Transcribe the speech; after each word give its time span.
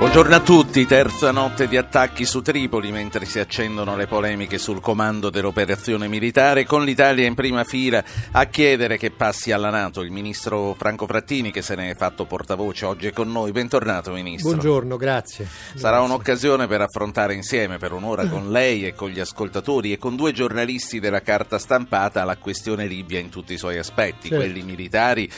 Buongiorno 0.00 0.34
a 0.34 0.40
tutti, 0.40 0.86
terza 0.86 1.30
notte 1.30 1.68
di 1.68 1.76
attacchi 1.76 2.24
su 2.24 2.40
Tripoli 2.40 2.90
mentre 2.90 3.26
si 3.26 3.38
accendono 3.38 3.96
le 3.96 4.06
polemiche 4.06 4.56
sul 4.56 4.80
comando 4.80 5.28
dell'operazione 5.28 6.08
militare 6.08 6.64
con 6.64 6.84
l'Italia 6.84 7.26
in 7.26 7.34
prima 7.34 7.64
fila 7.64 8.02
a 8.30 8.46
chiedere 8.46 8.96
che 8.96 9.10
passi 9.10 9.52
alla 9.52 9.68
Nato 9.68 10.00
il 10.00 10.10
ministro 10.10 10.72
Franco 10.72 11.06
Frattini 11.06 11.50
che 11.50 11.60
se 11.60 11.74
ne 11.74 11.90
è 11.90 11.94
fatto 11.94 12.24
portavoce 12.24 12.86
oggi 12.86 13.08
è 13.08 13.12
con 13.12 13.30
noi. 13.30 13.52
Bentornato 13.52 14.12
ministro. 14.12 14.48
Buongiorno, 14.52 14.96
grazie. 14.96 15.46
Sarà 15.74 15.98
grazie. 15.98 16.14
un'occasione 16.14 16.66
per 16.66 16.80
affrontare 16.80 17.34
insieme 17.34 17.76
per 17.76 17.92
un'ora 17.92 18.26
con 18.26 18.48
lei 18.50 18.86
e 18.86 18.94
con 18.94 19.10
gli 19.10 19.20
ascoltatori 19.20 19.92
e 19.92 19.98
con 19.98 20.16
due 20.16 20.32
giornalisti 20.32 20.98
della 20.98 21.20
carta 21.20 21.58
stampata 21.58 22.24
la 22.24 22.38
questione 22.38 22.86
Libia 22.86 23.18
in 23.18 23.28
tutti 23.28 23.52
i 23.52 23.58
suoi 23.58 23.76
aspetti, 23.76 24.28
certo. 24.28 24.36
quelli 24.44 24.62
militari, 24.62 25.30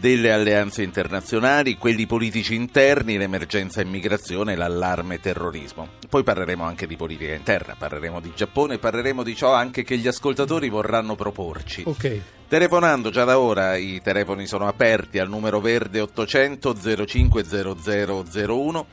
delle 0.00 0.32
alleanze 0.32 0.82
internazionali, 0.82 1.76
quelli 1.76 2.06
politici 2.06 2.54
interni, 2.54 3.18
l'emergenza 3.18 3.82
immigrazione 3.82 4.56
l'allarme 4.56 5.20
terrorismo. 5.20 5.88
Poi 6.08 6.22
parleremo 6.22 6.64
anche 6.64 6.86
di 6.86 6.96
politica 6.96 7.34
interna, 7.34 7.76
parleremo 7.78 8.18
di 8.18 8.32
Giappone, 8.34 8.78
parleremo 8.78 9.22
di 9.22 9.36
ciò 9.36 9.52
anche 9.52 9.84
che 9.84 9.98
gli 9.98 10.08
ascoltatori 10.08 10.70
vorranno 10.70 11.16
proporci. 11.16 11.82
Ok. 11.84 12.20
Telefonando 12.48 13.10
già 13.10 13.24
da 13.24 13.38
ora, 13.38 13.76
i 13.76 14.00
telefoni 14.02 14.46
sono 14.46 14.66
aperti 14.66 15.18
al 15.18 15.28
numero 15.28 15.60
verde 15.60 16.00
800 16.00 17.06
05 17.06 17.44
0001 17.44 18.86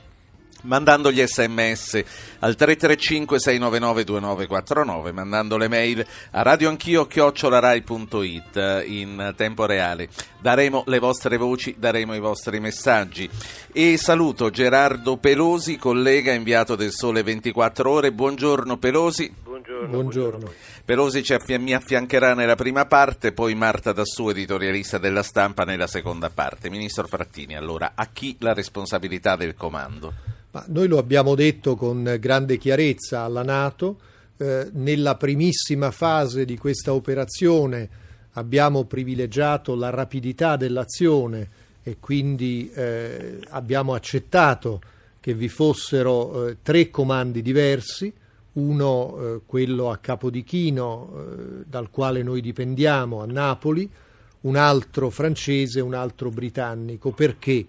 mandando 0.64 1.12
gli 1.12 1.24
sms 1.26 2.04
al 2.40 2.56
335 2.56 3.40
699 3.40 4.04
2949 4.04 5.12
mandando 5.12 5.58
le 5.58 5.68
mail 5.68 6.06
a 6.32 6.42
radioanchio 6.42 7.08
chiocciolarai.it 7.08 8.84
in 8.86 9.34
tempo 9.36 9.66
reale. 9.66 10.10
Daremo 10.40 10.84
le 10.88 11.00
vostre 11.00 11.38
voci 11.38 11.76
daremo 11.78 12.16
i 12.16 12.20
vostri 12.20 12.60
messaggi. 12.60 13.30
E 13.72 13.98
saluto 13.98 14.50
Gerardo 14.50 15.18
Pelosi 15.18 15.78
collega 15.78 16.34
inviato 16.34 16.76
del 16.76 16.92
Sole 16.92 17.24
24 17.24 17.90
Ore. 17.90 18.12
Buongiorno 18.12 18.78
Pelosi 18.78 19.46
buongiorno, 19.58 19.88
buongiorno. 19.90 20.52
Pelosi 20.86 21.24
affi- 21.34 21.58
mi 21.58 21.74
affiancherà 21.74 22.34
nella 22.34 22.56
prima 22.56 22.86
parte 22.86 23.32
poi 23.32 23.56
Marta 23.56 23.92
Dassù 23.92 24.30
editorialista 24.30 24.98
della 24.98 25.24
stampa 25.24 25.64
nella 25.64 25.88
seconda 25.88 26.30
parte 26.30 26.70
Ministro 26.70 27.08
Frattini 27.08 27.56
allora 27.56 27.94
a 27.96 28.08
chi 28.12 28.36
la 28.40 28.54
responsabilità 28.54 29.36
del 29.36 29.56
comando? 29.56 30.14
Ma 30.52 30.64
noi 30.68 30.88
lo 30.88 30.98
abbiamo 30.98 31.36
detto 31.36 31.76
con 31.76 32.18
grande 32.20 32.58
chiarezza 32.58 33.22
alla 33.22 33.44
Nato, 33.44 34.00
eh, 34.38 34.70
nella 34.74 35.16
primissima 35.16 35.92
fase 35.92 36.46
di 36.46 36.58
questa 36.58 36.94
operazione 36.94 38.06
abbiamo 38.34 38.84
privilegiato 38.86 39.76
la 39.76 39.90
rapidità 39.90 40.56
dell'azione 40.56 41.66
e 41.82 41.98
quindi 42.00 42.70
eh, 42.74 43.40
abbiamo 43.50 43.94
accettato 43.94 44.82
che 45.20 45.34
vi 45.34 45.50
fossero 45.50 46.48
eh, 46.48 46.58
tre 46.62 46.90
comandi 46.90 47.42
diversi, 47.42 48.14
uno 48.58 49.18
eh, 49.18 49.42
quello 49.46 49.90
a 49.90 49.98
Capodichino 49.98 51.10
eh, 51.10 51.64
dal 51.66 51.90
quale 51.90 52.22
noi 52.22 52.42
dipendiamo 52.42 53.22
a 53.22 53.26
Napoli, 53.26 53.90
un 54.42 54.56
altro 54.56 55.10
francese 55.10 55.82
un 55.82 55.94
altro 55.94 56.30
britannico. 56.30 57.12
Perché? 57.12 57.66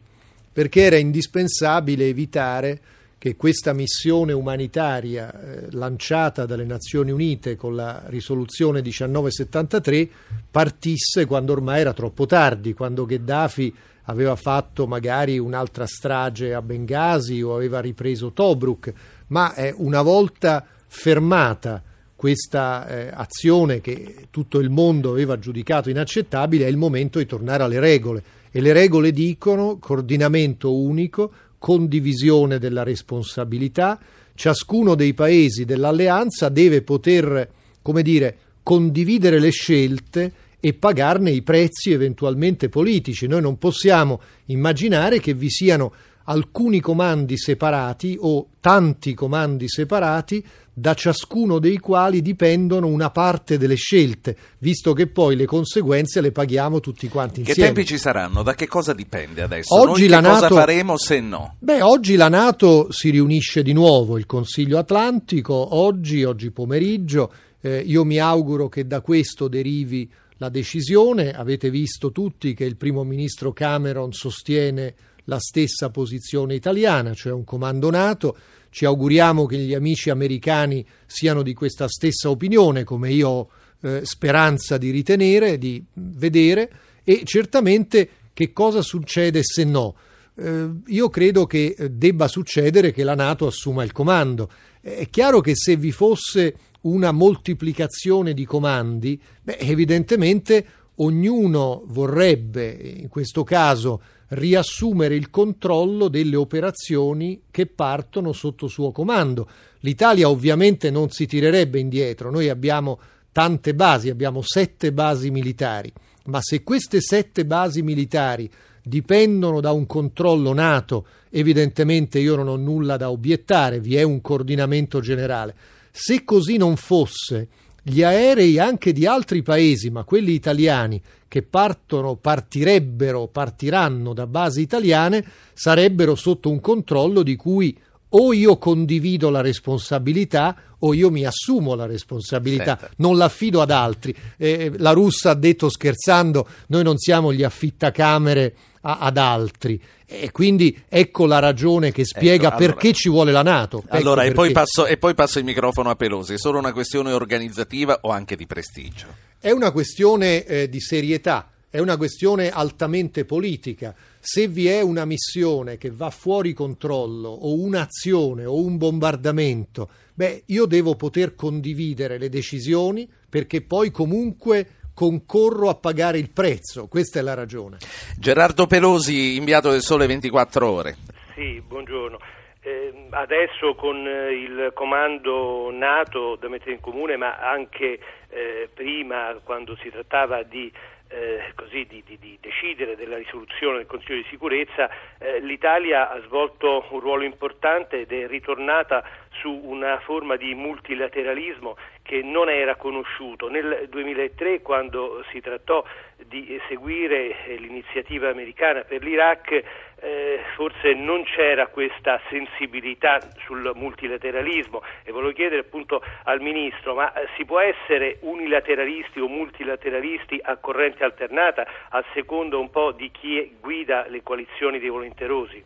perché 0.58 0.80
era 0.80 0.96
indispensabile 0.96 2.08
evitare 2.08 2.80
che 3.16 3.36
questa 3.36 3.72
missione 3.72 4.32
umanitaria 4.32 5.32
eh, 5.32 5.70
lanciata 5.70 6.46
dalle 6.46 6.64
Nazioni 6.64 7.12
Unite 7.12 7.54
con 7.54 7.76
la 7.76 8.02
risoluzione 8.06 8.80
1973 8.80 10.08
partisse 10.50 11.26
quando 11.26 11.52
ormai 11.52 11.82
era 11.82 11.92
troppo 11.92 12.26
tardi, 12.26 12.74
quando 12.74 13.06
Gheddafi 13.06 13.72
aveva 14.06 14.34
fatto 14.34 14.88
magari 14.88 15.38
un'altra 15.38 15.86
strage 15.86 16.52
a 16.52 16.60
Bengasi 16.60 17.40
o 17.40 17.54
aveva 17.54 17.78
ripreso 17.78 18.32
Tobruk, 18.32 18.92
ma 19.28 19.54
eh, 19.54 19.72
una 19.76 20.02
volta 20.02 20.66
fermata 20.88 21.82
questa 22.16 22.88
eh, 22.88 23.10
azione 23.14 23.80
che 23.80 24.26
tutto 24.30 24.58
il 24.58 24.70
mondo 24.70 25.10
aveva 25.10 25.38
giudicato 25.38 25.88
inaccettabile, 25.88 26.64
è 26.64 26.68
il 26.68 26.76
momento 26.76 27.20
di 27.20 27.26
tornare 27.26 27.62
alle 27.62 27.78
regole 27.78 28.22
e 28.50 28.60
le 28.60 28.72
regole 28.72 29.12
dicono 29.12 29.78
coordinamento 29.78 30.74
unico, 30.74 31.30
condivisione 31.58 32.58
della 32.58 32.82
responsabilità, 32.82 34.00
ciascuno 34.34 34.94
dei 34.94 35.14
paesi 35.14 35.64
dell'alleanza 35.64 36.48
deve 36.48 36.82
poter, 36.82 37.48
come 37.82 38.02
dire, 38.02 38.36
condividere 38.64 39.38
le 39.38 39.50
scelte 39.50 40.32
e 40.60 40.74
pagarne 40.74 41.30
i 41.30 41.42
prezzi 41.42 41.92
eventualmente 41.92 42.68
politici. 42.68 43.26
Noi 43.26 43.42
non 43.42 43.58
possiamo 43.58 44.20
immaginare 44.46 45.20
che 45.20 45.34
vi 45.34 45.50
siano 45.50 45.92
alcuni 46.28 46.80
comandi 46.80 47.38
separati 47.38 48.16
o 48.20 48.48
tanti 48.60 49.14
comandi 49.14 49.66
separati 49.68 50.44
da 50.72 50.94
ciascuno 50.94 51.58
dei 51.58 51.78
quali 51.78 52.22
dipendono 52.22 52.86
una 52.86 53.10
parte 53.10 53.58
delle 53.58 53.74
scelte, 53.74 54.36
visto 54.58 54.92
che 54.92 55.08
poi 55.08 55.34
le 55.36 55.46
conseguenze 55.46 56.20
le 56.20 56.30
paghiamo 56.30 56.80
tutti 56.80 57.08
quanti 57.08 57.40
insieme. 57.40 57.60
Che 57.60 57.74
tempi 57.74 57.84
ci 57.86 57.98
saranno? 57.98 58.42
Da 58.42 58.54
che 58.54 58.68
cosa 58.68 58.92
dipende 58.92 59.42
adesso? 59.42 59.74
Oggi 59.74 60.02
Noi 60.02 60.08
la 60.10 60.20
NATO... 60.20 60.48
cosa 60.48 60.60
faremo 60.60 60.96
se 60.98 61.20
no? 61.20 61.56
Beh, 61.58 61.82
oggi 61.82 62.14
la 62.14 62.28
Nato 62.28 62.92
si 62.92 63.10
riunisce 63.10 63.62
di 63.62 63.72
nuovo, 63.72 64.18
il 64.18 64.26
Consiglio 64.26 64.78
Atlantico, 64.78 65.74
oggi, 65.76 66.22
oggi 66.24 66.50
pomeriggio. 66.50 67.32
Eh, 67.60 67.78
io 67.78 68.04
mi 68.04 68.18
auguro 68.18 68.68
che 68.68 68.86
da 68.86 69.00
questo 69.00 69.48
derivi 69.48 70.08
la 70.36 70.48
decisione. 70.48 71.32
Avete 71.32 71.70
visto 71.70 72.12
tutti 72.12 72.54
che 72.54 72.64
il 72.64 72.76
primo 72.76 73.02
ministro 73.02 73.52
Cameron 73.52 74.12
sostiene 74.12 74.94
la 75.28 75.38
stessa 75.38 75.90
posizione 75.90 76.54
italiana, 76.54 77.14
cioè 77.14 77.32
un 77.32 77.44
comando 77.44 77.90
NATO. 77.90 78.36
Ci 78.70 78.84
auguriamo 78.84 79.46
che 79.46 79.56
gli 79.58 79.74
amici 79.74 80.10
americani 80.10 80.84
siano 81.06 81.42
di 81.42 81.54
questa 81.54 81.86
stessa 81.88 82.28
opinione, 82.28 82.84
come 82.84 83.12
io 83.12 83.28
ho 83.28 83.48
eh, 83.80 84.00
speranza 84.04 84.76
di 84.76 84.90
ritenere, 84.90 85.58
di 85.58 85.82
vedere, 85.94 86.70
e 87.04 87.22
certamente 87.24 88.08
che 88.32 88.52
cosa 88.52 88.82
succede 88.82 89.40
se 89.42 89.64
no. 89.64 89.94
Eh, 90.34 90.68
io 90.86 91.08
credo 91.08 91.46
che 91.46 91.76
debba 91.90 92.28
succedere 92.28 92.92
che 92.92 93.04
la 93.04 93.14
Nato 93.14 93.46
assuma 93.46 93.84
il 93.84 93.92
comando. 93.92 94.50
È 94.80 95.08
chiaro 95.10 95.40
che 95.40 95.54
se 95.54 95.76
vi 95.76 95.92
fosse 95.92 96.54
una 96.82 97.12
moltiplicazione 97.12 98.32
di 98.32 98.44
comandi, 98.44 99.20
beh, 99.42 99.56
evidentemente 99.60 100.66
ognuno 100.96 101.82
vorrebbe, 101.86 102.70
in 102.70 103.08
questo 103.08 103.44
caso, 103.44 104.00
riassumere 104.28 105.14
il 105.14 105.30
controllo 105.30 106.08
delle 106.08 106.36
operazioni 106.36 107.42
che 107.50 107.66
partono 107.66 108.32
sotto 108.32 108.66
suo 108.66 108.90
comando. 108.90 109.48
L'Italia 109.80 110.28
ovviamente 110.28 110.90
non 110.90 111.10
si 111.10 111.26
tirerebbe 111.26 111.78
indietro, 111.78 112.30
noi 112.30 112.48
abbiamo 112.48 112.98
tante 113.32 113.74
basi, 113.74 114.10
abbiamo 114.10 114.42
sette 114.42 114.92
basi 114.92 115.30
militari, 115.30 115.92
ma 116.24 116.40
se 116.42 116.62
queste 116.62 117.00
sette 117.00 117.46
basi 117.46 117.82
militari 117.82 118.50
dipendono 118.82 119.60
da 119.60 119.70
un 119.72 119.86
controllo 119.86 120.52
nato, 120.52 121.06
evidentemente 121.30 122.18
io 122.18 122.36
non 122.36 122.48
ho 122.48 122.56
nulla 122.56 122.96
da 122.96 123.10
obiettare, 123.10 123.80
vi 123.80 123.96
è 123.96 124.02
un 124.02 124.20
coordinamento 124.20 125.00
generale. 125.00 125.54
Se 125.90 126.24
così 126.24 126.56
non 126.56 126.76
fosse, 126.76 127.48
gli 127.82 128.02
aerei 128.02 128.58
anche 128.58 128.92
di 128.92 129.06
altri 129.06 129.42
paesi, 129.42 129.90
ma 129.90 130.04
quelli 130.04 130.32
italiani, 130.32 131.00
che 131.28 131.42
partono, 131.42 132.16
partirebbero, 132.16 133.28
partiranno 133.28 134.14
da 134.14 134.26
basi 134.26 134.62
italiane, 134.62 135.24
sarebbero 135.52 136.14
sotto 136.14 136.50
un 136.50 136.60
controllo 136.60 137.22
di 137.22 137.36
cui 137.36 137.78
o 138.10 138.32
io 138.32 138.56
condivido 138.56 139.28
la 139.28 139.42
responsabilità 139.42 140.56
o 140.80 140.94
io 140.94 141.10
mi 141.10 141.24
assumo 141.24 141.74
la 141.74 141.86
responsabilità, 141.86 142.78
Senta. 142.78 142.90
non 142.96 143.16
l'affido 143.16 143.60
ad 143.60 143.70
altri. 143.70 144.14
Eh, 144.36 144.72
la 144.76 144.92
russa 144.92 145.30
ha 145.30 145.34
detto 145.34 145.68
scherzando, 145.68 146.48
noi 146.68 146.84
non 146.84 146.96
siamo 146.96 147.32
gli 147.32 147.42
affittacamere 147.42 148.54
a, 148.82 148.98
ad 149.00 149.18
altri. 149.18 149.80
E 150.10 150.30
quindi 150.30 150.74
ecco 150.88 151.26
la 151.26 151.38
ragione 151.38 151.92
che 151.92 152.06
spiega 152.06 152.46
ecco, 152.46 152.56
allora, 152.56 152.72
perché 152.72 152.92
ci 152.94 153.10
vuole 153.10 153.30
la 153.30 153.42
Nato. 153.42 153.82
Ecco 153.84 153.94
allora, 153.94 154.22
e 154.22 154.32
poi, 154.32 154.52
passo, 154.52 154.86
e 154.86 154.96
poi 154.96 155.12
passo 155.12 155.38
il 155.38 155.44
microfono 155.44 155.90
a 155.90 155.96
Pelosi. 155.96 156.32
È 156.32 156.38
solo 156.38 156.58
una 156.58 156.72
questione 156.72 157.12
organizzativa 157.12 157.98
o 158.00 158.08
anche 158.08 158.34
di 158.34 158.46
prestigio? 158.46 159.06
È 159.38 159.50
una 159.50 159.70
questione 159.70 160.44
eh, 160.46 160.68
di 160.70 160.80
serietà, 160.80 161.50
è 161.68 161.78
una 161.78 161.98
questione 161.98 162.48
altamente 162.48 163.26
politica. 163.26 163.94
Se 164.18 164.48
vi 164.48 164.66
è 164.66 164.80
una 164.80 165.04
missione 165.04 165.76
che 165.76 165.90
va 165.90 166.08
fuori 166.08 166.54
controllo 166.54 167.28
o 167.28 167.60
un'azione 167.60 168.46
o 168.46 168.58
un 168.62 168.78
bombardamento, 168.78 169.90
beh, 170.14 170.44
io 170.46 170.64
devo 170.64 170.96
poter 170.96 171.34
condividere 171.34 172.16
le 172.16 172.30
decisioni 172.30 173.06
perché 173.28 173.60
poi 173.60 173.90
comunque 173.90 174.66
concorro 174.98 175.68
a 175.68 175.76
pagare 175.76 176.18
il 176.18 176.28
prezzo, 176.28 176.88
questa 176.88 177.20
è 177.20 177.22
la 177.22 177.34
ragione. 177.34 177.76
Gerardo 178.18 178.66
Pelosi, 178.66 179.36
inviato 179.36 179.70
del 179.70 179.80
Sole 179.80 180.08
24 180.08 180.68
Ore. 180.68 180.96
Sì, 181.36 181.62
buongiorno. 181.64 182.18
Eh, 182.60 183.06
adesso 183.10 183.76
con 183.76 184.04
eh, 184.04 184.32
il 184.32 184.72
comando 184.74 185.70
NATO 185.70 186.34
da 186.34 186.48
mettere 186.48 186.72
in 186.72 186.80
comune, 186.80 187.16
ma 187.16 187.38
anche 187.38 188.00
eh, 188.28 188.68
prima 188.74 189.38
quando 189.44 189.76
si 189.80 189.88
trattava 189.88 190.42
di 190.42 190.68
eh, 191.08 191.52
così, 191.54 191.86
di, 191.86 192.02
di, 192.04 192.18
di, 192.18 192.38
decidere 192.40 192.96
della 192.96 193.16
risoluzione 193.16 193.78
del 193.78 193.86
Consiglio 193.86 194.16
di 194.16 194.26
sicurezza, 194.28 194.90
eh, 195.18 195.40
l'Italia 195.40 196.10
ha 196.10 196.20
svolto 196.22 196.86
un 196.90 197.00
ruolo 197.00 197.24
importante 197.24 198.00
ed 198.00 198.12
è 198.12 198.26
ritornata 198.26 199.02
su 199.40 199.50
una 199.50 199.98
forma 200.00 200.36
di 200.36 200.54
multilateralismo 200.54 201.76
che 202.02 202.22
non 202.22 202.48
era 202.48 202.76
conosciuto. 202.76 203.48
Nel 203.48 203.86
2003, 203.88 204.62
quando 204.62 205.24
si 205.30 205.40
trattò 205.40 205.84
di 206.26 206.60
seguire 206.68 207.34
l'iniziativa 207.58 208.28
americana 208.28 208.82
per 208.82 209.02
l'Iraq, 209.02 209.62
eh, 210.00 210.40
forse 210.54 210.94
non 210.94 211.24
c'era 211.24 211.66
questa 211.68 212.20
sensibilità 212.30 213.18
sul 213.44 213.72
multilateralismo 213.74 214.82
e 215.02 215.12
volevo 215.12 215.32
chiedere 215.32 215.60
appunto 215.60 216.02
al 216.24 216.40
Ministro, 216.40 216.94
ma 216.94 217.12
eh, 217.12 217.26
si 217.36 217.44
può 217.44 217.60
essere 217.60 218.18
unilateralisti 218.20 219.20
o 219.20 219.28
multilateralisti 219.28 220.40
a 220.42 220.56
corrente 220.56 221.04
alternata 221.04 221.66
a 221.90 222.04
secondo 222.14 222.60
un 222.60 222.70
po' 222.70 222.92
di 222.92 223.10
chi 223.10 223.56
guida 223.60 224.06
le 224.08 224.22
coalizioni 224.22 224.78
dei 224.78 224.88
volenterosi? 224.88 225.62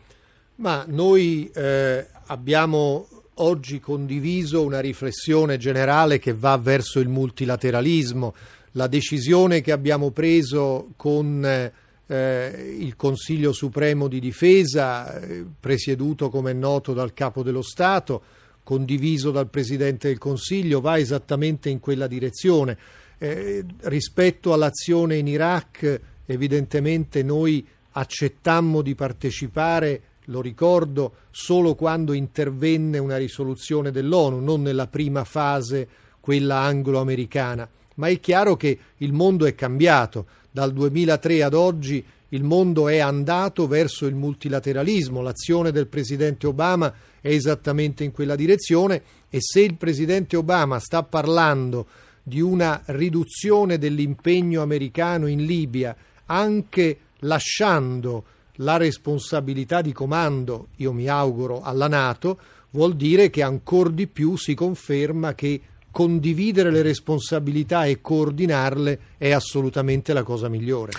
Ma 0.56 0.84
noi 0.86 1.50
eh, 1.54 2.06
abbiamo 2.28 3.06
oggi 3.36 3.80
condiviso 3.80 4.62
una 4.62 4.80
riflessione 4.80 5.56
generale 5.56 6.18
che 6.18 6.34
va 6.34 6.56
verso 6.56 7.00
il 7.00 7.08
multilateralismo. 7.08 8.34
La 8.72 8.86
decisione 8.86 9.60
che 9.60 9.72
abbiamo 9.72 10.10
preso 10.10 10.88
con 10.96 11.70
eh, 12.12 12.76
il 12.78 12.94
Consiglio 12.94 13.52
Supremo 13.52 14.06
di 14.06 14.20
Difesa, 14.20 15.18
eh, 15.18 15.46
presieduto 15.58 16.28
come 16.28 16.50
è 16.50 16.54
noto 16.54 16.92
dal 16.92 17.14
Capo 17.14 17.42
dello 17.42 17.62
Stato, 17.62 18.22
condiviso 18.62 19.30
dal 19.30 19.48
Presidente 19.48 20.08
del 20.08 20.18
Consiglio, 20.18 20.82
va 20.82 20.98
esattamente 20.98 21.70
in 21.70 21.80
quella 21.80 22.06
direzione. 22.06 22.76
Eh, 23.16 23.64
rispetto 23.84 24.52
all'azione 24.52 25.16
in 25.16 25.26
Iraq, 25.26 26.00
evidentemente 26.26 27.22
noi 27.22 27.66
accettammo 27.92 28.82
di 28.82 28.94
partecipare, 28.94 30.02
lo 30.26 30.42
ricordo, 30.42 31.14
solo 31.30 31.74
quando 31.74 32.12
intervenne 32.12 32.98
una 32.98 33.16
risoluzione 33.16 33.90
dell'ONU, 33.90 34.38
non 34.38 34.60
nella 34.60 34.86
prima 34.86 35.24
fase, 35.24 35.88
quella 36.20 36.60
anglo-americana. 36.60 37.66
Ma 37.96 38.08
è 38.08 38.18
chiaro 38.20 38.56
che 38.56 38.78
il 38.98 39.12
mondo 39.12 39.46
è 39.46 39.54
cambiato. 39.54 40.26
Dal 40.50 40.72
2003 40.72 41.42
ad 41.42 41.54
oggi 41.54 42.04
il 42.30 42.44
mondo 42.44 42.88
è 42.88 42.98
andato 42.98 43.66
verso 43.66 44.06
il 44.06 44.14
multilateralismo, 44.14 45.20
l'azione 45.20 45.70
del 45.70 45.86
presidente 45.86 46.46
Obama 46.46 46.92
è 47.20 47.28
esattamente 47.28 48.04
in 48.04 48.12
quella 48.12 48.36
direzione. 48.36 49.02
E 49.28 49.38
se 49.40 49.60
il 49.60 49.74
presidente 49.74 50.36
Obama 50.36 50.78
sta 50.78 51.02
parlando 51.02 51.86
di 52.22 52.40
una 52.40 52.80
riduzione 52.86 53.78
dell'impegno 53.78 54.62
americano 54.62 55.26
in 55.26 55.44
Libia, 55.44 55.94
anche 56.26 56.98
lasciando 57.20 58.24
la 58.56 58.76
responsabilità 58.76 59.80
di 59.82 59.92
comando, 59.92 60.68
io 60.76 60.92
mi 60.92 61.08
auguro, 61.08 61.62
alla 61.62 61.88
Nato, 61.88 62.38
vuol 62.70 62.96
dire 62.96 63.28
che 63.30 63.42
ancora 63.42 63.90
di 63.90 64.06
più 64.06 64.36
si 64.36 64.54
conferma 64.54 65.34
che 65.34 65.60
condividere 65.92 66.72
le 66.72 66.82
responsabilità 66.82 67.84
e 67.84 68.00
coordinarle 68.00 68.98
è 69.18 69.30
assolutamente 69.30 70.12
la 70.12 70.24
cosa 70.24 70.48
migliore. 70.48 70.92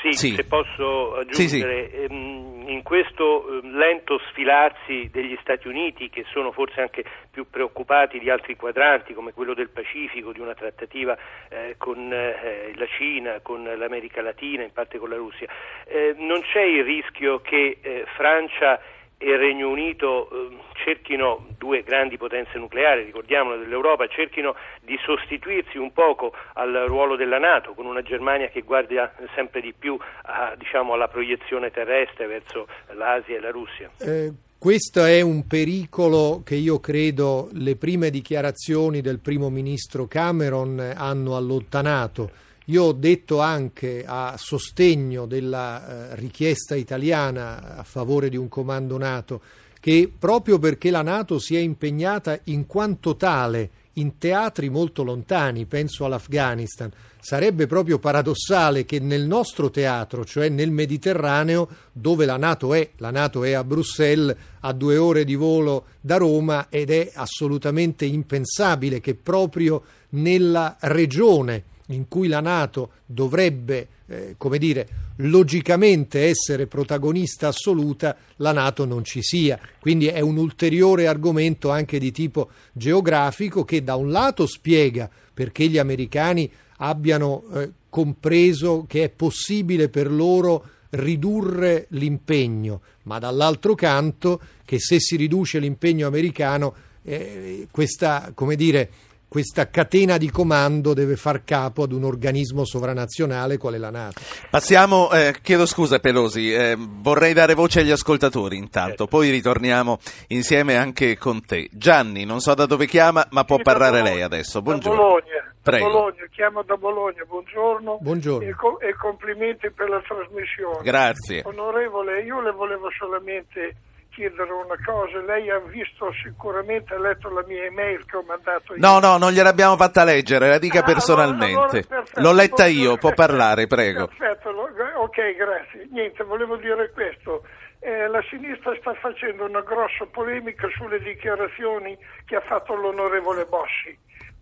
Sì, 0.00 0.12
sì. 0.12 0.34
se 0.34 0.44
posso 0.44 1.16
aggiungere, 1.16 1.88
sì, 1.90 1.96
sì. 1.96 2.02
Ehm, 2.02 2.64
in 2.68 2.82
questo 2.82 3.48
ehm, 3.48 3.74
lento 3.74 4.20
sfilarsi 4.30 5.08
degli 5.10 5.36
Stati 5.40 5.66
Uniti, 5.66 6.10
che 6.10 6.26
sono 6.30 6.52
forse 6.52 6.82
anche 6.82 7.04
più 7.30 7.48
preoccupati 7.48 8.18
di 8.18 8.28
altri 8.28 8.54
quadranti, 8.54 9.14
come 9.14 9.32
quello 9.32 9.54
del 9.54 9.70
Pacifico, 9.70 10.32
di 10.32 10.40
una 10.40 10.54
trattativa 10.54 11.16
eh, 11.48 11.76
con 11.78 12.12
eh, 12.12 12.72
la 12.74 12.86
Cina, 12.98 13.40
con 13.40 13.64
l'America 13.64 14.20
Latina, 14.20 14.62
in 14.62 14.72
parte 14.72 14.98
con 14.98 15.08
la 15.08 15.16
Russia, 15.16 15.48
eh, 15.86 16.14
non 16.18 16.42
c'è 16.42 16.62
il 16.62 16.84
rischio 16.84 17.40
che 17.40 17.78
Francia 18.14 18.78
e 19.24 19.30
il 19.30 19.38
Regno 19.38 19.70
Unito 19.70 20.28
eh, 20.30 20.56
cerchino, 20.84 21.46
due 21.56 21.82
grandi 21.82 22.18
potenze 22.18 22.58
nucleari, 22.58 23.04
ricordiamolo, 23.04 23.56
dell'Europa, 23.56 24.06
cerchino 24.06 24.54
di 24.82 24.98
sostituirsi 25.02 25.78
un 25.78 25.92
poco 25.94 26.32
al 26.54 26.84
ruolo 26.86 27.16
della 27.16 27.38
Nato, 27.38 27.72
con 27.72 27.86
una 27.86 28.02
Germania 28.02 28.48
che 28.48 28.60
guarda 28.60 29.14
sempre 29.34 29.62
di 29.62 29.72
più 29.72 29.98
a, 30.24 30.54
diciamo, 30.58 30.92
alla 30.92 31.08
proiezione 31.08 31.70
terrestre 31.70 32.26
verso 32.26 32.68
l'Asia 32.92 33.36
e 33.36 33.40
la 33.40 33.50
Russia. 33.50 33.90
Eh, 33.98 34.30
questo 34.58 35.04
è 35.04 35.22
un 35.22 35.46
pericolo 35.46 36.42
che 36.44 36.56
io 36.56 36.78
credo 36.78 37.48
le 37.52 37.76
prime 37.76 38.10
dichiarazioni 38.10 39.00
del 39.00 39.20
primo 39.20 39.48
ministro 39.48 40.06
Cameron 40.06 40.92
hanno 40.96 41.36
allontanato 41.36 42.43
io 42.66 42.84
ho 42.84 42.92
detto 42.92 43.40
anche 43.40 44.04
a 44.06 44.36
sostegno 44.38 45.26
della 45.26 46.12
eh, 46.12 46.16
richiesta 46.16 46.74
italiana 46.74 47.76
a 47.76 47.82
favore 47.82 48.28
di 48.28 48.36
un 48.36 48.48
comando 48.48 48.96
NATO 48.96 49.40
che 49.80 50.10
proprio 50.18 50.58
perché 50.58 50.90
la 50.90 51.02
Nato 51.02 51.38
si 51.38 51.56
è 51.56 51.58
impegnata 51.58 52.40
in 52.44 52.64
quanto 52.66 53.16
tale 53.16 53.70
in 53.94 54.16
teatri 54.16 54.70
molto 54.70 55.02
lontani, 55.02 55.66
penso 55.66 56.06
all'Afghanistan, 56.06 56.90
sarebbe 57.20 57.66
proprio 57.66 57.98
paradossale 57.98 58.86
che 58.86 58.98
nel 58.98 59.26
nostro 59.26 59.70
teatro, 59.70 60.24
cioè 60.24 60.48
nel 60.48 60.70
Mediterraneo, 60.70 61.68
dove 61.92 62.24
la 62.24 62.38
Nato 62.38 62.72
è, 62.72 62.92
la 62.96 63.10
Nato 63.10 63.44
è 63.44 63.52
a 63.52 63.62
Bruxelles, 63.62 64.34
a 64.60 64.72
due 64.72 64.96
ore 64.96 65.24
di 65.24 65.34
volo 65.34 65.84
da 66.00 66.16
Roma 66.16 66.68
ed 66.70 66.90
è 66.90 67.10
assolutamente 67.14 68.06
impensabile 68.06 69.00
che 69.00 69.14
proprio 69.14 69.82
nella 70.10 70.76
regione 70.80 71.64
in 71.88 72.08
cui 72.08 72.28
la 72.28 72.40
Nato 72.40 72.90
dovrebbe, 73.04 73.88
eh, 74.06 74.34
come 74.38 74.58
dire, 74.58 74.88
logicamente 75.16 76.24
essere 76.24 76.66
protagonista 76.66 77.48
assoluta, 77.48 78.16
la 78.36 78.52
Nato 78.52 78.84
non 78.84 79.04
ci 79.04 79.22
sia. 79.22 79.58
Quindi 79.80 80.06
è 80.06 80.20
un 80.20 80.36
ulteriore 80.36 81.06
argomento 81.06 81.70
anche 81.70 81.98
di 81.98 82.10
tipo 82.10 82.50
geografico 82.72 83.64
che 83.64 83.82
da 83.84 83.96
un 83.96 84.10
lato 84.10 84.46
spiega 84.46 85.10
perché 85.32 85.68
gli 85.68 85.78
americani 85.78 86.50
abbiano 86.78 87.44
eh, 87.52 87.72
compreso 87.88 88.84
che 88.88 89.04
è 89.04 89.08
possibile 89.08 89.88
per 89.88 90.10
loro 90.10 90.68
ridurre 90.90 91.86
l'impegno, 91.90 92.80
ma 93.02 93.18
dall'altro 93.18 93.74
canto 93.74 94.40
che 94.64 94.78
se 94.78 95.00
si 95.00 95.16
riduce 95.16 95.58
l'impegno 95.58 96.06
americano 96.06 96.74
eh, 97.02 97.68
questa, 97.70 98.32
come 98.34 98.56
dire, 98.56 98.90
questa 99.28 99.68
catena 99.68 100.16
di 100.16 100.30
comando 100.30 100.94
deve 100.94 101.16
far 101.16 101.44
capo 101.44 101.82
ad 101.82 101.92
un 101.92 102.04
organismo 102.04 102.64
sovranazionale 102.64 103.58
quale 103.58 103.78
la 103.78 103.90
Nato. 103.90 104.20
Passiamo, 104.50 105.10
eh, 105.12 105.34
chiedo 105.42 105.66
scusa 105.66 105.98
Pelosi, 105.98 106.52
eh, 106.52 106.76
vorrei 106.78 107.32
dare 107.32 107.54
voce 107.54 107.80
agli 107.80 107.90
ascoltatori 107.90 108.56
intanto, 108.56 108.88
certo. 108.88 109.06
poi 109.06 109.30
ritorniamo 109.30 109.98
insieme 110.28 110.76
anche 110.76 111.16
con 111.18 111.44
te. 111.44 111.68
Gianni, 111.72 112.24
non 112.24 112.40
so 112.40 112.54
da 112.54 112.66
dove 112.66 112.86
chiama, 112.86 113.26
ma 113.30 113.44
può 113.44 113.56
sì, 113.56 113.62
parlare 113.62 114.02
lei 114.02 114.22
adesso. 114.22 114.62
Buongiorno. 114.62 114.96
Da 114.96 115.04
Bologna, 115.04 115.54
Prego. 115.64 115.86
Da 115.86 115.92
Bologna, 115.92 116.26
chiamo 116.30 116.62
da 116.62 116.76
Bologna, 116.76 117.24
buongiorno. 117.24 117.98
Buongiorno. 118.00 118.48
E, 118.48 118.54
co- 118.54 118.80
e 118.80 118.94
complimenti 118.94 119.70
per 119.70 119.88
la 119.88 120.02
trasmissione. 120.06 120.82
Grazie. 120.82 121.42
Onorevole, 121.44 122.22
io 122.22 122.40
le 122.40 122.52
volevo 122.52 122.90
solamente 122.98 123.74
chiedere 124.14 124.52
una 124.52 124.76
cosa, 124.84 125.20
lei 125.22 125.50
ha 125.50 125.58
visto 125.58 126.12
sicuramente, 126.22 126.94
ha 126.94 126.98
letto 126.98 127.28
la 127.28 127.44
mia 127.46 127.64
email 127.64 128.04
che 128.06 128.16
ho 128.16 128.22
mandato 128.22 128.74
io. 128.74 128.80
No, 128.80 129.00
no, 129.00 129.18
non 129.18 129.32
gliel'abbiamo 129.32 129.76
fatta 129.76 130.04
leggere, 130.04 130.48
la 130.48 130.58
dica 130.58 130.80
ah, 130.80 130.84
personalmente. 130.84 131.84
Allora, 131.88 131.96
allora, 131.96 132.20
L'ho 132.20 132.32
letta 132.32 132.66
io, 132.66 132.96
può 132.96 133.12
parlare, 133.12 133.66
prego. 133.66 134.06
Perfetto, 134.06 134.50
ok, 134.50 135.36
grazie. 135.36 135.88
Niente, 135.90 136.22
volevo 136.24 136.56
dire 136.56 136.90
questo. 136.92 137.44
Eh, 137.80 138.08
la 138.08 138.22
sinistra 138.30 138.74
sta 138.80 138.94
facendo 138.94 139.44
una 139.44 139.60
grossa 139.60 140.06
polemica 140.06 140.68
sulle 140.76 141.00
dichiarazioni 141.00 141.98
che 142.24 142.36
ha 142.36 142.40
fatto 142.40 142.74
l'onorevole 142.74 143.44
Bossi. 143.44 143.98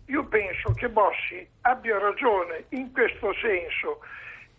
Io 0.07 0.23
penso 0.25 0.71
che 0.73 0.87
Bossi 0.87 1.45
abbia 1.61 1.97
ragione 1.97 2.65
in 2.69 2.91
questo 2.91 3.33
senso 3.41 3.99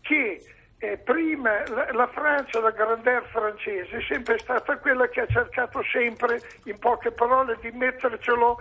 che 0.02 0.42
eh, 0.78 0.98
prima 0.98 1.62
la, 1.68 1.92
la, 1.92 2.06
Francia, 2.08 2.60
la 2.60 2.70
grandeur 2.70 3.24
francese, 3.26 3.96
è 3.96 4.02
sempre 4.02 4.38
stata 4.38 4.76
quella 4.78 5.08
che 5.08 5.20
ha 5.20 5.26
cercato 5.26 5.82
sempre, 5.82 6.40
in 6.64 6.78
poche 6.78 7.10
parole, 7.10 7.58
di 7.60 7.70
mettercelo 7.70 8.58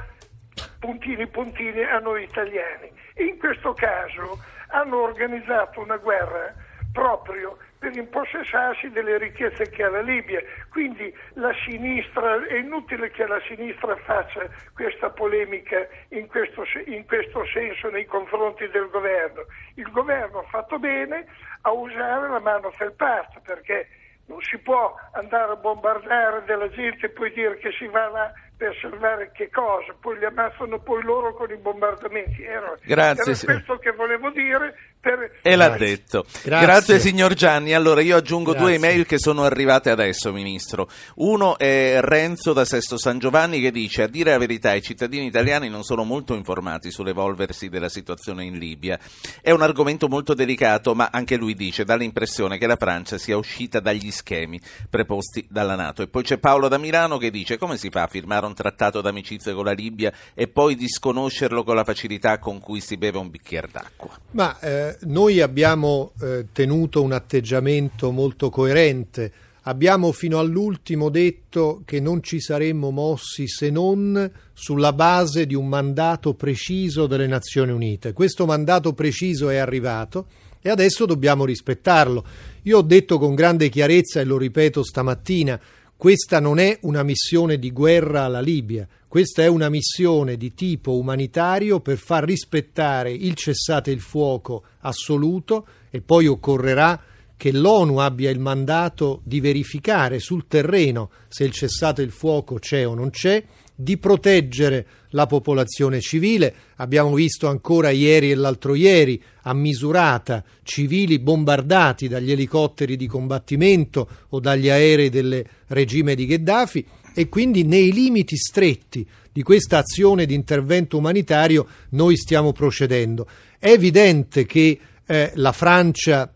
puntini 0.79 1.27
puntini 1.27 1.84
a 1.84 2.00
noi 2.00 2.24
italiani. 2.24 2.91
In 3.17 3.38
questo 3.39 3.74
caso 3.74 4.39
hanno 4.67 5.01
organizzato 5.01 5.79
una 5.79 5.98
guerra 5.98 6.53
proprio 6.93 7.57
per 7.77 7.97
impossessarsi 7.97 8.89
delle 8.91 9.17
ricchezze 9.17 9.67
che 9.69 9.83
ha 9.83 9.89
la 9.89 10.00
Libia. 10.00 10.41
Quindi 10.69 11.13
la 11.33 11.51
sinistra, 11.65 12.41
è 12.47 12.55
inutile 12.55 13.12
che 13.12 13.27
la 13.27 13.41
sinistra 13.45 13.97
faccia 13.97 14.47
questa 14.73 15.09
polemica 15.09 15.85
in 16.09 16.27
questo, 16.27 16.63
in 16.85 17.05
questo 17.05 17.45
senso 17.47 17.89
nei 17.89 18.05
confronti 18.05 18.69
del 18.69 18.88
governo. 18.89 19.45
Il 19.75 19.91
governo 19.91 20.39
ha 20.39 20.47
fatto 20.47 20.79
bene 20.79 21.25
a 21.62 21.71
usare 21.71 22.29
la 22.29 22.39
mano 22.39 22.71
felpata 22.71 23.41
perché 23.43 23.88
non 24.27 24.39
si 24.41 24.57
può 24.59 24.95
andare 25.12 25.51
a 25.51 25.57
bombardare 25.57 26.43
della 26.45 26.69
gente 26.69 27.07
e 27.07 27.09
poi 27.09 27.33
dire 27.33 27.57
che 27.57 27.71
si 27.73 27.88
va 27.88 28.07
là 28.07 28.33
per 28.63 28.77
salvare 28.79 29.32
che 29.34 29.50
cosa, 29.50 29.93
poi 30.00 30.17
li 30.17 30.24
ammazzano 30.24 30.79
poi 30.79 31.03
loro 31.03 31.36
con 31.36 31.51
i 31.51 31.58
bombardamenti. 31.58 32.43
Era, 32.43 32.74
Grazie, 32.82 33.34
era 33.34 33.43
questo 33.43 33.77
che 33.77 33.91
volevo 33.91 34.29
dire. 34.29 34.74
Per... 35.03 35.39
E 35.41 35.58
l'ha 35.58 35.67
detto. 35.72 36.24
Grazie. 36.43 36.65
Grazie. 36.65 37.00
signor 37.00 37.34
Gianni. 37.34 37.74
Allora 37.74 38.00
io 38.00 38.15
aggiungo 38.15 38.51
Grazie. 38.51 38.65
due 38.65 38.75
email 38.75 39.05
che 39.05 39.20
sono 39.20 39.43
arrivate 39.43 39.89
adesso, 39.89 40.32
Ministro. 40.32 40.88
Uno 41.15 41.58
è 41.58 42.00
Renzo 42.00 42.53
da 42.53 42.63
Sesto 42.63 42.98
San 42.98 43.20
Giovanni 43.20 43.60
che 43.60 43.70
dice 43.70 44.03
a 44.03 44.08
dire 44.08 44.32
la 44.32 44.38
verità 44.38 44.72
i 44.74 44.82
cittadini 44.82 45.25
italiani 45.25 45.67
non 45.67 45.84
sono 45.84 46.05
molto 46.05 46.36
informati 46.36 46.89
sull'evolversi 46.89 47.67
della 47.67 47.89
situazione 47.89 48.46
in 48.46 48.58
Libia. 48.58 48.98
È 49.41 49.51
un 49.51 49.62
argomento 49.62 50.08
molto 50.08 50.34
delicato, 50.34 50.96
ma 50.96 51.10
anche 51.12 51.36
lui 51.36 51.53
dice 51.53 51.84
dà 51.84 51.98
l'impressione 51.98 52.58
che 52.58 52.65
la 52.65 52.77
Francia 52.77 53.17
sia 53.17 53.36
uscita 53.36 53.82
dagli 53.82 54.10
schemi 54.10 54.58
preposti 54.89 55.46
dalla 55.50 55.75
Nato. 55.75 56.01
E 56.01 56.08
poi 56.08 56.24
c'è 56.24 56.38
Paolo 56.38 56.70
da 56.70 56.77
Milano 56.77 57.17
che 57.17 57.29
dice 57.29 57.58
come 57.58 57.75
si 57.75 57.89
fa 57.89 58.03
a 58.03 58.08
firmare 58.08 58.46
un 58.46 58.52
trattato 58.53 59.01
d'amicizia 59.01 59.53
con 59.53 59.65
la 59.65 59.72
Libia 59.72 60.12
e 60.33 60.48
poi 60.48 60.75
disconoscerlo 60.75 61.63
con 61.63 61.75
la 61.75 61.83
facilità 61.83 62.39
con 62.39 62.60
cui 62.60 62.79
si 62.79 62.98
beve 62.98 63.17
un 63.17 63.29
bicchiere 63.29 63.69
d'acqua? 63.72 64.17
Ma 64.31 64.60
eh 64.60 64.98
noi 65.05 65.41
abbiamo 65.41 66.13
eh, 66.22 66.48
tenuto 66.51 67.01
un 67.01 67.12
atteggiamento 67.12 68.12
molto 68.12 68.50
coerente. 68.50 69.31
Abbiamo 69.65 70.12
fino 70.12 70.39
all'ultimo 70.39 71.10
detto 71.10 71.83
che 71.86 72.01
non 72.01 72.22
ci 72.22 72.41
saremmo 72.41 72.91
mossi 72.91 73.48
se 73.48 73.69
non 73.69 74.29
sulla 74.51 74.91
base 74.91 75.45
di 75.45 75.55
un 75.55 75.67
mandato 75.67 76.33
preciso 76.33 77.07
delle 77.07 77.27
Nazioni 77.27 77.72
Unite. 77.72 78.12
Questo 78.12 78.45
mandato 78.45 78.93
preciso 78.93 79.50
è 79.50 79.55
arrivato 79.55 80.27
e 80.62 80.69
adesso 80.69 81.05
dobbiamo 81.05 81.45
rispettarlo. 81.45 82.25
Io 82.63 82.79
ho 82.79 82.81
detto 82.81 83.17
con 83.17 83.36
grande 83.36 83.69
chiarezza 83.69 84.19
e 84.19 84.25
lo 84.25 84.38
ripeto 84.38 84.83
stamattina, 84.83 85.60
questa 86.03 86.41
non 86.41 86.60
è 86.60 86.79
una 86.81 87.01
missione 87.01 87.57
di 87.57 87.72
guerra 87.72 88.24
alla 88.24 88.41
Libia, 88.41 88.86
questa 89.07 89.41
è 89.41 89.48
una 89.48 89.69
missione 89.69 90.36
di 90.36 90.53
tipo 90.53 90.98
umanitario 90.98 91.79
per 91.79 91.95
far 91.95 92.25
rispettare 92.25 93.10
il 93.10 93.36
cessate 93.36 93.89
il 93.89 94.01
fuoco 94.01 94.63
assoluto 94.79 95.65
e 95.89 96.01
poi 96.01 96.27
occorrerà 96.27 97.01
che 97.43 97.51
l'ONU 97.51 97.97
abbia 97.97 98.29
il 98.29 98.39
mandato 98.39 99.19
di 99.25 99.41
verificare 99.41 100.19
sul 100.19 100.45
terreno 100.47 101.09
se 101.27 101.43
il 101.43 101.51
cessate 101.51 102.01
il 102.01 102.12
fuoco 102.12 102.55
c'è 102.55 102.88
o 102.88 102.93
non 102.93 103.09
c'è, 103.09 103.43
di 103.75 103.97
proteggere 103.97 104.88
la 105.09 105.25
popolazione 105.25 106.00
civile. 106.00 106.55
Abbiamo 106.77 107.13
visto 107.13 107.50
ancora 107.50 107.89
ieri 107.89 108.31
e 108.31 108.35
l'altro 108.35 108.75
ieri 108.75 109.21
a 109.41 109.53
misurata 109.53 110.41
civili 110.63 111.19
bombardati 111.19 112.07
dagli 112.07 112.31
elicotteri 112.31 112.95
di 112.95 113.07
combattimento 113.07 114.07
o 114.29 114.39
dagli 114.39 114.69
aerei 114.69 115.09
del 115.09 115.45
regime 115.67 116.15
di 116.15 116.25
Gheddafi 116.25 116.85
e 117.13 117.27
quindi 117.27 117.65
nei 117.65 117.91
limiti 117.91 118.38
stretti 118.38 119.05
di 119.33 119.43
questa 119.43 119.79
azione 119.79 120.25
di 120.25 120.33
intervento 120.33 120.97
umanitario 120.97 121.67
noi 121.89 122.15
stiamo 122.15 122.53
procedendo. 122.53 123.27
È 123.59 123.67
evidente 123.67 124.45
che 124.45 124.79
eh, 125.05 125.31
la 125.35 125.51
Francia 125.51 126.33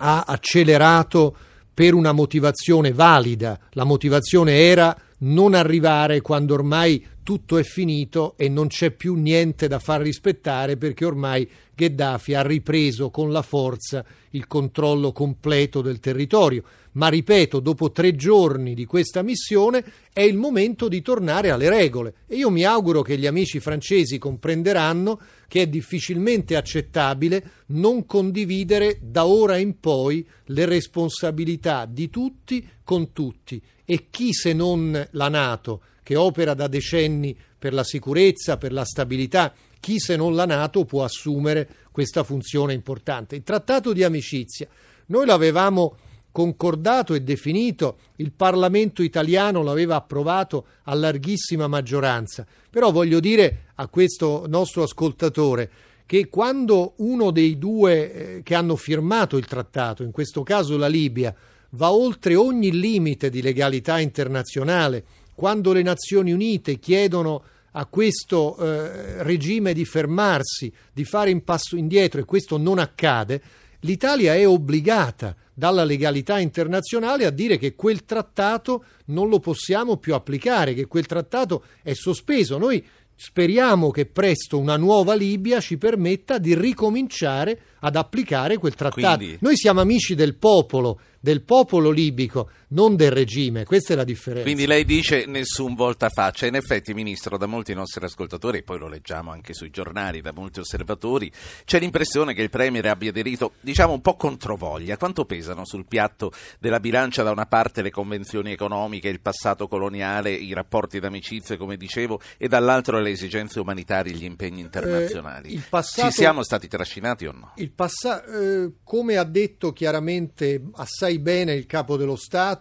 ha 0.00 0.24
accelerato 0.26 1.36
per 1.72 1.94
una 1.94 2.12
motivazione 2.12 2.92
valida. 2.92 3.58
La 3.72 3.84
motivazione 3.84 4.52
era 4.52 4.96
non 5.18 5.54
arrivare 5.54 6.22
quando 6.22 6.54
ormai 6.54 7.06
tutto 7.22 7.58
è 7.58 7.62
finito 7.62 8.34
e 8.36 8.48
non 8.48 8.68
c'è 8.68 8.90
più 8.90 9.14
niente 9.14 9.68
da 9.68 9.78
far 9.78 10.00
rispettare 10.00 10.76
perché 10.76 11.04
ormai 11.04 11.48
Gheddafi 11.80 12.34
ha 12.34 12.42
ripreso 12.42 13.08
con 13.08 13.32
la 13.32 13.40
forza 13.40 14.04
il 14.32 14.46
controllo 14.46 15.12
completo 15.12 15.80
del 15.80 15.98
territorio. 15.98 16.62
Ma 16.92 17.08
ripeto, 17.08 17.58
dopo 17.58 17.90
tre 17.90 18.14
giorni 18.16 18.74
di 18.74 18.84
questa 18.84 19.22
missione 19.22 19.82
è 20.12 20.20
il 20.20 20.36
momento 20.36 20.88
di 20.88 21.00
tornare 21.00 21.50
alle 21.50 21.70
regole 21.70 22.14
e 22.26 22.36
io 22.36 22.50
mi 22.50 22.64
auguro 22.64 23.00
che 23.00 23.16
gli 23.16 23.26
amici 23.26 23.60
francesi 23.60 24.18
comprenderanno 24.18 25.18
che 25.48 25.62
è 25.62 25.66
difficilmente 25.68 26.54
accettabile 26.54 27.50
non 27.68 28.04
condividere 28.04 28.98
da 29.00 29.24
ora 29.24 29.56
in 29.56 29.80
poi 29.80 30.26
le 30.46 30.66
responsabilità 30.66 31.86
di 31.86 32.10
tutti 32.10 32.68
con 32.84 33.12
tutti 33.12 33.62
e 33.86 34.08
chi 34.10 34.34
se 34.34 34.52
non 34.52 35.08
la 35.12 35.28
Nato 35.28 35.82
che 36.02 36.16
opera 36.16 36.54
da 36.54 36.66
decenni 36.66 37.36
per 37.56 37.72
la 37.72 37.84
sicurezza, 37.84 38.56
per 38.56 38.72
la 38.72 38.84
stabilità, 38.84 39.54
chi 39.80 39.98
se 39.98 40.14
non 40.16 40.34
la 40.34 40.44
Nato 40.44 40.84
può 40.84 41.02
assumere 41.02 41.68
questa 41.90 42.22
funzione 42.22 42.74
importante. 42.74 43.34
Il 43.36 43.42
trattato 43.42 43.92
di 43.92 44.04
amicizia, 44.04 44.68
noi 45.06 45.26
l'avevamo 45.26 45.96
concordato 46.30 47.14
e 47.14 47.22
definito, 47.22 47.98
il 48.16 48.32
Parlamento 48.32 49.02
italiano 49.02 49.62
l'aveva 49.62 49.96
approvato 49.96 50.66
a 50.84 50.94
larghissima 50.94 51.66
maggioranza, 51.66 52.46
però 52.70 52.92
voglio 52.92 53.18
dire 53.18 53.64
a 53.76 53.88
questo 53.88 54.44
nostro 54.46 54.84
ascoltatore 54.84 55.70
che 56.06 56.28
quando 56.28 56.94
uno 56.98 57.30
dei 57.30 57.58
due 57.58 58.12
eh, 58.12 58.42
che 58.42 58.54
hanno 58.54 58.76
firmato 58.76 59.36
il 59.36 59.46
trattato, 59.46 60.02
in 60.02 60.10
questo 60.10 60.42
caso 60.42 60.76
la 60.76 60.88
Libia, 60.88 61.34
va 61.70 61.92
oltre 61.92 62.34
ogni 62.34 62.72
limite 62.72 63.30
di 63.30 63.42
legalità 63.42 64.00
internazionale, 64.00 65.04
quando 65.34 65.72
le 65.72 65.82
Nazioni 65.82 66.32
Unite 66.32 66.78
chiedono 66.78 67.42
a 67.72 67.86
questo 67.86 68.56
eh, 68.56 69.22
regime 69.22 69.72
di 69.72 69.84
fermarsi, 69.84 70.72
di 70.92 71.04
fare 71.04 71.32
un 71.32 71.42
passo 71.44 71.76
indietro 71.76 72.20
e 72.20 72.24
questo 72.24 72.56
non 72.56 72.78
accade, 72.78 73.40
l'Italia 73.80 74.34
è 74.34 74.46
obbligata 74.46 75.36
dalla 75.54 75.84
legalità 75.84 76.38
internazionale 76.38 77.26
a 77.26 77.30
dire 77.30 77.58
che 77.58 77.74
quel 77.74 78.04
trattato 78.04 78.84
non 79.06 79.28
lo 79.28 79.38
possiamo 79.40 79.98
più 79.98 80.14
applicare, 80.14 80.74
che 80.74 80.86
quel 80.86 81.06
trattato 81.06 81.64
è 81.82 81.92
sospeso. 81.92 82.56
Noi 82.56 82.84
speriamo 83.14 83.90
che 83.90 84.06
presto 84.06 84.58
una 84.58 84.78
nuova 84.78 85.14
Libia 85.14 85.60
ci 85.60 85.76
permetta 85.76 86.38
di 86.38 86.54
ricominciare 86.54 87.60
ad 87.80 87.96
applicare 87.96 88.56
quel 88.56 88.74
trattato. 88.74 89.16
Quindi... 89.18 89.36
Noi 89.40 89.56
siamo 89.56 89.80
amici 89.80 90.14
del 90.14 90.36
popolo 90.36 90.98
del 91.20 91.42
popolo 91.42 91.90
libico, 91.90 92.50
non 92.70 92.96
del 92.96 93.10
regime. 93.10 93.64
Questa 93.64 93.92
è 93.92 93.96
la 93.96 94.04
differenza. 94.04 94.44
Quindi 94.44 94.66
lei 94.66 94.84
dice 94.84 95.26
nessun 95.26 95.74
voltafaccia. 95.74 96.46
In 96.46 96.54
effetti, 96.54 96.94
Ministro, 96.94 97.36
da 97.36 97.46
molti 97.46 97.74
nostri 97.74 98.04
ascoltatori, 98.04 98.58
e 98.58 98.62
poi 98.62 98.78
lo 98.78 98.88
leggiamo 98.88 99.30
anche 99.30 99.52
sui 99.52 99.70
giornali, 99.70 100.20
da 100.20 100.32
molti 100.32 100.60
osservatori, 100.60 101.30
c'è 101.64 101.78
l'impressione 101.78 102.32
che 102.32 102.42
il 102.42 102.50
Premier 102.50 102.86
abbia 102.86 103.10
aderito, 103.10 103.52
diciamo, 103.60 103.92
un 103.92 104.00
po' 104.00 104.16
controvoglia. 104.16 104.96
Quanto 104.96 105.24
pesano 105.24 105.66
sul 105.66 105.86
piatto 105.86 106.32
della 106.58 106.80
bilancia 106.80 107.22
da 107.22 107.32
una 107.32 107.46
parte 107.46 107.82
le 107.82 107.90
convenzioni 107.90 108.52
economiche, 108.52 109.08
il 109.08 109.20
passato 109.20 109.68
coloniale, 109.68 110.30
i 110.30 110.52
rapporti 110.54 111.00
d'amicizia, 111.00 111.56
come 111.56 111.76
dicevo, 111.76 112.20
e 112.38 112.48
dall'altro 112.48 113.00
le 113.00 113.10
esigenze 113.10 113.60
umanitarie 113.60 114.12
gli 114.14 114.24
impegni 114.24 114.60
internazionali? 114.60 115.54
Eh, 115.54 115.62
passato... 115.68 116.08
Ci 116.08 116.14
siamo 116.14 116.42
stati 116.42 116.68
trascinati 116.68 117.26
o 117.26 117.32
no? 117.32 117.52
Il 117.56 117.72
passa... 117.72 118.24
eh, 118.24 118.72
come 118.84 119.16
ha 119.16 119.24
detto 119.24 119.72
chiaramente 119.72 120.62
assai 120.74 121.10
sai 121.10 121.18
bene 121.18 121.54
il 121.54 121.64
capo 121.64 121.96
dello 121.96 122.14
Stato, 122.14 122.59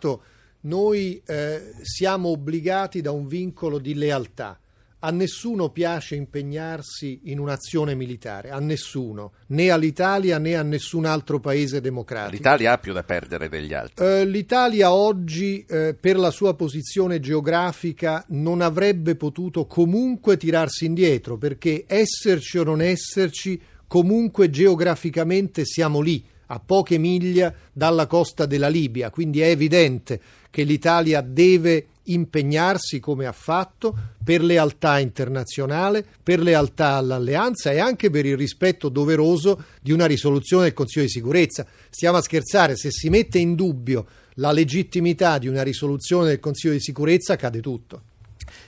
noi 0.62 1.22
eh, 1.25 1.72
siamo 1.82 2.29
obbligati 2.29 3.01
da 3.01 3.12
un 3.12 3.27
vincolo 3.27 3.79
di 3.79 3.96
lealtà. 3.96 4.60
A 5.01 5.12
nessuno 5.12 5.70
piace 5.70 6.15
impegnarsi 6.15 7.22
in 7.25 7.39
un'azione 7.39 7.96
militare, 7.96 8.50
a 8.50 8.60
nessuno, 8.60 9.32
né 9.48 9.70
all'Italia 9.70 10.38
né 10.39 10.58
a 10.58 10.62
nessun 10.62 11.06
altro 11.06 11.39
paese 11.39 11.79
democratico. 11.79 12.36
L'Italia 12.36 12.74
ha 12.74 12.77
più 12.79 12.91
da 12.91 13.03
perdere 13.03 13.48
degli 13.48 13.74
altri. 13.74 14.06
Eh, 14.06 14.25
L'Italia 14.25 14.91
oggi, 14.91 15.63
eh, 15.65 15.96
per 15.98 16.18
la 16.18 16.32
sua 16.32 16.53
posizione 16.53 17.22
geografica, 17.22 18.25
non 18.29 18.60
avrebbe 18.60 19.15
potuto 19.15 19.65
comunque 19.68 20.36
tirarsi 20.36 20.84
indietro, 20.84 21.38
perché 21.38 21.86
esserci 21.88 22.58
o 22.58 22.63
non 22.65 22.82
esserci, 22.82 23.58
comunque 23.88 24.50
geograficamente 24.50 25.63
siamo 25.63 26.01
lì 26.01 26.22
a 26.51 26.60
poche 26.60 26.98
miglia 26.98 27.53
dalla 27.72 28.08
costa 28.08 28.46
della 28.46 28.70
Libia, 28.70 29.10
quindi 29.10 29.41
è 29.41 29.50
evidente 29.50 30.20
che 30.50 30.63
l'Italia 30.63 31.22
deve 31.22 31.88
impegnarsi 32.03 33.00
come 33.00 33.27
ha 33.27 33.32
fatto 33.32 33.96
per 34.24 34.41
lealtà 34.41 34.98
internazionale, 34.98 36.03
per 36.24 36.39
lealtà 36.39 36.94
all'alleanza 36.94 37.72
e 37.72 37.79
anche 37.79 38.10
per 38.10 38.25
il 38.25 38.36
rispetto 38.36 38.89
doveroso 38.89 39.63
di 39.79 39.91
una 39.91 40.08
risoluzione 40.08 40.63
del 40.63 40.74
Consiglio 40.74 41.06
di 41.06 41.12
sicurezza. 41.12 41.68
Stiamo 41.89 42.18
a 42.18 42.22
scherzare, 42.22 42.75
se 42.75 42.89
si 42.89 43.10
mette 43.10 43.38
in 43.38 43.53
dubbio 43.53 44.08
la 44.36 44.51
legittimità 44.51 45.38
di 45.38 45.48
una 45.48 45.62
risoluzione 45.62 46.29
del 46.29 46.39
Consiglio 46.39 46.74
di 46.74 46.82
sicurezza 46.82 47.36
cade 47.36 47.62
tutto. 47.62 48.01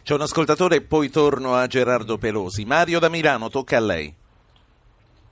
C'è 0.04 0.14
un 0.14 0.22
ascoltatore 0.22 0.78
e 0.78 0.82
poi 0.82 1.10
torno 1.10 1.56
a 1.56 1.66
Gerardo 1.66 2.20
Pelosi. 2.20 2.64
Mario 2.66 3.00
da 3.00 3.10
Milano, 3.10 3.50
tocca 3.50 3.78
a 3.78 3.82
lei. 3.82 4.14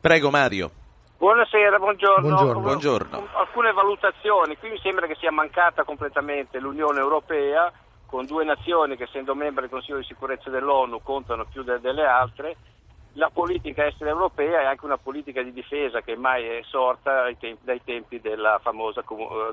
Prego 0.02 0.30
Mario. 0.32 0.79
Buonasera, 1.20 1.78
buongiorno. 1.80 2.22
Buongiorno. 2.30 2.62
Buongiorno. 2.62 3.28
Alcune 3.34 3.74
valutazioni. 3.74 4.56
Qui 4.56 4.70
mi 4.70 4.80
sembra 4.80 5.06
che 5.06 5.16
sia 5.16 5.34
mancata 5.34 5.84
completamente 5.84 6.60
l'Unione 6.60 7.00
Europea, 7.00 7.70
con 8.06 8.26
due 8.26 8.46
nazioni 8.46 8.96
che 8.96 9.04
essendo 9.04 9.36
membri 9.36 9.64
del 9.64 9.70
Consiglio 9.70 9.98
di 9.98 10.06
sicurezza 10.06 10.50
dell'ONU 10.50 11.04
contano 11.04 11.44
più 11.44 11.64
de- 11.64 11.82
delle 11.82 12.06
altre. 12.06 12.56
La 13.16 13.30
politica 13.34 13.86
estera 13.86 14.12
europea 14.12 14.62
è 14.62 14.66
anche 14.68 14.86
una 14.86 14.98
politica 14.98 15.42
di 15.42 15.52
difesa 15.52 16.00
che 16.00 16.16
mai 16.16 16.46
è 16.48 16.62
sorta 16.64 17.24
ai 17.24 17.38
tempi- 17.38 17.66
dai 17.66 17.82
tempi 17.84 18.22
della 18.22 18.58
famosa, 18.64 19.04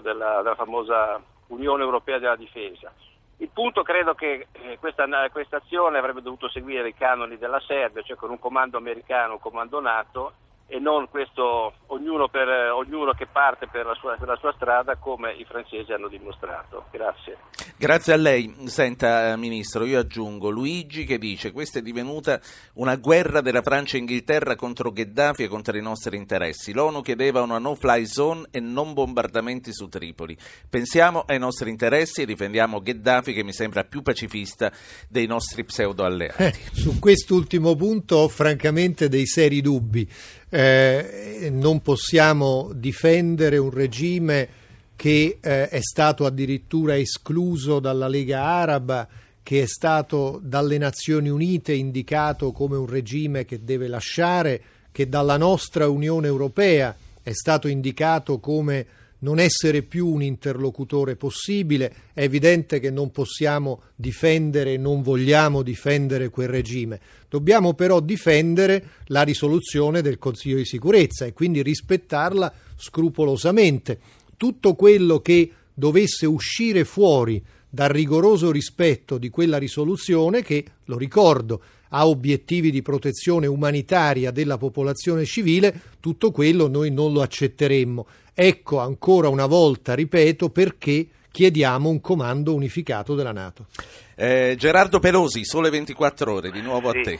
della- 0.03 0.43
della 0.43 0.55
famosa 0.55 1.21
Unione 1.49 1.83
Europea 1.83 2.21
della 2.21 2.37
Difesa. 2.37 2.93
Il 3.39 3.51
punto 3.53 3.83
credo 3.83 4.15
che 4.15 4.47
eh, 4.53 4.79
questa, 4.79 5.05
questa 5.31 5.57
azione 5.57 5.99
avrebbe 5.99 6.23
dovuto 6.23 6.49
seguire 6.49 6.87
i 6.87 6.95
canoni 6.95 7.39
della 7.39 7.59
Serbia, 7.59 8.03
cioè 8.03 8.17
con 8.17 8.31
un 8.31 8.39
comando 8.39 8.77
americano, 8.79 9.33
un 9.33 9.41
comando 9.41 9.81
NATO 9.81 10.33
e 10.69 10.81
non 10.81 11.09
questo 11.09 11.75
ognuno, 11.87 12.29
per, 12.29 12.49
ognuno 12.49 13.13
che 13.13 13.27
parte 13.27 13.69
per 13.69 13.87
la, 13.87 13.95
sua, 13.95 14.17
per 14.17 14.27
la 14.27 14.37
sua 14.37 14.53
strada 14.57 14.97
come 14.97 15.33
i 15.33 15.45
francesi 15.45 15.93
hanno 15.93 16.09
dimostrato. 16.09 16.87
Grazie. 16.91 17.39
Grazie 17.77 18.13
a 18.15 18.17
lei. 18.17 18.53
Senta, 18.65 19.33
eh, 19.33 19.37
Ministro, 19.37 19.85
io 19.85 20.01
aggiungo 20.01 20.51
Luigi 20.51 21.05
che 21.05 21.19
dice 21.19 21.53
questa 21.53 21.79
è 21.79 21.83
divenuta 21.83 22.41
una 22.75 22.97
guerra 22.97 23.41
della 23.41 23.63
Francia 23.63 23.97
e 23.97 24.01
Inghilterra 24.01 24.57
contro 24.57 24.91
Gheddafi 24.91 25.45
e 25.45 25.49
contro 25.49 25.77
i 25.77 25.83
nostri 25.83 26.17
interessi. 26.17 26.73
L'ONU 26.73 27.01
chiedeva 27.01 27.43
una 27.43 27.59
no-fly 27.59 28.07
zone 28.07 28.49
e 28.51 28.59
non 28.59 28.93
bombardamenti 28.93 29.73
su 29.73 29.89
Tripoli. 29.89 30.37
Pensiamo 30.69 31.23
ai 31.27 31.39
nostri 31.39 31.71
interessi 31.71 32.23
e 32.23 32.27
difendiamo 32.27 32.81
Gheddafi 32.81 33.33
che 33.33 33.45
mi 33.45 33.53
sembra 33.53 33.85
più 33.85 34.03
pacifista 34.03 34.73
dei 35.09 35.27
nostri 35.27 35.65
pseudo-alleati. 35.65 36.43
Eh, 36.43 36.53
su 36.73 36.99
quest'ultimo 36.99 37.77
punto 37.77 38.17
ho 38.17 38.29
francamente 38.29 39.09
dei 39.09 39.27
seri 39.27 39.61
dubbi. 39.61 40.09
Eh, 40.49 41.49
non 41.51 41.83
possiamo 41.83 42.71
difendere 42.73 43.59
un 43.59 43.71
regime 43.71 44.49
che 44.97 45.39
eh, 45.41 45.69
è 45.69 45.81
stato 45.81 46.25
addirittura 46.25 46.97
escluso 46.97 47.81
dalla 47.81 48.09
Lega 48.09 48.43
Araba, 48.43 49.07
che 49.43 49.63
è 49.63 49.67
stato 49.67 50.41
dalle 50.43 50.79
Nazioni 50.79 51.29
Unite 51.29 51.73
indicato 51.73 52.53
come 52.53 52.77
un 52.77 52.87
regime 52.87 53.45
che 53.45 53.63
deve 53.63 53.87
lasciare, 53.87 54.61
che 54.91 55.09
dalla 55.09 55.37
nostra 55.37 55.89
Unione 55.89 56.27
Europea 56.27 56.97
è 57.23 57.33
stato 57.33 57.69
indicato 57.69 58.39
come 58.39 58.87
non 59.27 59.41
essere 59.41 59.83
più 59.83 60.07
un 60.07 60.23
interlocutore 60.23 61.17
possibile, 61.17 61.93
è 62.15 62.23
evidente 62.23 62.79
che 62.79 62.93
non 62.93 63.11
possiamo 63.11 63.83
difendere, 63.97 64.77
non 64.77 65.03
vogliamo 65.03 65.63
difendere 65.63 66.29
quel 66.29 66.47
regime. 66.47 67.01
Dobbiamo 67.29 67.75
però 67.75 67.99
difendere 67.99 68.85
la 69.07 69.23
risoluzione 69.23 70.01
del 70.01 70.19
Consiglio 70.19 70.59
di 70.59 70.65
sicurezza 70.65 71.25
e 71.25 71.33
quindi 71.33 71.61
rispettarla 71.61 72.53
scrupolosamente. 72.77 73.99
Tutto 74.37 74.75
quello 74.77 75.19
che 75.19 75.51
dovesse 75.75 76.25
uscire 76.27 76.85
fuori 76.85 77.43
dal 77.69 77.89
rigoroso 77.89 78.53
rispetto 78.53 79.19
di 79.19 79.29
quella 79.29 79.59
risoluzione 79.59 80.43
che, 80.43 80.65
lo 80.85 80.97
ricordo, 80.97 81.61
ha 81.91 82.07
obiettivi 82.07 82.71
di 82.71 82.83
protezione 82.83 83.47
umanitaria 83.47 84.31
della 84.31 84.57
popolazione 84.59 85.25
civile, 85.25 85.73
tutto 86.01 86.31
quello 86.31 86.69
noi 86.69 86.91
non 86.91 87.13
lo 87.13 87.23
accetteremmo. 87.23 88.07
Ecco 88.35 88.81
ancora 88.81 89.29
una 89.29 89.47
volta, 89.47 89.95
ripeto, 89.95 90.51
perché 90.51 91.07
chiediamo 91.31 91.89
un 91.89 92.01
comando 92.01 92.55
unificato 92.55 93.15
della 93.15 93.33
Nato. 93.33 93.67
Eh, 94.15 94.55
Gerardo 94.59 94.99
Pelosi, 94.99 95.45
Sole 95.45 95.71
24 95.71 96.33
ore, 96.33 96.51
di 96.51 96.63
nuovo 96.63 96.91
Sì. 96.93 96.99
a 96.99 97.03
te. 97.03 97.19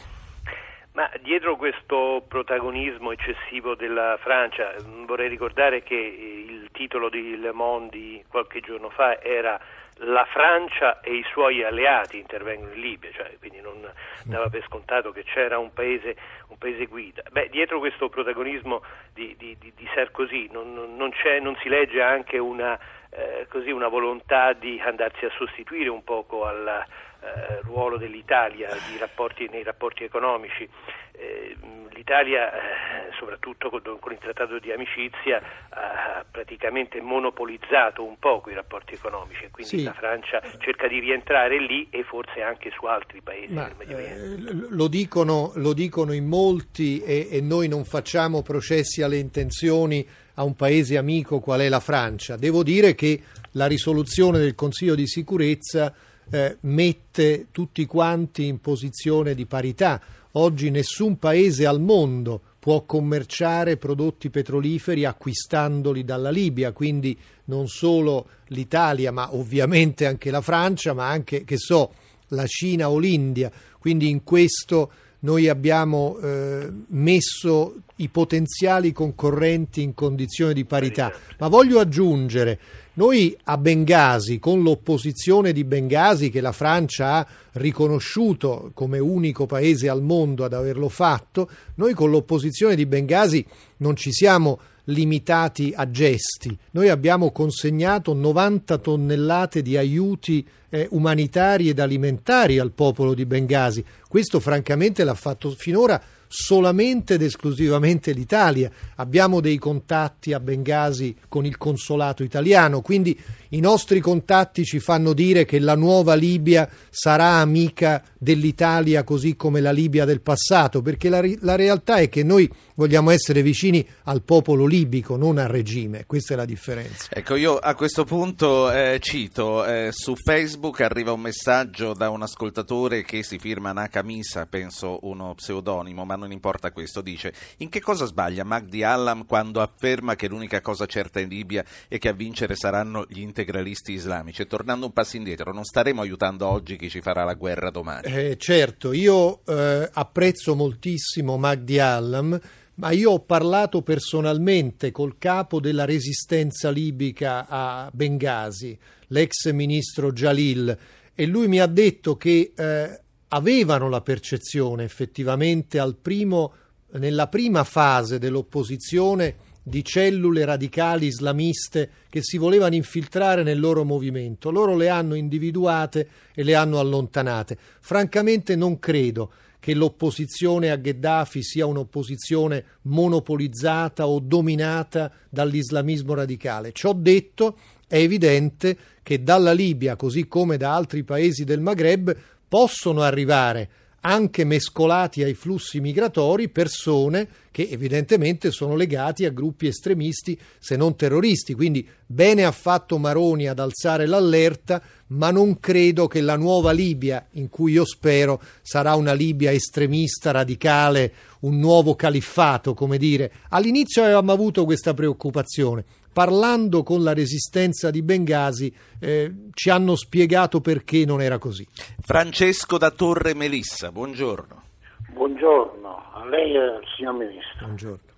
Ma 0.93 1.07
dietro 1.21 1.55
questo 1.57 2.25
protagonismo 2.27 3.11
eccessivo 3.11 3.75
della 3.75 4.17
Francia, 4.19 4.73
mh, 4.83 5.05
vorrei 5.05 5.29
ricordare 5.29 5.83
che 5.83 5.93
eh, 5.93 6.45
il 6.49 6.69
titolo 6.71 7.09
di 7.09 7.37
Le 7.37 7.51
Monde 7.51 7.89
di 7.95 8.23
qualche 8.27 8.61
giorno 8.61 8.89
fa 8.89 9.21
era 9.21 9.59
La 10.01 10.25
Francia 10.25 10.99
e 11.01 11.13
i 11.15 11.25
suoi 11.31 11.63
alleati 11.63 12.17
intervengono 12.19 12.73
in 12.73 12.79
Libia, 12.81 13.09
cioè, 13.13 13.35
quindi 13.39 13.59
non 13.61 13.81
dava 14.25 14.47
per 14.49 14.63
scontato 14.65 15.11
che 15.11 15.23
c'era 15.23 15.57
un 15.57 15.73
paese, 15.73 16.15
un 16.49 16.57
paese 16.57 16.85
guida. 16.85 17.23
Beh, 17.31 17.49
dietro 17.49 17.79
questo 17.79 18.07
protagonismo 18.09 18.83
di, 19.13 19.35
di- 19.37 19.57
di- 19.59 19.73
Sarkozy 19.95 20.49
non, 20.51 20.73
non- 20.73 20.95
non 20.95 21.55
si 21.61 21.69
legge 21.69 22.01
anche 22.01 22.37
una, 22.37 22.77
eh, 23.09 23.47
così, 23.49 23.71
una 23.71 23.87
volontà 23.87 24.53
di 24.53 24.79
andarsi 24.83 25.25
a 25.25 25.31
sostituire 25.35 25.89
un 25.89 26.03
poco 26.03 26.45
al 26.45 26.85
eh, 27.19 27.61
ruolo 27.63 27.97
dell'Italia 27.97 28.69
rapporti- 28.99 29.47
nei 29.49 29.63
rapporti 29.63 30.03
economici. 30.03 30.69
Eh, 31.17 31.55
L'Italia, 31.97 32.53
eh, 32.53 33.11
soprattutto 33.17 33.69
con, 33.71 33.81
il 34.11 34.19
trattato 34.19 34.59
di 34.59 34.71
amicizia, 34.71 35.41
ha 35.69 36.23
praticamente 36.29 37.01
monopolizzato 37.01 38.03
un 38.03 38.19
poco 38.19 38.51
i 38.51 38.53
rapporti 38.53 38.93
economici 38.93 39.45
e 39.45 39.49
quindi 39.49 39.79
Sì. 39.79 39.83
la 39.83 39.93
Francia 39.93 40.39
cerca 40.59 40.87
di 40.87 40.99
rientrare 40.99 41.59
lì 41.59 41.87
e 41.89 42.03
forse 42.03 42.41
anche 42.43 42.69
su 42.77 42.85
altri 42.85 43.19
paesi 43.21 43.51
Ma, 43.51 43.63
del 43.65 43.75
Medio 43.79 43.95
Oriente. 43.97 44.21
eh, 44.21 44.53
l- 44.53 44.67
lo, 44.69 44.87
dicono, 44.87 45.51
lo 45.55 45.73
dicono 45.73 46.13
in 46.13 46.27
molti 46.27 47.01
e, 47.01 47.27
e 47.31 47.41
noi 47.41 47.67
non 47.67 47.83
facciamo 47.83 48.43
processi 48.43 49.01
alle 49.01 49.17
intenzioni 49.17 50.07
a 50.35 50.43
un 50.43 50.55
paese 50.55 50.97
amico 50.97 51.39
qual 51.39 51.61
è 51.61 51.67
la 51.67 51.79
Francia. 51.79 52.37
Devo 52.37 52.61
dire 52.61 52.93
che 52.93 53.19
la 53.53 53.65
risoluzione 53.65 54.37
del 54.37 54.53
Consiglio 54.53 54.93
di 54.93 55.07
sicurezza 55.07 55.91
eh, 56.31 56.57
mette 56.61 57.47
tutti 57.51 57.85
quanti 57.85 58.45
in 58.45 58.61
posizione 58.61 59.33
di 59.33 59.45
parità. 59.47 59.99
Oggi 60.39 60.69
nessun 60.69 61.17
paese 61.17 61.65
al 61.65 61.81
mondo 61.81 62.39
può 62.59 62.83
commerciare 62.85 63.75
prodotti 63.77 64.29
petroliferi 64.29 65.03
acquistandoli 65.03 66.03
dalla 66.03 66.29
Libia, 66.29 66.73
quindi 66.73 67.17
non 67.45 67.67
solo 67.67 68.27
l'Italia, 68.49 69.11
ma 69.11 69.33
ovviamente 69.33 70.05
anche 70.05 70.29
la 70.29 70.41
Francia, 70.41 70.93
ma 70.93 71.07
anche, 71.09 71.43
che 71.43 71.57
so, 71.57 71.91
la 72.29 72.45
Cina 72.45 72.87
o 72.87 72.99
l'India. 72.99 73.51
Quindi 73.79 74.09
in 74.09 74.23
questo 74.23 74.91
noi 75.19 75.47
abbiamo 75.47 76.17
eh, 76.19 76.71
messo 76.89 77.75
i 77.97 78.09
potenziali 78.09 78.91
concorrenti 78.91 79.81
in 79.81 79.93
condizione 79.93 80.53
di 80.53 80.65
parità. 80.65 81.11
Ma 81.39 81.47
voglio 81.47 81.79
aggiungere, 81.79 82.59
noi 82.93 83.35
a 83.45 83.57
Bengasi, 83.57 84.39
con 84.39 84.61
l'opposizione 84.61 85.51
di 85.51 85.63
Bengasi 85.63 86.29
che 86.29 86.41
la 86.41 86.51
Francia 86.51 87.13
ha 87.13 87.27
riconosciuto 87.53 88.71
come 88.73 88.99
unico 88.99 89.45
paese 89.45 89.89
al 89.89 90.01
mondo 90.01 90.43
ad 90.43 90.53
averlo 90.53 90.89
fatto, 90.89 91.49
noi 91.75 91.93
con 91.93 92.09
l'opposizione 92.09 92.75
di 92.75 92.85
Bengasi 92.85 93.45
non 93.77 93.95
ci 93.95 94.11
siamo 94.11 94.59
limitati 94.87 95.73
a 95.75 95.89
gesti. 95.89 96.55
Noi 96.71 96.89
abbiamo 96.89 97.31
consegnato 97.31 98.13
90 98.13 98.77
tonnellate 98.77 99.61
di 99.61 99.77
aiuti 99.77 100.45
eh, 100.69 100.87
umanitari 100.91 101.69
ed 101.69 101.79
alimentari 101.79 102.59
al 102.59 102.71
popolo 102.71 103.13
di 103.13 103.25
Bengasi. 103.25 103.83
Questo 104.07 104.39
francamente 104.39 105.03
l'ha 105.03 105.13
fatto 105.13 105.51
finora 105.51 106.01
solamente 106.27 107.15
ed 107.15 107.21
esclusivamente 107.21 108.11
l'Italia. 108.11 108.69
Abbiamo 108.95 109.39
dei 109.39 109.57
contatti 109.57 110.33
a 110.33 110.39
Bengasi 110.39 111.15
con 111.27 111.45
il 111.45 111.57
consolato 111.57 112.23
italiano, 112.23 112.81
quindi 112.81 113.17
i 113.49 113.59
nostri 113.59 113.99
contatti 113.99 114.65
ci 114.65 114.79
fanno 114.79 115.13
dire 115.13 115.45
che 115.45 115.59
la 115.59 115.75
nuova 115.75 116.15
Libia 116.15 116.69
sarà 116.89 117.35
amica 117.35 118.03
dell'Italia 118.17 119.03
così 119.03 119.35
come 119.35 119.61
la 119.61 119.71
Libia 119.71 120.05
del 120.05 120.21
passato, 120.21 120.81
perché 120.81 121.09
la, 121.09 121.21
la 121.39 121.55
realtà 121.55 121.97
è 121.97 122.09
che 122.09 122.23
noi 122.23 122.49
vogliamo 122.77 123.09
essere 123.09 123.41
vicini 123.41 123.85
al 124.03 124.21
popolo 124.21 124.65
libico, 124.65 125.17
non 125.17 125.37
al 125.37 125.47
regime. 125.47 126.05
Questa 126.05 126.33
è 126.33 126.37
la 126.37 126.45
differenza. 126.45 127.07
Ecco, 127.09 127.35
io 127.35 127.57
a 127.57 127.75
questo 127.75 128.05
punto 128.05 128.71
eh, 128.71 128.99
cito, 129.01 129.65
eh, 129.65 129.89
su 129.91 130.15
Facebook 130.15 130.81
arriva 130.81 131.11
un 131.11 131.21
messaggio 131.21 131.93
da 131.93 132.09
un 132.09 132.21
ascoltatore 132.21 133.03
che 133.03 133.23
si 133.23 133.39
firma 133.39 133.71
Nakamisa, 133.71 134.45
penso 134.45 134.99
uno 135.01 135.33
pseudonimo, 135.33 136.05
ma 136.05 136.15
non 136.15 136.31
importa 136.31 136.71
questo, 136.71 137.01
dice 137.01 137.33
in 137.57 137.69
che 137.69 137.81
cosa 137.81 138.05
sbaglia 138.05 138.43
Magdi 138.43 138.83
Allam 138.83 139.25
quando 139.25 139.61
afferma 139.61 140.15
che 140.15 140.27
l'unica 140.27 140.61
cosa 140.61 140.85
certa 140.85 141.19
in 141.19 141.29
Libia 141.29 141.65
è 141.87 141.97
che 141.97 142.09
a 142.09 142.13
vincere 142.13 142.55
saranno 142.55 143.05
gli 143.09 143.21
integralisti 143.21 143.91
islamici? 143.91 144.43
E 144.43 144.47
tornando 144.47 144.85
un 144.85 144.93
passo 144.93 145.17
indietro, 145.17 145.51
non 145.51 145.63
staremo 145.63 146.01
aiutando 146.01 146.45
oggi 146.47 146.77
chi 146.77 146.89
ci 146.89 147.01
farà 147.01 147.23
la 147.23 147.33
guerra 147.33 147.71
domani. 147.71 148.05
Eh, 148.07 148.37
certo, 148.37 148.93
io 148.93 149.43
eh, 149.45 149.89
apprezzo 149.91 150.55
moltissimo 150.55 151.37
Magdi 151.37 151.79
Allam, 151.79 152.39
ma 152.77 152.91
io 152.91 153.11
ho 153.11 153.19
parlato 153.19 153.81
personalmente 153.81 154.91
col 154.91 155.17
capo 155.17 155.59
della 155.59 155.85
resistenza 155.85 156.69
libica 156.69 157.47
a 157.47 157.89
Bengasi, 157.91 158.77
l'ex 159.07 159.51
ministro 159.51 160.11
Jalil, 160.11 160.77
e 161.13 161.25
lui 161.25 161.47
mi 161.47 161.59
ha 161.59 161.65
detto 161.65 162.17
che 162.17 162.53
eh, 162.55 163.01
avevano 163.29 163.89
la 163.89 164.01
percezione 164.01 164.83
effettivamente 164.83 165.79
primo, 165.99 166.53
nella 166.91 167.27
prima 167.27 167.63
fase 167.63 168.19
dell'opposizione 168.19 169.45
di 169.63 169.83
cellule 169.83 170.45
radicali 170.45 171.07
islamiste 171.07 171.89
che 172.09 172.21
si 172.21 172.37
volevano 172.37 172.75
infiltrare 172.75 173.41
nel 173.41 173.59
loro 173.59 173.83
movimento. 173.83 174.51
Loro 174.51 174.77
le 174.77 174.87
hanno 174.87 175.15
individuate 175.15 176.07
e 176.33 176.43
le 176.43 176.55
hanno 176.55 176.79
allontanate. 176.79 177.57
Francamente 177.81 178.55
non 178.55 178.77
credo 178.79 179.31
che 179.67 179.73
l'opposizione 179.73 180.71
a 180.71 180.77
Gheddafi 180.77 181.43
sia 181.43 181.65
un'opposizione 181.65 182.63
monopolizzata 182.83 184.07
o 184.07 184.21
dominata 184.21 185.11
dall'islamismo 185.29 186.13
radicale. 186.13 186.71
Ciò 186.71 186.93
detto, 186.93 187.57
è 187.85 187.97
evidente 187.97 188.77
che 189.03 189.23
dalla 189.23 189.51
Libia, 189.51 189.97
così 189.97 190.25
come 190.25 190.55
da 190.55 190.73
altri 190.73 191.03
paesi 191.03 191.43
del 191.43 191.59
Maghreb, 191.59 192.15
possono 192.47 193.01
arrivare 193.01 193.69
anche 194.07 194.45
mescolati 194.45 195.21
ai 195.21 195.33
flussi 195.33 195.81
migratori 195.81 196.47
persone 196.47 197.27
che 197.51 197.67
evidentemente 197.69 198.51
sono 198.51 198.75
legati 198.75 199.25
a 199.25 199.31
gruppi 199.31 199.67
estremisti 199.67 200.39
se 200.57 200.77
non 200.77 200.95
terroristi. 200.95 201.53
Quindi 201.53 201.85
bene 202.05 202.45
ha 202.45 202.51
fatto 202.51 202.97
Maroni 202.97 203.47
ad 203.47 203.59
alzare 203.59 204.05
l'allerta, 204.05 204.81
ma 205.07 205.29
non 205.29 205.59
credo 205.59 206.07
che 206.07 206.21
la 206.21 206.37
nuova 206.37 206.71
Libia, 206.71 207.27
in 207.31 207.49
cui 207.49 207.73
io 207.73 207.85
spero 207.85 208.41
sarà 208.61 208.95
una 208.95 209.11
Libia 209.11 209.51
estremista, 209.51 210.31
radicale, 210.31 211.13
un 211.41 211.59
nuovo 211.59 211.95
califfato, 211.95 212.73
come 212.73 212.97
dire. 212.97 213.31
All'inizio 213.49 214.03
avevamo 214.03 214.31
avuto 214.31 214.63
questa 214.63 214.93
preoccupazione 214.93 215.83
parlando 216.17 216.81
con 216.81 217.03
la 217.03 217.13
resistenza 217.13 217.91
di 217.91 218.01
Bengasi, 218.01 218.73
eh, 218.99 219.49
ci 219.53 219.69
hanno 219.69 219.95
spiegato 219.95 220.61
perché 220.61 221.05
non 221.05 221.21
era 221.21 221.37
così. 221.37 221.63
Francesco 222.03 222.79
da 222.79 222.89
Torre 222.89 223.35
Melissa, 223.35 223.91
buongiorno. 223.91 224.63
Buongiorno, 225.11 226.11
a 226.15 226.25
lei 226.25 226.55
e 226.55 226.57
al 226.57 226.83
signor 226.95 227.13
Ministro. 227.13 227.65
Buongiorno. 227.65 228.11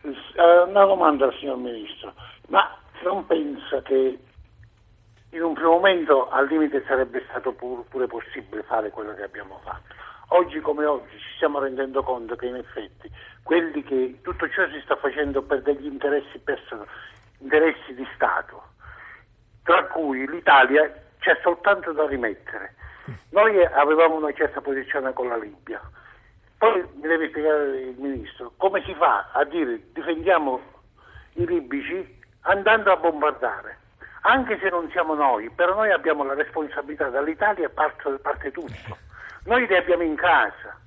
Eh, 0.00 0.62
una 0.66 0.84
domanda 0.86 1.26
al 1.26 1.36
signor 1.38 1.58
Ministro, 1.58 2.14
ma 2.46 2.74
non 3.02 3.26
pensa 3.26 3.82
che 3.82 4.18
in 5.28 5.42
un 5.42 5.52
primo 5.52 5.72
momento 5.72 6.30
al 6.30 6.46
limite 6.48 6.82
sarebbe 6.86 7.22
stato 7.28 7.52
pur, 7.52 7.84
pure 7.90 8.06
possibile 8.06 8.62
fare 8.62 8.88
quello 8.88 9.12
che 9.12 9.24
abbiamo 9.24 9.60
fatto? 9.62 9.92
Oggi 10.28 10.60
come 10.60 10.86
oggi 10.86 11.18
ci 11.18 11.36
stiamo 11.36 11.58
rendendo 11.58 12.02
conto 12.02 12.34
che 12.34 12.46
in 12.46 12.56
effetti 12.56 13.10
quelli 13.48 13.82
che 13.82 14.18
tutto 14.20 14.46
ciò 14.50 14.68
si 14.68 14.78
sta 14.84 14.94
facendo 14.96 15.40
per 15.40 15.62
degli 15.62 15.86
interessi, 15.86 16.38
person- 16.38 16.84
interessi 17.38 17.94
di 17.94 18.06
Stato, 18.14 18.62
tra 19.62 19.86
cui 19.86 20.28
l'Italia 20.28 20.92
c'è 21.18 21.38
soltanto 21.42 21.92
da 21.92 22.06
rimettere. 22.06 22.74
Noi 23.30 23.64
avevamo 23.64 24.16
una 24.16 24.34
certa 24.34 24.60
posizione 24.60 25.14
con 25.14 25.28
la 25.28 25.38
Libia, 25.38 25.80
poi 26.58 26.86
mi 26.96 27.08
deve 27.08 27.30
spiegare 27.30 27.80
il 27.80 27.96
Ministro 27.96 28.52
come 28.58 28.82
si 28.84 28.92
fa 28.96 29.30
a 29.32 29.42
dire 29.44 29.80
difendiamo 29.94 30.60
i 31.36 31.46
libici 31.46 32.20
andando 32.42 32.92
a 32.92 32.96
bombardare. 32.96 33.78
Anche 34.24 34.58
se 34.58 34.68
non 34.68 34.90
siamo 34.90 35.14
noi, 35.14 35.48
però 35.48 35.74
noi 35.74 35.90
abbiamo 35.90 36.22
la 36.22 36.34
responsabilità 36.34 37.08
dall'Italia 37.08 37.70
parte, 37.70 38.10
parte 38.20 38.50
tutto. 38.50 38.98
Noi 39.44 39.66
li 39.66 39.74
abbiamo 39.74 40.02
in 40.02 40.16
casa. 40.16 40.78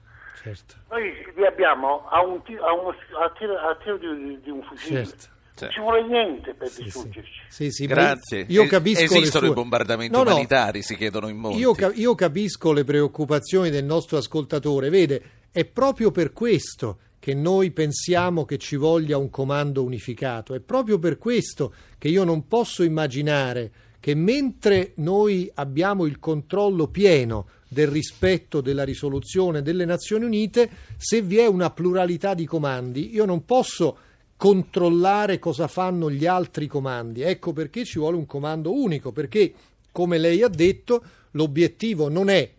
Certo. 0.42 0.76
Noi 0.90 1.12
li 1.36 1.46
abbiamo 1.46 2.08
a, 2.10 2.22
un 2.26 2.42
tiro, 2.44 2.64
a, 2.66 2.74
uno, 2.74 2.90
a 2.90 3.32
tiro, 3.38 3.54
a 3.58 3.76
tiro 3.82 3.98
di, 3.98 4.40
di, 4.42 4.50
un 4.50 4.62
fucile. 4.64 5.06
Certo. 5.06 5.26
Non 5.60 5.70
ci 5.70 5.80
vuole 5.80 6.08
niente 6.08 6.54
per 6.56 6.70
Sì, 6.70 6.84
distruggerci. 6.84 7.32
sì. 7.50 7.64
Sì, 7.66 7.72
sì, 7.72 7.86
Grazie. 7.86 8.46
Io 8.48 8.66
capisco 8.66 9.14
le 9.14 9.20
Esistono 9.20 9.46
sue- 9.46 9.54
i 9.54 9.56
bombardamenti 9.56 10.16
No, 10.16 10.24
no, 10.24 10.32
umanitari, 10.32 10.82
si 10.82 10.96
chiedono 10.96 11.28
in 11.28 11.38
molti. 11.38 11.60
Io, 11.60 11.74
ca- 11.74 11.92
io 11.94 12.16
capisco 12.16 12.72
le 12.74 12.84
preoccupazioni 12.84 13.70
del 13.70 13.84
nostro 13.86 14.18
ascoltatore, 14.18 14.90
vede, 14.90 15.22
è 15.52 15.64
proprio 15.66 16.10
per 16.10 16.32
questo 16.34 16.98
che 17.20 17.36
noi 17.36 17.70
pensiamo 17.70 18.46
che 18.46 18.58
ci 18.58 18.76
voglia 18.76 19.18
un 19.18 19.30
comando 19.30 19.84
unificato, 19.84 20.56
è 20.56 20.60
proprio 20.60 20.98
per 20.98 21.20
questo 21.20 21.72
che 22.00 22.08
io 22.08 22.24
non 22.24 22.48
posso 22.48 22.82
immaginare 22.82 23.72
che 24.00 24.16
mentre 24.16 24.94
noi 24.96 25.52
abbiamo 25.54 26.08
il 26.08 26.18
controllo 26.18 26.88
pieno 26.88 27.48
del 27.74 27.88
rispetto 27.88 28.60
della 28.60 28.84
risoluzione 28.84 29.62
delle 29.62 29.86
Nazioni 29.86 30.26
Unite, 30.26 30.70
se 30.98 31.22
vi 31.22 31.38
è 31.38 31.48
una 31.48 31.70
pluralità 31.70 32.34
di 32.34 32.46
comandi, 32.46 33.14
io 33.14 33.24
non 33.24 33.46
posso 33.46 33.98
controllare 34.36 35.40
cosa 35.40 35.68
fanno 35.68 36.12
gli 36.12 36.26
altri 36.26 36.68
comandi. 36.68 37.22
Ecco 37.22 37.54
perché 37.54 37.86
ci 37.86 37.98
vuole 37.98 38.18
un 38.18 38.26
comando 38.26 38.74
unico, 38.74 39.14
perché, 39.14 39.54
come 39.90 40.18
lei 40.18 40.44
ha 40.44 40.50
detto, 40.50 41.02
l'obiettivo 41.32 42.10
non 42.10 42.28
è 42.28 42.52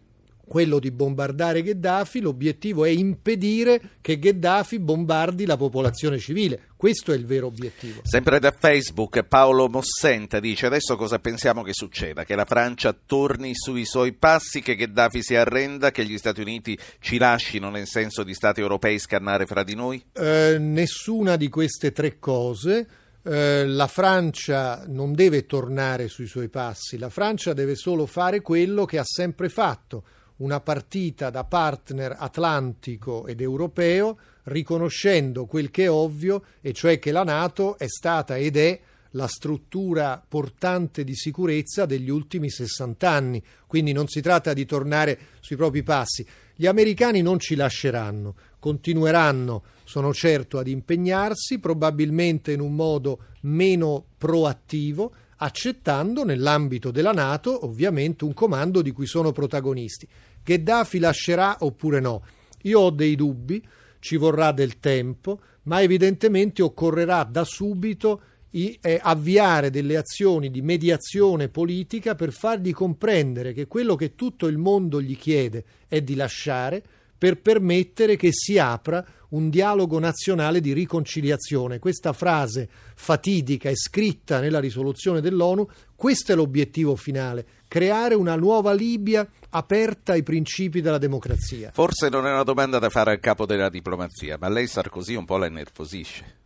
quello 0.52 0.78
di 0.78 0.90
bombardare 0.90 1.62
Gheddafi, 1.62 2.20
l'obiettivo 2.20 2.84
è 2.84 2.90
impedire 2.90 3.80
che 4.02 4.18
Gheddafi 4.18 4.78
bombardi 4.80 5.46
la 5.46 5.56
popolazione 5.56 6.18
civile. 6.18 6.64
Questo 6.76 7.10
è 7.10 7.16
il 7.16 7.24
vero 7.24 7.46
obiettivo. 7.46 8.02
Sempre 8.04 8.38
da 8.38 8.50
Facebook 8.50 9.22
Paolo 9.22 9.70
Mossenta 9.70 10.40
dice 10.40 10.66
adesso 10.66 10.94
cosa 10.96 11.18
pensiamo 11.20 11.62
che 11.62 11.72
succeda? 11.72 12.24
Che 12.24 12.34
la 12.34 12.44
Francia 12.44 12.94
torni 12.94 13.52
sui 13.54 13.86
suoi 13.86 14.12
passi, 14.12 14.60
che 14.60 14.74
Gheddafi 14.74 15.22
si 15.22 15.34
arrenda, 15.34 15.90
che 15.90 16.04
gli 16.04 16.18
Stati 16.18 16.42
Uniti 16.42 16.78
ci 17.00 17.16
lasciino 17.16 17.70
nel 17.70 17.86
senso 17.86 18.22
di 18.22 18.34
Stati 18.34 18.60
europei 18.60 18.98
scannare 18.98 19.46
fra 19.46 19.62
di 19.62 19.74
noi? 19.74 20.04
Eh, 20.12 20.58
nessuna 20.60 21.36
di 21.36 21.48
queste 21.48 21.92
tre 21.92 22.18
cose. 22.18 22.86
Eh, 23.22 23.64
la 23.66 23.86
Francia 23.86 24.84
non 24.86 25.14
deve 25.14 25.46
tornare 25.46 26.08
sui 26.08 26.26
suoi 26.26 26.50
passi, 26.50 26.98
la 26.98 27.08
Francia 27.08 27.54
deve 27.54 27.74
solo 27.74 28.04
fare 28.04 28.42
quello 28.42 28.84
che 28.84 28.98
ha 28.98 29.04
sempre 29.04 29.48
fatto, 29.48 30.04
una 30.36 30.60
partita 30.60 31.30
da 31.30 31.44
partner 31.44 32.16
atlantico 32.18 33.26
ed 33.26 33.40
europeo, 33.40 34.18
riconoscendo 34.44 35.46
quel 35.46 35.70
che 35.70 35.84
è 35.84 35.90
ovvio, 35.90 36.44
e 36.60 36.72
cioè 36.72 36.98
che 36.98 37.12
la 37.12 37.24
Nato 37.24 37.78
è 37.78 37.86
stata 37.86 38.36
ed 38.36 38.56
è 38.56 38.80
la 39.12 39.26
struttura 39.26 40.22
portante 40.26 41.04
di 41.04 41.14
sicurezza 41.14 41.86
degli 41.86 42.10
ultimi 42.10 42.50
60 42.50 43.10
anni. 43.10 43.42
Quindi 43.66 43.92
non 43.92 44.08
si 44.08 44.20
tratta 44.20 44.52
di 44.52 44.64
tornare 44.64 45.18
sui 45.40 45.56
propri 45.56 45.82
passi. 45.82 46.26
Gli 46.54 46.66
americani 46.66 47.22
non 47.22 47.38
ci 47.38 47.54
lasceranno, 47.54 48.34
continueranno, 48.58 49.62
sono 49.84 50.12
certo, 50.12 50.58
ad 50.58 50.68
impegnarsi, 50.68 51.58
probabilmente 51.58 52.52
in 52.52 52.60
un 52.60 52.74
modo 52.74 53.18
meno 53.42 54.04
proattivo, 54.18 55.12
accettando 55.42 56.24
nell'ambito 56.24 56.92
della 56.92 57.12
Nato 57.12 57.66
ovviamente 57.66 58.24
un 58.24 58.32
comando 58.32 58.80
di 58.80 58.92
cui 58.92 59.06
sono 59.06 59.32
protagonisti. 59.32 60.06
Gheddafi 60.42 60.98
lascerà 61.00 61.56
oppure 61.60 62.00
no? 62.00 62.22
Io 62.62 62.78
ho 62.78 62.90
dei 62.90 63.16
dubbi, 63.16 63.60
ci 63.98 64.16
vorrà 64.16 64.52
del 64.52 64.78
tempo, 64.78 65.40
ma 65.64 65.82
evidentemente 65.82 66.62
occorrerà 66.62 67.24
da 67.24 67.44
subito 67.44 68.20
eh, 68.50 68.78
avviare 69.02 69.70
delle 69.70 69.96
azioni 69.96 70.48
di 70.50 70.62
mediazione 70.62 71.48
politica 71.48 72.14
per 72.14 72.32
fargli 72.32 72.72
comprendere 72.72 73.52
che 73.52 73.66
quello 73.66 73.96
che 73.96 74.14
tutto 74.14 74.46
il 74.46 74.58
mondo 74.58 75.02
gli 75.02 75.16
chiede 75.16 75.64
è 75.88 76.02
di 76.02 76.14
lasciare 76.14 76.82
per 77.18 77.40
permettere 77.40 78.16
che 78.16 78.30
si 78.32 78.58
apra 78.58 79.04
un 79.32 79.50
dialogo 79.50 79.98
nazionale 79.98 80.60
di 80.60 80.72
riconciliazione. 80.72 81.78
Questa 81.78 82.12
frase 82.12 82.68
fatidica 82.94 83.68
è 83.68 83.74
scritta 83.74 84.40
nella 84.40 84.60
risoluzione 84.60 85.20
dell'ONU, 85.20 85.68
questo 85.94 86.32
è 86.32 86.34
l'obiettivo 86.34 86.96
finale, 86.96 87.44
creare 87.68 88.14
una 88.14 88.36
nuova 88.36 88.72
Libia 88.72 89.26
aperta 89.50 90.12
ai 90.12 90.22
principi 90.22 90.80
della 90.80 90.98
democrazia. 90.98 91.70
Forse 91.72 92.08
non 92.08 92.26
è 92.26 92.32
una 92.32 92.42
domanda 92.42 92.78
da 92.78 92.88
fare 92.88 93.12
al 93.12 93.20
capo 93.20 93.46
della 93.46 93.68
diplomazia, 93.68 94.36
ma 94.38 94.48
lei 94.48 94.66
Sarkozy 94.66 95.14
un 95.14 95.24
po' 95.24 95.36
la 95.36 95.46
innervosisce. 95.46 96.40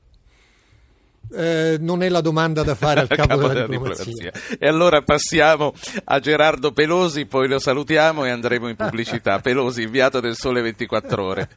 Eh, 1.33 1.77
non 1.81 2.05
è 2.05 2.09
la 2.09 2.21
domanda 2.21 2.63
da 2.63 2.77
fare 2.77 3.01
al 3.01 3.09
capo, 3.11 3.49
della, 3.49 3.67
diplomazia. 3.67 4.33
E 4.59 4.69
allora 4.69 5.03
passiamo 5.03 5.75
a 6.05 6.21
Gerardo 6.21 6.73
Pelosi, 6.73 7.27
poi 7.27 7.49
lo 7.49 7.59
salutiamo 7.59 8.25
e 8.25 8.31
andremo 8.31 8.69
in 8.69 8.77
pubblicità. 8.77 9.41
Pelosi, 9.41 9.83
inviato 9.83 10.21
del 10.21 10.37
Sole 10.37 10.61
24 10.61 11.25
Ore. 11.25 11.49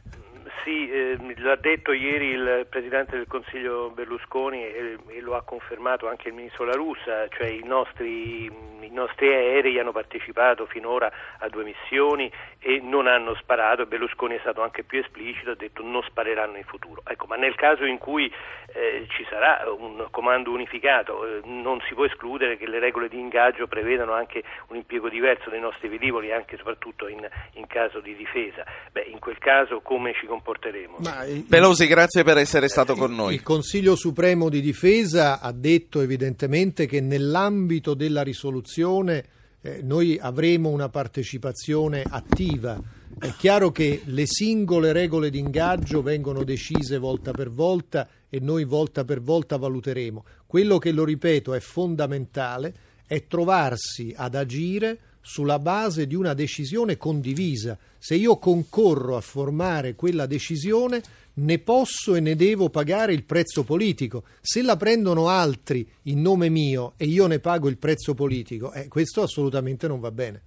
Sì, 0.64 0.90
eh, 0.90 1.16
l'ha 1.36 1.56
detto 1.56 1.92
ieri 1.92 2.28
il 2.28 2.66
Presidente 2.68 3.16
del 3.16 3.26
Consiglio 3.26 3.90
Berlusconi 3.90 4.62
e, 4.62 4.98
e 5.06 5.20
lo 5.20 5.34
ha 5.34 5.42
confermato 5.42 6.06
anche 6.06 6.28
il 6.28 6.34
Ministro 6.34 6.64
La 6.64 6.74
Russa, 6.74 7.28
cioè 7.28 7.46
i 7.46 7.62
nostri, 7.64 8.44
i 8.44 8.90
nostri 8.90 9.28
aerei 9.28 9.78
hanno 9.78 9.92
partecipato 9.92 10.66
finora 10.66 11.10
a 11.38 11.48
due 11.48 11.64
missioni 11.64 12.30
e 12.58 12.78
non 12.82 13.06
hanno 13.06 13.34
sparato 13.36 13.86
Berlusconi 13.86 14.36
è 14.36 14.40
stato 14.40 14.60
anche 14.60 14.82
più 14.82 14.98
esplicito, 15.00 15.52
ha 15.52 15.54
detto 15.54 15.82
non 15.82 16.02
spareranno 16.02 16.58
in 16.58 16.64
futuro. 16.64 17.02
Ecco, 17.06 17.24
ma 17.26 17.36
nel 17.36 17.54
caso 17.54 17.84
in 17.84 17.96
cui 17.96 18.30
eh, 18.72 19.06
ci 19.08 19.24
sarà 19.30 19.64
un 19.70 20.08
comando 20.10 20.50
unificato 20.50 21.26
eh, 21.26 21.40
non 21.44 21.80
si 21.88 21.94
può 21.94 22.04
escludere 22.04 22.56
che 22.58 22.68
le 22.68 22.78
regole 22.78 23.08
di 23.08 23.18
ingaggio 23.18 23.66
prevedano 23.66 24.12
anche 24.12 24.42
un 24.68 24.76
impiego 24.76 25.08
diverso 25.08 25.48
dei 25.48 25.60
nostri 25.60 25.88
velivoli, 25.88 26.32
anche 26.32 26.54
e 26.54 26.58
soprattutto 26.58 27.08
in, 27.08 27.26
in 27.54 27.66
caso 27.66 28.00
di 28.00 28.14
difesa. 28.14 28.64
Beh, 28.92 29.02
in 29.02 29.18
quel 29.18 29.38
caso 29.38 29.80
come 29.80 30.12
ci 30.12 30.26
comporteremo? 30.60 30.96
Ma 30.98 31.24
il- 31.24 31.44
Pelosi, 31.44 31.86
grazie 31.86 32.22
per 32.22 32.36
essere 32.36 32.68
stato 32.68 32.94
con 32.94 33.14
noi. 33.14 33.34
Il 33.34 33.42
Consiglio 33.42 33.96
Supremo 33.96 34.48
di 34.48 34.60
Difesa 34.60 35.40
ha 35.40 35.52
detto 35.52 36.00
evidentemente 36.00 36.86
che 36.86 37.00
nell'ambito 37.00 37.94
della 37.94 38.22
risoluzione 38.22 39.24
eh, 39.62 39.80
noi 39.82 40.18
avremo 40.20 40.68
una 40.68 40.88
partecipazione 40.88 42.02
attiva. 42.08 42.80
È 43.18 43.32
chiaro 43.36 43.70
che 43.72 44.02
le 44.04 44.26
singole 44.26 44.92
regole 44.92 45.30
di 45.30 45.38
ingaggio 45.38 46.02
vengono 46.02 46.44
decise 46.44 46.98
volta 46.98 47.32
per 47.32 47.50
volta 47.50 48.08
e 48.28 48.38
noi 48.40 48.64
volta 48.64 49.04
per 49.04 49.20
volta 49.20 49.56
valuteremo. 49.56 50.24
Quello 50.46 50.78
che, 50.78 50.92
lo 50.92 51.04
ripeto, 51.04 51.52
è 51.54 51.60
fondamentale 51.60 52.74
è 53.06 53.26
trovarsi 53.26 54.14
ad 54.16 54.36
agire 54.36 54.98
sulla 55.20 55.58
base 55.58 56.06
di 56.06 56.14
una 56.14 56.34
decisione 56.34 56.96
condivisa. 56.96 57.76
Se 57.98 58.14
io 58.14 58.38
concorro 58.38 59.16
a 59.16 59.20
formare 59.20 59.94
quella 59.94 60.26
decisione, 60.26 61.02
ne 61.32 61.58
posso 61.58 62.14
e 62.14 62.20
ne 62.20 62.34
devo 62.36 62.70
pagare 62.70 63.12
il 63.12 63.24
prezzo 63.24 63.62
politico. 63.64 64.24
Se 64.40 64.62
la 64.62 64.76
prendono 64.76 65.28
altri 65.28 65.88
in 66.04 66.20
nome 66.20 66.48
mio 66.48 66.94
e 66.96 67.04
io 67.06 67.26
ne 67.26 67.38
pago 67.38 67.68
il 67.68 67.78
prezzo 67.78 68.14
politico, 68.14 68.72
eh, 68.72 68.88
questo 68.88 69.22
assolutamente 69.22 69.86
non 69.86 70.00
va 70.00 70.10
bene. 70.10 70.42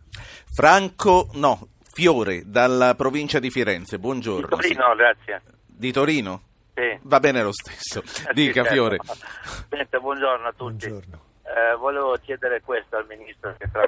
Franco, 0.53 1.29
no, 1.33 1.69
Fiore, 1.93 2.43
dalla 2.45 2.95
provincia 2.95 3.39
di 3.39 3.49
Firenze, 3.49 3.99
buongiorno. 3.99 4.41
Di 4.47 4.47
Torino, 4.55 4.95
grazie. 4.95 5.41
Di 5.65 5.91
Torino? 5.91 6.41
Sì. 6.75 6.97
Va 7.03 7.19
bene 7.19 7.43
lo 7.43 7.51
stesso. 7.53 8.01
Dica, 8.33 8.63
Sì, 8.63 8.69
Fiore. 8.71 8.97
certo. 9.03 9.21
Senta, 9.69 9.99
buongiorno 9.99 10.47
a 10.47 10.53
tutti. 10.55 10.87
Buongiorno. 10.87 11.21
Eh, 11.43 11.75
volevo 11.77 12.17
chiedere 12.21 12.61
questo 12.61 12.95
al 12.97 13.05
Ministro, 13.07 13.55
che 13.57 13.69
tra, 13.71 13.87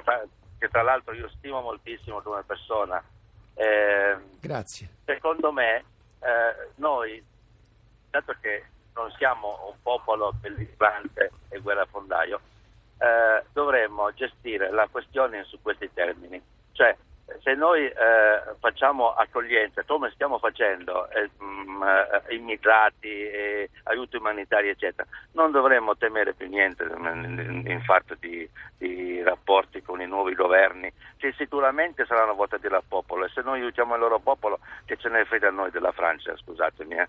che 0.58 0.68
tra 0.68 0.82
l'altro 0.82 1.14
io 1.14 1.28
stimo 1.30 1.60
moltissimo 1.60 2.20
come 2.22 2.42
persona. 2.44 3.02
Eh, 3.54 4.16
Grazie. 4.40 4.88
secondo 5.04 5.52
me, 5.52 5.84
eh, 6.20 6.70
noi, 6.76 7.24
dato 8.10 8.34
che 8.40 8.64
non 8.94 9.10
siamo 9.12 9.68
un 9.68 9.76
popolo 9.82 10.32
bellissante 10.32 11.30
e 11.48 11.60
guerrafondaio, 11.60 12.40
eh, 12.98 13.44
dovremmo 13.52 14.12
gestire 14.14 14.70
la 14.70 14.88
questione 14.90 15.44
su 15.44 15.60
questi 15.60 15.90
termini. 15.92 16.40
Cioè, 16.72 16.96
se 17.42 17.54
noi 17.54 17.86
eh, 17.86 17.94
facciamo 18.60 19.12
accoglienza, 19.12 19.82
come 19.84 20.10
stiamo 20.14 20.38
facendo, 20.38 21.08
eh, 21.10 21.28
mh, 21.42 21.82
eh, 22.28 22.34
immigrati, 22.36 23.08
eh, 23.08 23.70
aiuti 23.84 24.16
umanitari, 24.16 24.68
eccetera, 24.68 25.08
non 25.32 25.50
dovremmo 25.50 25.96
temere 25.96 26.34
più 26.34 26.48
niente 26.48 26.84
in, 26.84 27.64
in 27.66 27.82
fatto 27.82 28.16
di, 28.20 28.48
di 28.78 29.22
rapporti 29.22 29.82
con 29.82 30.00
i 30.00 30.06
nuovi 30.06 30.34
governi, 30.34 30.90
che 31.16 31.34
sicuramente 31.36 32.04
saranno 32.06 32.34
votati 32.34 32.68
dal 32.68 32.84
popolo 32.86 33.24
e 33.24 33.30
se 33.34 33.42
noi 33.42 33.60
aiutiamo 33.60 33.94
il 33.94 34.00
loro 34.00 34.20
popolo, 34.20 34.60
che 34.84 34.96
ce 34.96 35.08
ne 35.08 35.24
frega 35.24 35.48
a 35.48 35.52
noi 35.52 35.70
della 35.70 35.92
Francia, 35.92 36.36
scusatemi. 36.36 36.94
eh. 36.94 37.08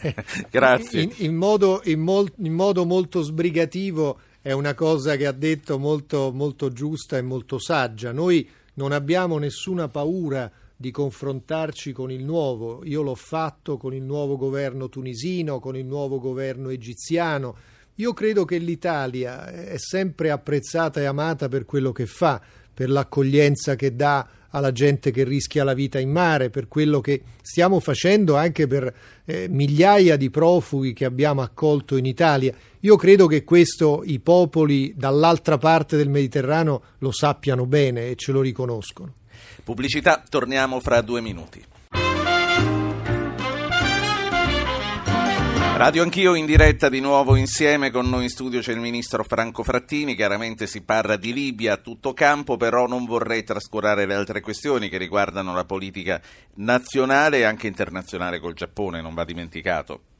Grazie. 0.50 1.02
In, 1.02 1.12
in 1.18 1.36
modo, 1.36 1.80
in 1.84 2.00
mol- 2.00 2.32
in 2.38 2.52
modo 2.52 2.84
molto 2.84 3.22
sbrigativo 3.22 4.20
è 4.42 4.52
una 4.52 4.74
cosa 4.74 5.16
che 5.16 5.26
ha 5.26 5.32
detto 5.32 5.78
molto, 5.78 6.30
molto 6.30 6.70
giusta 6.70 7.16
e 7.16 7.22
molto 7.22 7.58
saggia. 7.58 8.12
Noi 8.12 8.62
non 8.74 8.92
abbiamo 8.92 9.38
nessuna 9.38 9.88
paura 9.88 10.50
di 10.76 10.90
confrontarci 10.90 11.92
con 11.92 12.10
il 12.10 12.24
nuovo. 12.24 12.84
Io 12.84 13.02
l'ho 13.02 13.14
fatto 13.14 13.76
con 13.76 13.94
il 13.94 14.02
nuovo 14.02 14.36
governo 14.36 14.88
tunisino, 14.88 15.60
con 15.60 15.76
il 15.76 15.86
nuovo 15.86 16.18
governo 16.18 16.68
egiziano. 16.68 17.56
Io 17.96 18.12
credo 18.12 18.44
che 18.44 18.58
l'Italia 18.58 19.46
è 19.50 19.78
sempre 19.78 20.30
apprezzata 20.30 21.00
e 21.00 21.04
amata 21.04 21.48
per 21.48 21.64
quello 21.64 21.92
che 21.92 22.06
fa, 22.06 22.40
per 22.74 22.90
l'accoglienza 22.90 23.76
che 23.76 23.94
dà 23.94 24.26
alla 24.54 24.70
gente 24.70 25.10
che 25.10 25.24
rischia 25.24 25.64
la 25.64 25.74
vita 25.74 25.98
in 25.98 26.10
mare, 26.10 26.48
per 26.48 26.68
quello 26.68 27.00
che 27.00 27.22
stiamo 27.42 27.80
facendo 27.80 28.36
anche 28.36 28.68
per 28.68 28.94
eh, 29.24 29.48
migliaia 29.48 30.16
di 30.16 30.30
profughi 30.30 30.92
che 30.92 31.04
abbiamo 31.04 31.42
accolto 31.42 31.96
in 31.96 32.06
Italia. 32.06 32.54
Io 32.80 32.96
credo 32.96 33.26
che 33.26 33.42
questo 33.42 34.02
i 34.04 34.20
popoli 34.20 34.94
dall'altra 34.96 35.58
parte 35.58 35.96
del 35.96 36.08
Mediterraneo 36.08 36.82
lo 36.98 37.10
sappiano 37.10 37.66
bene 37.66 38.10
e 38.10 38.14
ce 38.14 38.30
lo 38.30 38.40
riconoscono. 38.40 39.14
Pubblicità, 39.64 40.22
torniamo 40.28 40.78
fra 40.78 41.00
due 41.00 41.20
minuti. 41.20 41.73
Radio 45.76 46.02
Anch'io 46.02 46.36
in 46.36 46.46
diretta 46.46 46.88
di 46.88 47.00
nuovo 47.00 47.34
insieme 47.34 47.90
con 47.90 48.08
noi 48.08 48.22
in 48.22 48.28
studio 48.28 48.60
c'è 48.60 48.70
il 48.70 48.78
ministro 48.78 49.24
Franco 49.24 49.64
Frattini, 49.64 50.14
chiaramente 50.14 50.68
si 50.68 50.82
parla 50.82 51.16
di 51.16 51.32
Libia 51.32 51.72
a 51.72 51.78
tutto 51.78 52.12
campo, 52.12 52.56
però 52.56 52.86
non 52.86 53.04
vorrei 53.04 53.42
trascurare 53.42 54.06
le 54.06 54.14
altre 54.14 54.40
questioni 54.40 54.88
che 54.88 54.98
riguardano 54.98 55.52
la 55.52 55.64
politica 55.64 56.22
nazionale 56.54 57.38
e 57.38 57.42
anche 57.42 57.66
internazionale 57.66 58.38
col 58.38 58.54
Giappone, 58.54 59.02
non 59.02 59.14
va 59.14 59.24
dimenticato. 59.24 60.13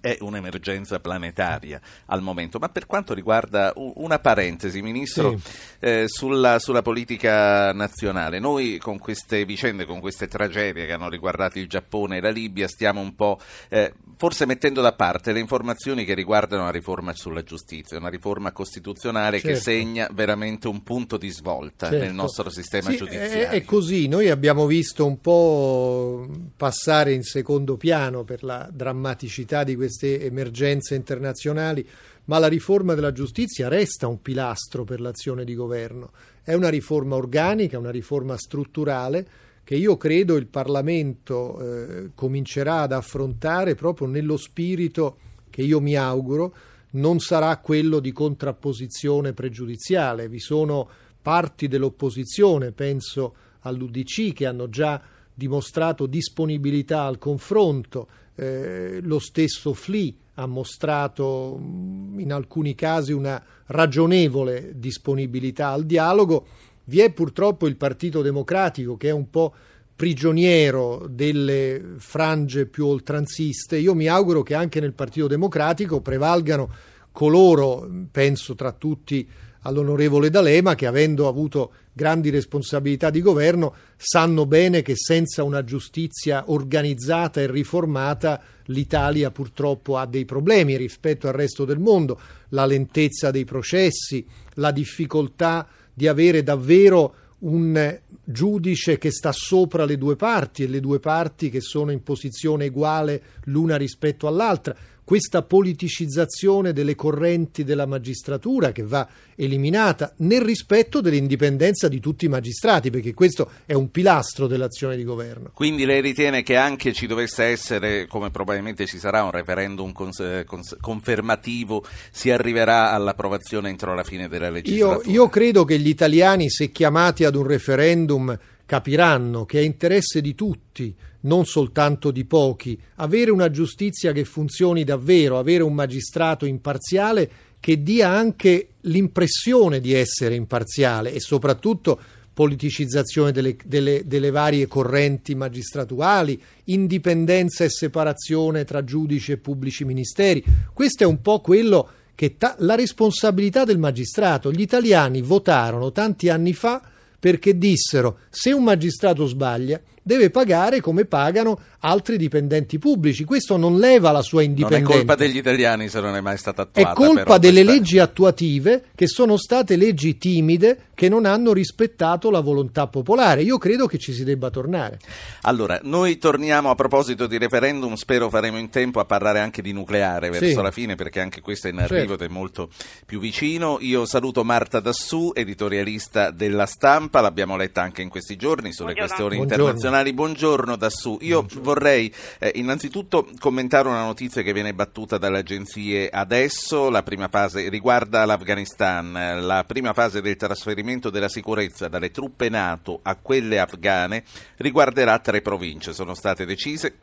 È 0.00 0.18
un'emergenza 0.20 1.00
planetaria 1.00 1.80
al 2.06 2.20
momento, 2.20 2.58
ma 2.58 2.68
per 2.68 2.86
quanto 2.86 3.14
riguarda 3.14 3.72
una 3.76 4.18
parentesi, 4.18 4.82
Ministro, 4.82 5.40
eh, 5.80 6.04
sulla, 6.06 6.58
sulla 6.58 6.82
politica 6.82 7.72
nazionale, 7.72 8.38
noi 8.38 8.78
con 8.78 8.98
queste 8.98 9.44
vicende, 9.46 9.86
con 9.86 10.00
queste 10.00 10.28
tragedie 10.28 10.84
che 10.84 10.92
hanno 10.92 11.08
riguardato 11.08 11.58
il 11.58 11.68
Giappone 11.68 12.18
e 12.18 12.20
la 12.20 12.28
Libia, 12.30 12.68
stiamo 12.68 13.00
un 13.00 13.14
po' 13.14 13.40
eh, 13.70 13.94
forse 14.18 14.44
mettendo 14.44 14.82
da 14.82 14.92
parte 14.92 15.32
le 15.32 15.40
informazioni 15.40 16.04
che 16.04 16.14
riguardano 16.14 16.64
la 16.64 16.70
riforma 16.70 17.14
sulla 17.14 17.42
giustizia, 17.42 17.96
una 17.96 18.10
riforma 18.10 18.52
costituzionale 18.52 19.40
che 19.40 19.54
Certo. 19.54 19.62
segna 19.62 20.08
veramente 20.12 20.68
un 20.68 20.82
punto 20.82 21.16
di 21.16 21.30
svolta 21.30 21.88
Certo. 21.88 22.04
nel 22.04 22.12
nostro 22.12 22.50
sistema 22.50 22.90
Sì, 22.90 22.96
giudiziario. 22.96 23.46
È, 23.46 23.48
è 23.48 23.64
così, 23.64 24.06
noi 24.06 24.28
abbiamo 24.28 24.66
visto 24.66 25.06
un 25.06 25.20
po' 25.20 26.28
passare 26.56 27.12
in 27.12 27.22
secondo 27.22 27.76
piano 27.76 28.24
per 28.24 28.42
la 28.42 28.68
drammaticità 28.70 29.64
di 29.64 29.76
queste 29.78 30.22
emergenze 30.22 30.94
internazionali, 30.94 31.88
ma 32.24 32.38
la 32.38 32.46
riforma 32.46 32.92
della 32.92 33.12
giustizia 33.12 33.68
resta 33.68 34.06
un 34.06 34.20
pilastro 34.20 34.84
per 34.84 35.00
l'azione 35.00 35.44
di 35.44 35.54
governo. 35.54 36.10
È 36.42 36.52
una 36.52 36.68
riforma 36.68 37.16
organica, 37.16 37.78
una 37.78 37.90
riforma 37.90 38.36
strutturale 38.36 39.26
che 39.64 39.74
io 39.74 39.96
credo 39.96 40.36
il 40.36 40.46
Parlamento 40.46 41.60
eh, 41.60 42.10
comincerà 42.14 42.82
ad 42.82 42.92
affrontare 42.92 43.74
proprio 43.74 44.06
nello 44.06 44.36
spirito 44.36 45.18
che 45.50 45.62
io 45.62 45.80
mi 45.80 45.94
auguro 45.94 46.54
non 46.90 47.18
sarà 47.18 47.56
quello 47.58 48.00
di 48.00 48.12
contrapposizione 48.12 49.32
pregiudiziale. 49.32 50.28
Vi 50.28 50.38
sono 50.38 50.88
parti 51.20 51.68
dell'opposizione, 51.68 52.72
penso 52.72 53.34
all'UDC, 53.60 54.32
che 54.32 54.46
hanno 54.46 54.68
già 54.68 55.00
dimostrato 55.38 56.06
disponibilità 56.06 57.04
al 57.04 57.16
confronto, 57.16 58.08
eh, 58.34 58.98
lo 59.00 59.20
stesso 59.20 59.72
FLI 59.72 60.18
ha 60.34 60.46
mostrato 60.46 61.56
mh, 61.56 62.18
in 62.18 62.32
alcuni 62.32 62.74
casi 62.74 63.12
una 63.12 63.40
ragionevole 63.66 64.72
disponibilità 64.74 65.68
al 65.68 65.86
dialogo. 65.86 66.44
Vi 66.82 66.98
è 66.98 67.12
purtroppo 67.12 67.68
il 67.68 67.76
Partito 67.76 68.20
Democratico 68.20 68.96
che 68.96 69.10
è 69.10 69.12
un 69.12 69.30
po' 69.30 69.54
prigioniero 69.94 71.06
delle 71.08 71.94
frange 71.98 72.66
più 72.66 72.86
oltranziste. 72.86 73.76
Io 73.76 73.94
mi 73.94 74.08
auguro 74.08 74.42
che 74.42 74.56
anche 74.56 74.80
nel 74.80 74.92
Partito 74.92 75.28
Democratico 75.28 76.00
prevalgano 76.00 76.68
coloro, 77.12 77.88
penso 78.10 78.56
tra 78.56 78.72
tutti 78.72 79.28
all'onorevole 79.62 80.30
D'Alema, 80.30 80.74
che 80.74 80.86
avendo 80.86 81.28
avuto 81.28 81.72
grandi 81.92 82.30
responsabilità 82.30 83.10
di 83.10 83.20
governo 83.20 83.74
sanno 83.96 84.46
bene 84.46 84.82
che 84.82 84.94
senza 84.96 85.42
una 85.42 85.64
giustizia 85.64 86.44
organizzata 86.46 87.40
e 87.40 87.50
riformata 87.50 88.40
l'Italia 88.66 89.30
purtroppo 89.30 89.96
ha 89.96 90.06
dei 90.06 90.24
problemi 90.24 90.76
rispetto 90.76 91.26
al 91.26 91.34
resto 91.34 91.64
del 91.64 91.78
mondo, 91.78 92.20
la 92.50 92.66
lentezza 92.66 93.30
dei 93.30 93.44
processi, 93.44 94.24
la 94.54 94.70
difficoltà 94.70 95.66
di 95.92 96.06
avere 96.06 96.42
davvero 96.42 97.14
un 97.40 97.98
giudice 98.24 98.98
che 98.98 99.10
sta 99.10 99.32
sopra 99.32 99.84
le 99.84 99.96
due 99.96 100.16
parti 100.16 100.64
e 100.64 100.68
le 100.68 100.80
due 100.80 100.98
parti 100.98 101.50
che 101.50 101.60
sono 101.60 101.90
in 101.90 102.02
posizione 102.02 102.66
uguale 102.66 103.22
l'una 103.44 103.76
rispetto 103.76 104.26
all'altra. 104.26 104.76
Questa 105.08 105.40
politicizzazione 105.40 106.74
delle 106.74 106.94
correnti 106.94 107.64
della 107.64 107.86
magistratura 107.86 108.72
che 108.72 108.82
va 108.82 109.08
eliminata 109.36 110.12
nel 110.18 110.42
rispetto 110.42 111.00
dell'indipendenza 111.00 111.88
di 111.88 111.98
tutti 111.98 112.26
i 112.26 112.28
magistrati, 112.28 112.90
perché 112.90 113.14
questo 113.14 113.50
è 113.64 113.72
un 113.72 113.90
pilastro 113.90 114.46
dell'azione 114.46 114.96
di 114.96 115.04
governo. 115.04 115.50
Quindi 115.54 115.86
lei 115.86 116.02
ritiene 116.02 116.42
che 116.42 116.56
anche 116.56 116.92
ci 116.92 117.06
dovesse 117.06 117.44
essere, 117.44 118.06
come 118.06 118.30
probabilmente 118.30 118.84
ci 118.84 118.98
sarà, 118.98 119.22
un 119.22 119.30
referendum 119.30 119.92
cons- 119.92 120.44
cons- 120.44 120.76
confermativo, 120.78 121.82
si 122.10 122.30
arriverà 122.30 122.92
all'approvazione 122.92 123.70
entro 123.70 123.94
la 123.94 124.04
fine 124.04 124.28
della 124.28 124.48
Io, 124.48 124.52
legislatura? 124.52 125.10
io 125.10 125.28
credo 125.30 125.64
che 125.64 125.78
gli 125.78 125.88
italiani, 125.88 126.50
se 126.50 126.70
chiamati 126.70 127.24
ad 127.24 127.34
un 127.34 127.46
referendum, 127.46 128.38
capiranno 128.66 129.46
che 129.46 129.60
è 129.60 129.62
interesse 129.62 130.20
di 130.20 130.34
tutti, 130.34 130.94
non 131.20 131.44
soltanto 131.44 132.10
di 132.10 132.24
pochi, 132.24 132.78
avere 132.96 133.30
una 133.30 133.50
giustizia 133.50 134.12
che 134.12 134.24
funzioni 134.24 134.84
davvero, 134.84 135.38
avere 135.38 135.62
un 135.62 135.74
magistrato 135.74 136.46
imparziale 136.46 137.30
che 137.60 137.82
dia 137.82 138.10
anche 138.10 138.68
l'impressione 138.82 139.80
di 139.80 139.92
essere 139.92 140.34
imparziale 140.34 141.12
e 141.12 141.20
soprattutto 141.20 141.98
politicizzazione 142.32 143.32
delle, 143.32 143.56
delle- 143.64 144.02
delle 144.06 144.30
varie 144.30 144.68
correnti 144.68 145.34
magistratuali, 145.34 146.40
indipendenza 146.64 147.64
e 147.64 147.68
separazione 147.68 148.64
tra 148.64 148.84
giudici 148.84 149.32
e 149.32 149.38
pubblici 149.38 149.84
ministeri. 149.84 150.44
Questo 150.72 151.02
è 151.02 151.06
un 151.06 151.20
po' 151.20 151.40
quello 151.40 151.88
che 152.14 152.36
ta- 152.36 152.54
la 152.58 152.76
responsabilità 152.76 153.64
del 153.64 153.78
magistrato. 153.78 154.52
Gli 154.52 154.60
italiani 154.60 155.20
votarono 155.20 155.90
tanti 155.90 156.28
anni 156.28 156.52
fa 156.52 156.80
perché 157.18 157.58
dissero 157.58 158.18
se 158.30 158.52
un 158.52 158.62
magistrato 158.62 159.26
sbaglia 159.26 159.80
deve 160.08 160.30
pagare 160.30 160.80
come 160.80 161.04
pagano 161.04 161.60
altri 161.80 162.16
dipendenti 162.16 162.78
pubblici. 162.78 163.24
Questo 163.24 163.58
non 163.58 163.78
leva 163.78 164.10
la 164.10 164.22
sua 164.22 164.42
indipendenza. 164.42 164.84
Non 164.88 164.92
è 164.92 164.96
colpa 164.96 165.14
degli 165.14 165.36
italiani 165.36 165.88
se 165.90 166.00
non 166.00 166.16
è 166.16 166.20
mai 166.22 166.38
stata 166.38 166.62
attuata. 166.62 166.90
È 166.90 166.94
colpa 166.94 167.22
però, 167.24 167.38
delle 167.38 167.62
questa... 167.62 167.72
leggi 167.72 167.98
attuative 167.98 168.84
che 168.94 169.06
sono 169.06 169.36
state 169.36 169.76
leggi 169.76 170.16
timide 170.16 170.78
che 170.94 171.08
non 171.10 171.26
hanno 171.26 171.52
rispettato 171.52 172.30
la 172.30 172.40
volontà 172.40 172.86
popolare. 172.88 173.42
Io 173.42 173.58
credo 173.58 173.86
che 173.86 173.98
ci 173.98 174.12
si 174.14 174.24
debba 174.24 174.48
tornare. 174.50 174.98
Allora, 175.42 175.78
noi 175.82 176.16
torniamo 176.16 176.70
a 176.70 176.74
proposito 176.74 177.26
di 177.26 177.36
referendum, 177.38 177.94
spero 177.94 178.30
faremo 178.30 178.58
in 178.58 178.70
tempo 178.70 178.98
a 178.98 179.04
parlare 179.04 179.38
anche 179.40 179.60
di 179.62 179.72
nucleare 179.72 180.30
verso 180.30 180.46
Sì. 180.48 180.54
la 180.54 180.70
fine 180.70 180.94
perché 180.96 181.20
anche 181.20 181.40
questo 181.42 181.68
è 181.68 181.70
in 181.70 181.78
arrivo 181.78 182.08
Certo. 182.08 182.24
ed 182.24 182.30
è 182.30 182.32
molto 182.32 182.70
più 183.06 183.20
vicino. 183.20 183.76
Io 183.80 184.06
saluto 184.06 184.42
Marta 184.42 184.80
Dassù, 184.80 185.32
editorialista 185.34 186.30
della 186.30 186.66
stampa, 186.66 187.20
l'abbiamo 187.20 187.56
letta 187.56 187.82
anche 187.82 188.00
in 188.02 188.08
questi 188.08 188.36
giorni 188.36 188.72
sulle 188.72 188.94
Buongiorno. 188.94 189.06
questioni 189.06 189.36
Buongiorno. 189.36 189.62
internazionali. 189.64 189.97
Buongiorno 189.98 190.76
Dassù. 190.76 191.18
Io 191.22 191.44
vorrei 191.60 192.12
eh, 192.38 192.52
innanzitutto 192.54 193.28
commentare 193.40 193.88
una 193.88 194.04
notizia 194.04 194.42
che 194.42 194.52
viene 194.52 194.72
battuta 194.72 195.18
dalle 195.18 195.38
agenzie 195.38 196.08
adesso. 196.08 196.88
La 196.88 197.02
prima 197.02 197.26
fase 197.26 197.68
riguarda 197.68 198.24
l'Afghanistan. 198.24 199.40
La 199.44 199.64
prima 199.64 199.92
fase 199.92 200.22
del 200.22 200.36
trasferimento 200.36 201.10
della 201.10 201.28
sicurezza 201.28 201.88
dalle 201.88 202.12
truppe 202.12 202.48
NATO 202.48 203.00
a 203.02 203.16
quelle 203.16 203.58
afghane 203.58 204.22
riguarderà 204.58 205.18
tre 205.18 205.42
province. 205.42 205.92
Sono 205.92 206.14
state 206.14 206.46
decise 206.46 206.94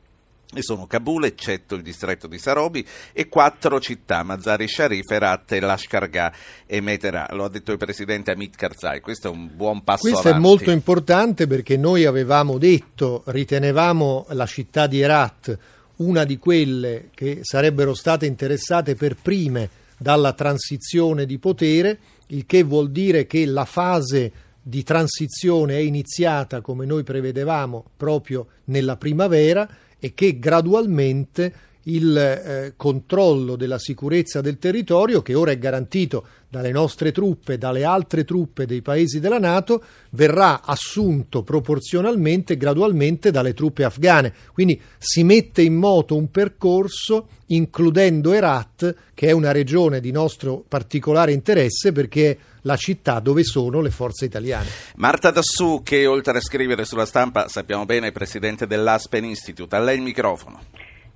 e 0.56 0.64
sono 0.64 0.88
Kabul, 0.88 1.26
eccetto 1.26 1.76
il 1.76 1.82
distretto 1.82 2.28
di 2.28 2.38
Sarobi, 2.38 2.86
e 3.14 3.28
quattro 3.28 3.80
città, 3.80 4.24
Mazar-e 4.24 4.68
Sharif, 4.68 5.10
Herat, 5.10 5.52
Lashkar 5.52 6.32
e 6.66 6.82
Meterà. 6.82 7.28
Lo 7.32 7.44
ha 7.44 7.50
detto 7.50 7.72
il 7.72 7.78
presidente 7.78 8.32
Amit 8.32 8.56
Karzai. 8.56 9.02
Questo 9.02 9.28
è 9.28 9.32
un 9.32 9.50
buon 9.56 9.84
passo 9.84 10.02
Questo 10.02 10.28
è 10.28 10.32
avanti. 10.32 10.48
molto 10.48 10.72
importante 10.72 11.48
perché 11.48 11.78
noi 11.78 12.06
avevamo 12.06 12.58
detto, 12.58 13.24
ritenevamo 13.26 14.28
la 14.30 14.46
città 14.46 14.88
di 14.88 15.02
Herat 15.02 15.58
una 15.98 16.26
di 16.26 16.38
quelle 16.38 17.10
che 17.14 17.40
sarebbero 17.42 17.94
state 17.94 18.26
interessate 18.26 18.96
per 18.96 19.16
prime 19.22 19.70
dalla 19.98 20.34
transizione 20.34 21.26
di 21.26 21.38
potere, 21.38 22.00
il 22.28 22.46
che 22.46 22.64
vuol 22.64 22.92
dire 22.92 23.28
che 23.28 23.46
la 23.46 23.66
fase 23.66 24.32
di 24.62 24.84
transizione 24.84 25.76
è 25.76 25.80
iniziata 25.80 26.60
come 26.62 26.86
noi 26.86 27.04
prevedevamo 27.04 27.86
proprio 27.96 28.48
nella 28.66 28.98
primavera 28.98 29.68
e 30.06 30.14
che 30.14 30.38
gradualmente 30.38 31.54
il 31.86 32.16
eh, 32.16 32.74
controllo 32.78 33.56
della 33.56 33.80
sicurezza 33.80 34.40
del 34.40 34.60
territorio, 34.60 35.24
che 35.24 35.34
ora 35.34 35.50
è 35.50 35.58
garantito 35.58 36.28
dalle 36.48 36.70
nostre 36.70 37.12
truppe, 37.12 37.58
dalle 37.58 37.84
altre 37.84 38.24
truppe 38.24 38.68
dei 38.68 38.84
paesi 38.84 39.20
della 39.20 39.40
Nato, 39.40 39.84
verrà 40.12 40.62
assunto 40.64 41.42
proporzionalmente, 41.42 42.56
gradualmente 42.56 43.32
dalle 43.32 43.56
truppe 43.56 43.84
afghane. 43.84 44.32
Quindi 44.54 44.80
si 45.00 45.24
mette 45.24 45.64
in 45.64 45.74
moto 45.74 46.16
un 46.16 46.30
percorso 46.30 47.30
includendo 47.48 48.32
Herat, 48.32 48.96
che 49.16 49.30
è 49.30 49.32
una 49.32 49.52
regione 49.52 50.00
di 50.00 50.12
nostro 50.12 50.64
particolare 50.68 51.32
interesse 51.32 51.92
perché 51.92 52.30
è 52.32 52.38
la 52.66 52.76
città 52.76 53.20
dove 53.20 53.44
sono 53.44 53.82
le 53.82 53.92
forze 53.92 54.26
italiane. 54.26 54.68
Marta 54.98 55.32
Dassù, 55.32 55.82
che 55.84 56.06
oltre 56.06 56.38
a 56.38 56.42
scrivere 56.42 56.86
sulla 56.86 57.06
stampa, 57.06 57.48
sappiamo 57.48 57.86
bene, 57.86 58.08
è 58.08 58.12
presidente 58.12 58.68
dell'Aspen 58.68 59.24
Institute. 59.24 59.76
A 59.76 59.80
lei 59.80 59.98
il 59.98 60.02
microfono. 60.02 60.60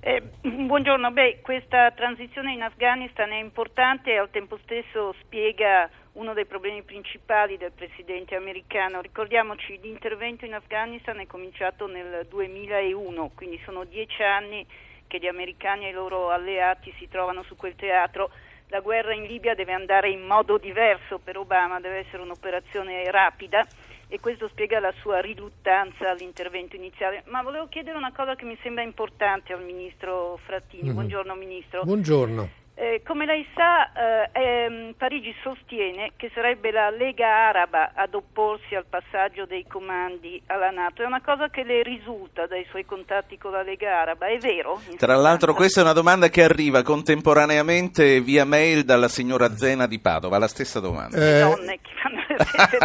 Eh, 0.00 0.22
buongiorno, 0.40 1.10
beh, 1.10 1.40
questa 1.42 1.90
transizione 1.90 2.52
in 2.52 2.62
Afghanistan 2.62 3.30
è 3.30 3.38
importante 3.38 4.12
e 4.12 4.18
al 4.18 4.30
tempo 4.30 4.58
stesso 4.62 5.14
spiega 5.20 5.90
uno 6.12 6.32
dei 6.32 6.46
problemi 6.46 6.82
principali 6.82 7.56
del 7.56 7.72
presidente 7.72 8.34
americano. 8.34 9.00
Ricordiamoci, 9.00 9.78
l'intervento 9.82 10.44
in 10.44 10.54
Afghanistan 10.54 11.18
è 11.20 11.26
cominciato 11.26 11.86
nel 11.86 12.26
2001, 12.28 13.32
quindi 13.34 13.60
sono 13.64 13.84
dieci 13.84 14.22
anni 14.22 14.66
che 15.06 15.18
gli 15.18 15.26
americani 15.26 15.86
e 15.86 15.90
i 15.90 15.92
loro 15.92 16.30
alleati 16.30 16.94
si 16.98 17.08
trovano 17.08 17.42
su 17.42 17.56
quel 17.56 17.74
teatro. 17.74 18.30
La 18.70 18.80
guerra 18.80 19.12
in 19.14 19.24
Libia 19.24 19.54
deve 19.54 19.72
andare 19.72 20.10
in 20.10 20.22
modo 20.22 20.56
diverso 20.56 21.18
per 21.18 21.36
Obama, 21.36 21.80
deve 21.80 22.06
essere 22.06 22.22
un'operazione 22.22 23.10
rapida 23.10 23.66
e 24.06 24.20
questo 24.20 24.46
spiega 24.46 24.78
la 24.78 24.92
sua 25.00 25.20
riluttanza 25.20 26.08
all'intervento 26.08 26.76
iniziale. 26.76 27.24
Ma 27.26 27.42
volevo 27.42 27.66
chiedere 27.66 27.96
una 27.96 28.12
cosa 28.12 28.36
che 28.36 28.44
mi 28.44 28.56
sembra 28.62 28.84
importante 28.84 29.52
al 29.52 29.64
ministro 29.64 30.38
Frattini. 30.44 30.88
Mhm. 30.88 30.94
Buongiorno 30.94 31.34
ministro. 31.34 31.82
Buongiorno. 31.82 32.48
Eh, 32.80 33.02
come 33.04 33.26
lei 33.26 33.46
sa, 33.54 33.92
eh, 33.92 34.30
ehm, 34.32 34.94
Parigi 34.96 35.34
sostiene 35.42 36.12
che 36.16 36.30
sarebbe 36.32 36.70
la 36.70 36.88
Lega 36.88 37.28
Araba 37.28 37.92
ad 37.94 38.14
opporsi 38.14 38.74
al 38.74 38.86
passaggio 38.88 39.44
dei 39.44 39.66
comandi 39.68 40.40
alla 40.46 40.70
Nato. 40.70 41.02
È 41.02 41.04
una 41.04 41.20
cosa 41.20 41.50
che 41.50 41.62
le 41.62 41.82
risulta 41.82 42.46
dai 42.46 42.64
suoi 42.70 42.86
contatti 42.86 43.36
con 43.36 43.50
la 43.50 43.60
Lega 43.60 44.00
Araba, 44.00 44.28
è 44.28 44.38
vero? 44.38 44.80
Tra 44.96 45.14
l'altro 45.14 45.52
questa 45.52 45.80
è 45.80 45.84
una 45.84 45.92
domanda 45.92 46.30
che 46.30 46.42
arriva 46.42 46.82
contemporaneamente 46.82 48.22
via 48.22 48.46
mail 48.46 48.84
dalla 48.84 49.08
signora 49.08 49.54
Zena 49.54 49.86
di 49.86 49.98
Padova, 49.98 50.38
la 50.38 50.48
stessa 50.48 50.80
domanda. 50.80 51.18
Le 51.18 51.36
Eh, 51.36 51.40
donne 51.40 51.78
che 51.82 51.90
fanno 52.02 52.19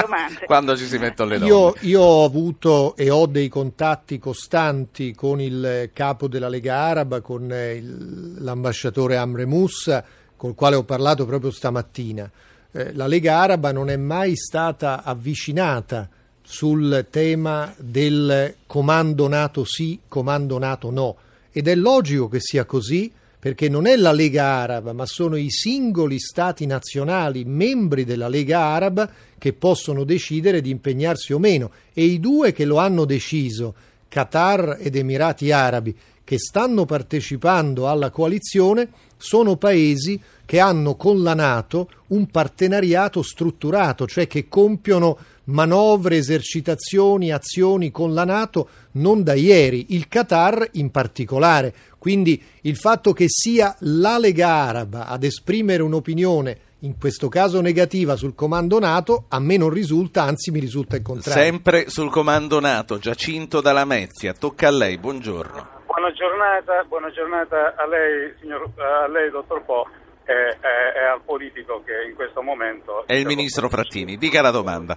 domande. 0.01 0.45
Quando 0.47 0.77
ci 0.77 0.85
si 0.85 0.97
mettono 0.97 1.29
le 1.31 1.39
donne. 1.39 1.51
Io, 1.51 1.75
io 1.81 2.01
ho 2.01 2.25
avuto 2.25 2.95
e 2.95 3.09
ho 3.09 3.25
dei 3.25 3.47
contatti 3.47 4.19
costanti 4.19 5.13
con 5.13 5.39
il 5.41 5.89
capo 5.93 6.27
della 6.27 6.47
Lega 6.49 6.75
Araba, 6.77 7.21
con 7.21 7.51
eh, 7.51 7.73
il- 7.75 8.35
l'ambasciatore 8.43 9.17
Amre 9.17 9.45
Moussa, 9.45 10.03
col 10.35 10.55
quale 10.55 10.75
ho 10.75 10.83
parlato 10.83 11.25
proprio 11.25 11.51
stamattina. 11.51 12.29
Eh, 12.71 12.93
la 12.93 13.07
Lega 13.07 13.39
Araba 13.39 13.71
non 13.71 13.89
è 13.89 13.95
mai 13.97 14.35
stata 14.35 15.03
avvicinata 15.03 16.09
sul 16.41 17.07
tema 17.09 17.73
del 17.77 18.55
comando 18.67 19.27
NATO 19.27 19.63
sì, 19.65 19.99
comando 20.07 20.57
NATO 20.59 20.91
no. 20.91 21.15
Ed 21.51 21.67
è 21.67 21.75
logico 21.75 22.27
che 22.27 22.39
sia 22.39 22.65
così 22.65 23.11
perché 23.45 23.69
non 23.69 23.85
è 23.85 23.95
la 23.95 24.11
Lega 24.11 24.43
Araba, 24.43 24.91
ma 24.91 25.05
sono 25.05 25.35
i 25.35 25.51
singoli 25.51 26.17
stati 26.17 26.65
nazionali 26.65 27.43
membri 27.45 28.03
della 28.03 28.27
Lega 28.27 28.59
Araba 28.59 29.07
che 29.37 29.53
possono 29.53 30.03
decidere 30.03 30.61
di 30.61 30.71
impegnarsi 30.71 31.31
o 31.31 31.37
meno. 31.37 31.69
E 31.93 32.05
i 32.05 32.19
due 32.19 32.53
che 32.53 32.65
lo 32.65 32.77
hanno 32.77 33.05
deciso, 33.05 33.75
Qatar 34.07 34.77
ed 34.79 34.95
Emirati 34.95 35.51
Arabi, 35.51 35.95
che 36.23 36.39
stanno 36.39 36.85
partecipando 36.85 37.87
alla 37.87 38.09
coalizione, 38.09 38.89
sono 39.15 39.57
paesi 39.57 40.19
che 40.43 40.59
hanno 40.59 40.95
con 40.95 41.21
la 41.21 41.35
Nato 41.35 41.89
un 42.07 42.25
partenariato 42.25 43.21
strutturato, 43.21 44.07
cioè 44.07 44.25
che 44.25 44.47
compiono 44.47 45.17
manovre, 45.45 46.17
esercitazioni, 46.17 47.31
azioni 47.31 47.91
con 47.91 48.13
la 48.15 48.23
Nato 48.23 48.69
non 48.93 49.21
da 49.23 49.33
ieri, 49.33 49.87
il 49.89 50.07
Qatar 50.07 50.67
in 50.73 50.89
particolare. 50.89 51.73
Quindi 52.05 52.39
il 52.61 52.75
fatto 52.75 53.13
che 53.13 53.25
sia 53.27 53.75
la 53.79 54.19
Lega 54.19 54.47
Araba 54.49 55.07
ad 55.07 55.23
esprimere 55.23 55.81
un'opinione, 55.81 56.57
in 56.81 56.99
questo 56.99 57.29
caso 57.29 57.61
negativa, 57.61 58.15
sul 58.15 58.35
comando 58.35 58.77
NATO, 58.77 59.25
a 59.29 59.39
me 59.39 59.57
non 59.57 59.71
risulta, 59.71 60.21
anzi 60.21 60.51
mi 60.51 60.59
risulta 60.59 60.97
il 60.97 61.01
contrario. 61.01 61.41
Sempre 61.41 61.89
sul 61.89 62.11
comando 62.11 62.59
NATO, 62.59 62.99
Giacinto 62.99 63.59
dalla 63.59 63.85
Mezia, 63.85 64.33
tocca 64.33 64.67
a 64.67 64.71
lei, 64.71 64.99
buongiorno. 64.99 65.67
Buona 65.87 66.11
giornata, 66.11 66.83
buona 66.87 67.09
giornata 67.09 67.73
a 67.75 67.87
lei, 67.87 68.35
signor, 68.39 68.69
a 68.75 69.07
lei 69.07 69.31
dottor 69.31 69.63
Po, 69.63 69.87
e, 70.25 70.31
e- 70.31 70.99
e 70.99 71.05
al 71.11 71.21
politico 71.25 71.81
che 71.83 72.07
in 72.07 72.13
questo 72.13 72.43
momento... 72.43 73.07
È 73.07 73.15
il 73.15 73.25
ministro 73.25 73.67
Frattini, 73.67 74.15
dica 74.17 74.43
la 74.43 74.51
domanda. 74.51 74.95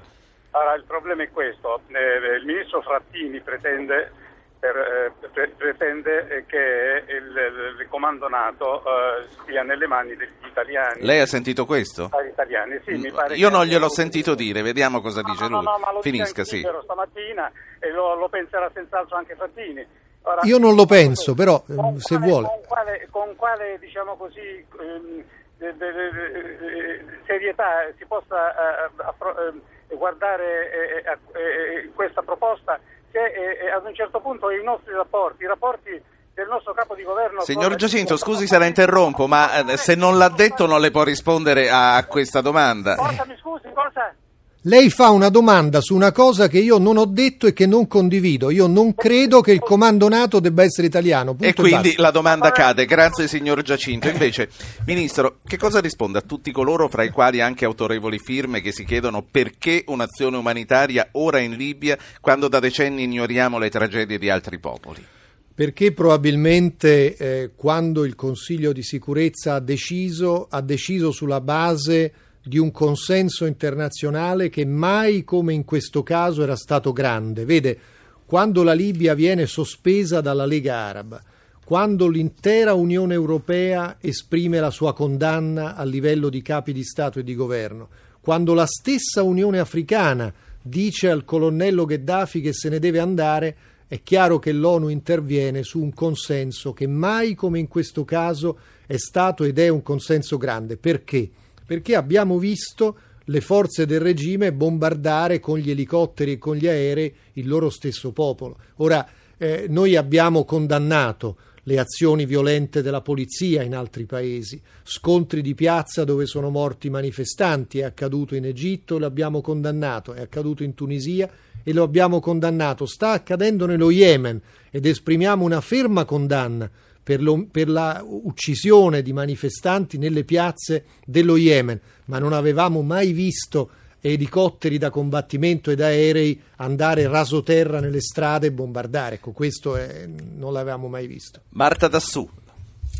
Allora, 0.50 0.74
il 0.74 0.84
problema 0.86 1.22
è 1.22 1.30
questo, 1.30 1.80
eh, 1.86 2.36
il 2.36 2.44
ministro 2.44 2.82
Frattini 2.82 3.40
pretende, 3.40 4.12
per, 4.58 4.76
eh, 4.76 5.28
pre- 5.32 5.52
pretende 5.56 6.28
eh, 6.28 6.46
che 6.46 7.04
il, 7.08 7.76
il 7.80 7.86
comando 7.88 8.28
NATO 8.28 8.82
eh, 8.84 9.26
stia 9.42 9.62
nelle 9.62 9.86
mani 9.86 10.16
degli 10.16 10.30
italiani. 10.46 11.02
Lei 11.02 11.20
ha 11.20 11.26
sentito 11.26 11.64
questo? 11.64 12.08
Agli 12.12 12.28
italiani, 12.28 12.80
sì, 12.84 12.92
mi 12.96 13.10
pare 13.12 13.36
Io 13.36 13.48
non 13.50 13.64
gliel'ho 13.66 13.88
sentito 13.88 14.34
dire, 14.34 14.62
vediamo 14.62 15.00
cosa 15.00 15.22
dice 15.22 15.44
No, 15.44 15.48
no, 15.48 15.56
lui. 15.56 15.64
no, 15.64 15.78
ma 15.78 15.92
lo 15.92 16.00
dice 16.00 16.10
Finisca, 16.10 16.44
sì. 16.44 16.66
Stamattina 16.82 17.50
e 17.78 17.90
lo, 17.90 18.14
lo 18.16 18.28
penserà 18.28 18.70
senz'altro 18.74 19.16
anche 19.16 19.34
Frattini. 19.36 19.86
Ora, 20.22 20.40
Io 20.44 20.58
non 20.58 20.74
lo 20.74 20.84
penso, 20.84 21.34
però, 21.34 21.62
ehm, 21.68 21.96
se 21.98 22.16
quale- 22.16 22.30
vuole. 22.30 22.46
Con 22.48 22.60
quale, 22.66 23.08
con 23.10 23.36
quale, 23.36 23.78
diciamo 23.78 24.16
così, 24.16 24.64
ehm, 24.80 25.22
de- 25.58 25.76
de- 25.76 25.92
de- 25.92 26.10
de- 26.58 27.04
serietà 27.26 27.86
si 27.96 28.04
possa 28.06 28.52
eh, 28.86 28.90
appro- 28.96 29.36
eh, 29.48 29.94
guardare 29.96 31.04
eh, 31.34 31.90
questa 31.94 32.22
proposta 32.22 32.78
se 33.18 33.24
eh, 33.26 33.66
eh, 33.66 33.70
ad 33.70 33.84
un 33.84 33.94
certo 33.94 34.20
punto 34.20 34.50
i 34.50 34.62
nostri 34.62 34.92
rapporti, 34.92 35.42
i 35.42 35.46
rapporti 35.46 35.90
del 36.32 36.46
nostro 36.46 36.72
capo 36.72 36.94
di 36.94 37.02
governo... 37.02 37.40
Signor 37.40 37.74
Giacinto, 37.74 38.16
scusi 38.16 38.46
se 38.46 38.58
la 38.58 38.66
interrompo, 38.66 39.26
ma 39.26 39.72
eh, 39.72 39.76
se 39.76 39.96
non 39.96 40.16
l'ha 40.16 40.28
detto 40.28 40.66
non 40.66 40.80
le 40.80 40.92
può 40.92 41.02
rispondere 41.02 41.68
a 41.68 42.04
questa 42.06 42.40
domanda. 42.40 42.94
Cosa 42.94 43.24
mi 43.26 43.36
scusi, 43.36 43.68
cosa? 43.74 44.14
Lei 44.62 44.90
fa 44.90 45.10
una 45.10 45.28
domanda 45.28 45.80
su 45.80 45.94
una 45.94 46.10
cosa 46.10 46.48
che 46.48 46.58
io 46.58 46.78
non 46.78 46.96
ho 46.96 47.04
detto 47.04 47.46
e 47.46 47.52
che 47.52 47.64
non 47.64 47.86
condivido. 47.86 48.50
Io 48.50 48.66
non 48.66 48.92
credo 48.92 49.40
che 49.40 49.52
il 49.52 49.60
comando 49.60 50.08
NATO 50.08 50.40
debba 50.40 50.64
essere 50.64 50.88
italiano. 50.88 51.36
E 51.38 51.54
quindi 51.54 51.94
la 51.96 52.10
domanda 52.10 52.50
cade. 52.50 52.84
Grazie 52.84 53.28
signor 53.28 53.62
Giacinto. 53.62 54.08
Invece, 54.08 54.48
Ministro, 54.84 55.38
che 55.46 55.56
cosa 55.56 55.78
risponde 55.78 56.18
a 56.18 56.22
tutti 56.22 56.50
coloro, 56.50 56.88
fra 56.88 57.04
i 57.04 57.10
quali 57.10 57.40
anche 57.40 57.64
autorevoli 57.64 58.18
firme, 58.18 58.60
che 58.60 58.72
si 58.72 58.84
chiedono 58.84 59.24
perché 59.28 59.84
un'azione 59.86 60.36
umanitaria 60.36 61.10
ora 61.12 61.38
in 61.38 61.52
Libia 61.54 61.96
quando 62.20 62.48
da 62.48 62.58
decenni 62.58 63.04
ignoriamo 63.04 63.58
le 63.58 63.70
tragedie 63.70 64.18
di 64.18 64.28
altri 64.28 64.58
popoli? 64.58 65.06
Perché 65.54 65.92
probabilmente 65.92 67.16
eh, 67.16 67.50
quando 67.54 68.04
il 68.04 68.16
Consiglio 68.16 68.72
di 68.72 68.82
sicurezza 68.82 69.54
ha 69.54 69.60
deciso, 69.60 70.48
ha 70.50 70.60
deciso 70.60 71.12
sulla 71.12 71.40
base 71.40 72.12
di 72.48 72.58
un 72.58 72.70
consenso 72.70 73.44
internazionale 73.44 74.48
che 74.48 74.64
mai 74.64 75.22
come 75.22 75.52
in 75.52 75.64
questo 75.64 76.02
caso 76.02 76.42
era 76.42 76.56
stato 76.56 76.92
grande. 76.92 77.44
Vede, 77.44 77.78
quando 78.24 78.62
la 78.62 78.72
Libia 78.72 79.14
viene 79.14 79.46
sospesa 79.46 80.20
dalla 80.20 80.46
Lega 80.46 80.76
Araba, 80.76 81.22
quando 81.62 82.08
l'intera 82.08 82.72
Unione 82.72 83.12
Europea 83.12 83.98
esprime 84.00 84.58
la 84.58 84.70
sua 84.70 84.94
condanna 84.94 85.76
a 85.76 85.84
livello 85.84 86.30
di 86.30 86.40
capi 86.40 86.72
di 86.72 86.82
Stato 86.82 87.18
e 87.18 87.22
di 87.22 87.34
governo, 87.34 87.88
quando 88.20 88.54
la 88.54 88.66
stessa 88.66 89.22
Unione 89.22 89.58
Africana 89.58 90.32
dice 90.62 91.10
al 91.10 91.26
colonnello 91.26 91.84
Gheddafi 91.84 92.40
che 92.40 92.54
se 92.54 92.70
ne 92.70 92.78
deve 92.78 92.98
andare, 92.98 93.56
è 93.86 94.02
chiaro 94.02 94.38
che 94.38 94.52
l'ONU 94.52 94.88
interviene 94.88 95.62
su 95.62 95.82
un 95.82 95.92
consenso 95.92 96.72
che 96.72 96.86
mai 96.86 97.34
come 97.34 97.58
in 97.58 97.68
questo 97.68 98.04
caso 98.04 98.58
è 98.86 98.96
stato 98.96 99.44
ed 99.44 99.58
è 99.58 99.68
un 99.68 99.82
consenso 99.82 100.38
grande. 100.38 100.76
Perché? 100.76 101.30
Perché 101.68 101.96
abbiamo 101.96 102.38
visto 102.38 102.96
le 103.24 103.42
forze 103.42 103.84
del 103.84 104.00
regime 104.00 104.54
bombardare 104.54 105.38
con 105.38 105.58
gli 105.58 105.68
elicotteri 105.68 106.32
e 106.32 106.38
con 106.38 106.56
gli 106.56 106.66
aerei 106.66 107.14
il 107.34 107.46
loro 107.46 107.68
stesso 107.68 108.10
popolo. 108.12 108.56
Ora, 108.76 109.06
eh, 109.36 109.66
noi 109.68 109.94
abbiamo 109.94 110.46
condannato 110.46 111.36
le 111.64 111.78
azioni 111.78 112.24
violente 112.24 112.80
della 112.80 113.02
polizia 113.02 113.62
in 113.62 113.74
altri 113.74 114.06
paesi, 114.06 114.58
scontri 114.82 115.42
di 115.42 115.54
piazza 115.54 116.04
dove 116.04 116.24
sono 116.24 116.48
morti 116.48 116.88
manifestanti, 116.88 117.80
è 117.80 117.84
accaduto 117.84 118.34
in 118.34 118.46
Egitto, 118.46 118.98
lo 118.98 119.04
abbiamo 119.04 119.42
condannato, 119.42 120.14
è 120.14 120.22
accaduto 120.22 120.62
in 120.62 120.72
Tunisia 120.72 121.30
e 121.62 121.74
lo 121.74 121.82
abbiamo 121.82 122.18
condannato, 122.18 122.86
sta 122.86 123.10
accadendo 123.10 123.66
nello 123.66 123.90
Yemen 123.90 124.40
ed 124.70 124.86
esprimiamo 124.86 125.44
una 125.44 125.60
ferma 125.60 126.06
condanna 126.06 126.70
per, 127.08 127.22
lo, 127.22 127.46
per 127.50 127.70
la 127.70 128.04
uccisione 128.06 129.00
di 129.00 129.14
manifestanti 129.14 129.96
nelle 129.96 130.24
piazze 130.24 130.84
dello 131.06 131.38
Yemen, 131.38 131.80
ma 132.04 132.18
non 132.18 132.34
avevamo 132.34 132.82
mai 132.82 133.12
visto 133.12 133.70
elicotteri 134.02 134.76
da 134.76 134.90
combattimento 134.90 135.70
ed 135.70 135.80
aerei 135.80 136.38
andare 136.56 137.08
rasoterra 137.08 137.80
nelle 137.80 138.02
strade 138.02 138.48
e 138.48 138.52
bombardare. 138.52 139.14
Ecco, 139.14 139.32
questo 139.32 139.76
è, 139.76 140.06
non 140.06 140.52
l'avevamo 140.52 140.86
mai 140.88 141.06
visto. 141.06 141.40
Marta 141.52 141.88
Dassù. 141.88 142.28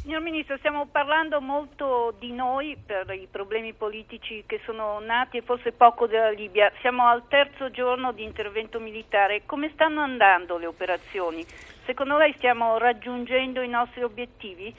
Signor 0.09 0.23
Ministro, 0.23 0.57
stiamo 0.57 0.87
parlando 0.87 1.39
molto 1.43 2.15
di 2.19 2.33
noi 2.33 2.79
per 2.83 3.11
i 3.11 3.29
problemi 3.31 3.75
politici 3.75 4.43
che 4.47 4.59
sono 4.65 5.01
nati 5.01 5.37
e 5.37 5.43
forse 5.43 5.73
poco 5.73 6.07
della 6.07 6.31
Libia. 6.31 6.73
Siamo 6.81 7.07
al 7.07 7.29
terzo 7.29 7.71
giorno 7.71 8.13
di 8.13 8.23
intervento 8.23 8.81
militare. 8.81 9.43
Come 9.45 9.71
stanno 9.75 10.01
andando 10.01 10.57
le 10.57 10.65
operazioni? 10.65 11.45
Secondo 11.85 12.17
lei 12.17 12.33
stiamo 12.39 12.79
raggiungendo 12.79 13.61
i 13.61 13.69
nostri 13.69 14.03
obiettivi? 14.03 14.75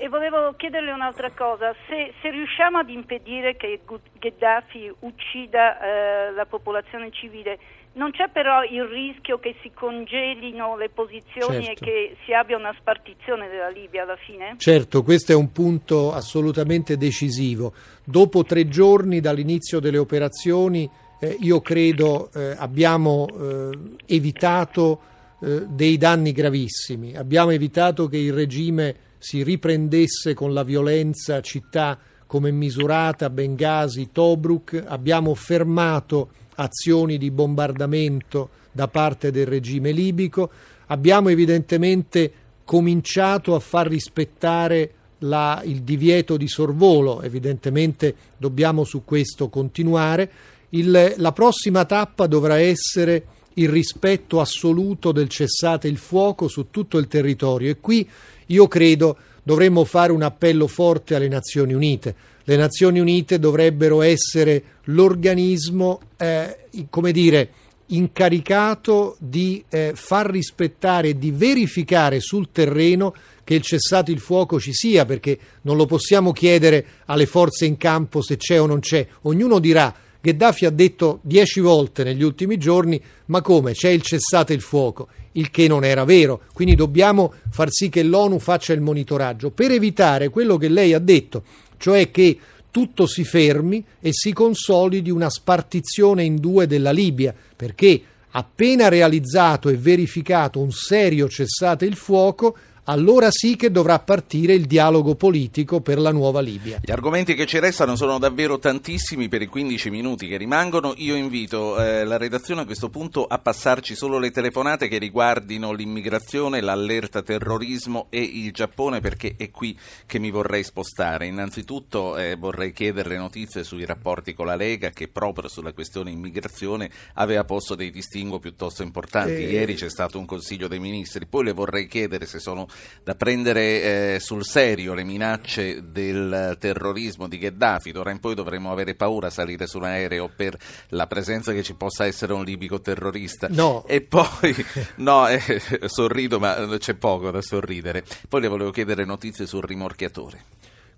E 0.00 0.08
volevo 0.08 0.54
chiederle 0.54 0.90
un'altra 0.90 1.30
cosa. 1.30 1.72
Se, 1.86 2.14
se 2.20 2.30
riusciamo 2.30 2.78
ad 2.78 2.90
impedire 2.90 3.54
che 3.54 3.82
Gheddafi 4.18 4.92
uccida 5.00 5.78
eh, 5.78 6.32
la 6.32 6.44
popolazione 6.44 7.12
civile, 7.12 7.56
non 7.94 8.10
c'è 8.10 8.28
però 8.30 8.62
il 8.62 8.84
rischio 8.84 9.38
che 9.38 9.54
si 9.60 9.70
congelino 9.74 10.76
le 10.76 10.88
posizioni 10.88 11.64
certo. 11.64 11.84
e 11.84 11.86
che 11.86 12.16
si 12.24 12.32
abbia 12.32 12.56
una 12.56 12.74
spartizione 12.78 13.48
della 13.48 13.68
Libia 13.68 14.02
alla 14.02 14.16
fine? 14.16 14.54
Certo, 14.56 15.02
questo 15.02 15.32
è 15.32 15.34
un 15.34 15.52
punto 15.52 16.12
assolutamente 16.12 16.96
decisivo. 16.96 17.74
Dopo 18.04 18.44
tre 18.44 18.68
giorni 18.68 19.20
dall'inizio 19.20 19.78
delle 19.78 19.98
operazioni, 19.98 20.88
eh, 21.20 21.36
io 21.40 21.60
credo 21.60 22.30
eh, 22.32 22.54
abbiamo 22.56 23.26
eh, 23.28 23.78
evitato 24.06 25.00
eh, 25.40 25.66
dei 25.66 25.98
danni 25.98 26.32
gravissimi. 26.32 27.14
Abbiamo 27.14 27.50
evitato 27.50 28.08
che 28.08 28.16
il 28.16 28.32
regime 28.32 28.96
si 29.18 29.42
riprendesse 29.42 30.34
con 30.34 30.54
la 30.54 30.62
violenza 30.62 31.40
città 31.42 31.98
come 32.26 32.50
Misurata, 32.50 33.28
Bengasi, 33.28 34.10
Tobruk. 34.10 34.82
Abbiamo 34.86 35.34
fermato 35.34 36.30
azioni 36.62 37.18
di 37.18 37.30
bombardamento 37.30 38.48
da 38.72 38.88
parte 38.88 39.30
del 39.30 39.46
regime 39.46 39.92
libico, 39.92 40.50
abbiamo 40.86 41.28
evidentemente 41.28 42.32
cominciato 42.64 43.54
a 43.54 43.60
far 43.60 43.88
rispettare 43.88 44.94
la, 45.18 45.62
il 45.64 45.82
divieto 45.82 46.36
di 46.36 46.48
sorvolo, 46.48 47.22
evidentemente 47.22 48.14
dobbiamo 48.36 48.84
su 48.84 49.04
questo 49.04 49.48
continuare. 49.48 50.30
Il, 50.70 51.14
la 51.16 51.32
prossima 51.32 51.84
tappa 51.84 52.26
dovrà 52.26 52.58
essere 52.58 53.26
il 53.54 53.68
rispetto 53.68 54.40
assoluto 54.40 55.12
del 55.12 55.28
cessate 55.28 55.86
il 55.86 55.98
fuoco 55.98 56.48
su 56.48 56.68
tutto 56.70 56.98
il 56.98 57.06
territorio. 57.06 57.70
E 57.70 57.78
qui 57.80 58.08
io 58.46 58.68
credo 58.68 59.16
dovremmo 59.42 59.84
fare 59.84 60.12
un 60.12 60.22
appello 60.22 60.66
forte 60.66 61.14
alle 61.14 61.28
Nazioni 61.28 61.74
Unite 61.74 62.14
le 62.44 62.56
Nazioni 62.56 62.98
Unite 62.98 63.38
dovrebbero 63.38 64.02
essere 64.02 64.62
l'organismo, 64.84 66.00
eh, 66.16 66.66
come 66.90 67.12
dire, 67.12 67.50
incaricato 67.86 69.16
di 69.18 69.62
eh, 69.68 69.92
far 69.94 70.30
rispettare 70.30 71.18
di 71.18 71.30
verificare 71.30 72.20
sul 72.20 72.48
terreno 72.50 73.14
che 73.44 73.54
il 73.54 73.62
cessato 73.62 74.10
il 74.10 74.20
fuoco 74.20 74.58
ci 74.58 74.72
sia, 74.72 75.04
perché 75.04 75.38
non 75.62 75.76
lo 75.76 75.86
possiamo 75.86 76.32
chiedere 76.32 76.84
alle 77.06 77.26
forze 77.26 77.66
in 77.66 77.76
campo 77.76 78.22
se 78.22 78.36
c'è 78.36 78.60
o 78.60 78.66
non 78.66 78.80
c'è. 78.80 79.06
Ognuno 79.22 79.58
dirà 79.58 79.94
Gheddafi 80.22 80.66
ha 80.66 80.70
detto 80.70 81.18
dieci 81.22 81.58
volte 81.58 82.04
negli 82.04 82.22
ultimi 82.22 82.56
giorni 82.56 83.00
ma 83.26 83.42
come? 83.42 83.72
C'è 83.72 83.88
il 83.88 84.02
cessato 84.02 84.52
il 84.52 84.60
fuoco, 84.60 85.08
il 85.32 85.50
che 85.50 85.66
non 85.66 85.84
era 85.84 86.04
vero, 86.04 86.42
quindi 86.52 86.76
dobbiamo 86.76 87.34
far 87.50 87.68
sì 87.70 87.88
che 87.88 88.04
l'ONU 88.04 88.38
faccia 88.38 88.72
il 88.72 88.80
monitoraggio. 88.80 89.50
Per 89.50 89.72
evitare 89.72 90.28
quello 90.28 90.56
che 90.56 90.68
lei 90.68 90.92
ha 90.92 91.00
detto, 91.00 91.42
cioè 91.82 92.12
che 92.12 92.38
tutto 92.70 93.06
si 93.06 93.24
fermi 93.24 93.84
e 94.00 94.10
si 94.12 94.32
consolidi 94.32 95.10
una 95.10 95.28
spartizione 95.28 96.22
in 96.22 96.36
due 96.36 96.68
della 96.68 96.92
Libia, 96.92 97.34
perché 97.56 98.00
appena 98.30 98.88
realizzato 98.88 99.68
e 99.68 99.76
verificato 99.76 100.60
un 100.60 100.70
serio 100.70 101.28
cessate 101.28 101.84
il 101.84 101.96
fuoco, 101.96 102.56
allora 102.84 103.30
sì 103.30 103.54
che 103.54 103.70
dovrà 103.70 103.98
partire 104.00 104.54
il 104.54 104.66
dialogo 104.66 105.14
politico 105.14 105.80
per 105.80 105.98
la 105.98 106.10
nuova 106.10 106.40
Libia. 106.40 106.80
Gli 106.82 106.90
argomenti 106.90 107.34
che 107.34 107.46
ci 107.46 107.60
restano 107.60 107.94
sono 107.94 108.18
davvero 108.18 108.58
tantissimi 108.58 109.28
per 109.28 109.42
i 109.42 109.46
15 109.46 109.90
minuti 109.90 110.26
che 110.26 110.36
rimangono. 110.36 110.94
Io 110.96 111.14
invito 111.14 111.80
eh, 111.80 112.04
la 112.04 112.16
redazione 112.16 112.62
a 112.62 112.64
questo 112.64 112.88
punto 112.88 113.26
a 113.26 113.38
passarci 113.38 113.94
solo 113.94 114.18
le 114.18 114.30
telefonate 114.30 114.88
che 114.88 114.98
riguardino 114.98 115.72
l'immigrazione, 115.72 116.60
l'allerta 116.60 117.22
terrorismo 117.22 118.06
e 118.10 118.20
il 118.20 118.52
Giappone 118.52 119.00
perché 119.00 119.34
è 119.36 119.50
qui 119.50 119.78
che 120.06 120.18
mi 120.18 120.30
vorrei 120.30 120.64
spostare. 120.64 121.26
Innanzitutto 121.26 122.16
eh, 122.16 122.36
vorrei 122.36 122.72
chiedere 122.72 123.16
notizie 123.16 123.62
sui 123.62 123.84
rapporti 123.84 124.34
con 124.34 124.46
la 124.46 124.56
Lega 124.56 124.90
che 124.90 125.06
proprio 125.08 125.48
sulla 125.48 125.72
questione 125.72 126.10
immigrazione 126.10 126.90
aveva 127.14 127.44
posto 127.44 127.74
dei 127.74 127.90
distinguo 127.90 128.40
piuttosto 128.40 128.82
importanti. 128.82 129.34
Eh... 129.34 129.50
Ieri 129.52 129.74
c'è 129.74 129.88
stato 129.88 130.18
un 130.18 130.26
Consiglio 130.26 130.66
dei 130.66 130.80
Ministri, 130.80 131.26
poi 131.26 131.44
le 131.44 131.52
vorrei 131.52 131.86
chiedere 131.86 132.26
se 132.26 132.38
sono 132.38 132.66
da 133.04 133.14
prendere 133.14 134.14
eh, 134.14 134.20
sul 134.20 134.44
serio 134.44 134.94
le 134.94 135.02
minacce 135.02 135.90
del 135.90 136.56
terrorismo 136.58 137.28
di 137.28 137.38
Gheddafi. 137.38 137.90
D'ora 137.90 138.10
in 138.10 138.20
poi 138.20 138.34
dovremmo 138.34 138.70
avere 138.70 138.94
paura 138.94 139.26
a 139.26 139.30
salire 139.30 139.66
su 139.66 139.78
un 139.78 139.84
aereo 139.84 140.30
per 140.34 140.56
la 140.88 141.06
presenza 141.06 141.52
che 141.52 141.62
ci 141.62 141.74
possa 141.74 142.06
essere 142.06 142.32
un 142.32 142.44
libico 142.44 142.80
terrorista. 142.80 143.48
No. 143.50 143.84
E 143.86 144.02
poi, 144.02 144.54
no, 144.96 145.26
eh, 145.26 145.40
sorrido, 145.86 146.38
ma 146.38 146.76
c'è 146.78 146.94
poco 146.94 147.30
da 147.30 147.42
sorridere. 147.42 148.04
Poi 148.28 148.40
le 148.40 148.48
volevo 148.48 148.70
chiedere 148.70 149.04
notizie 149.04 149.46
sul 149.46 149.62
rimorchiatore. 149.62 150.44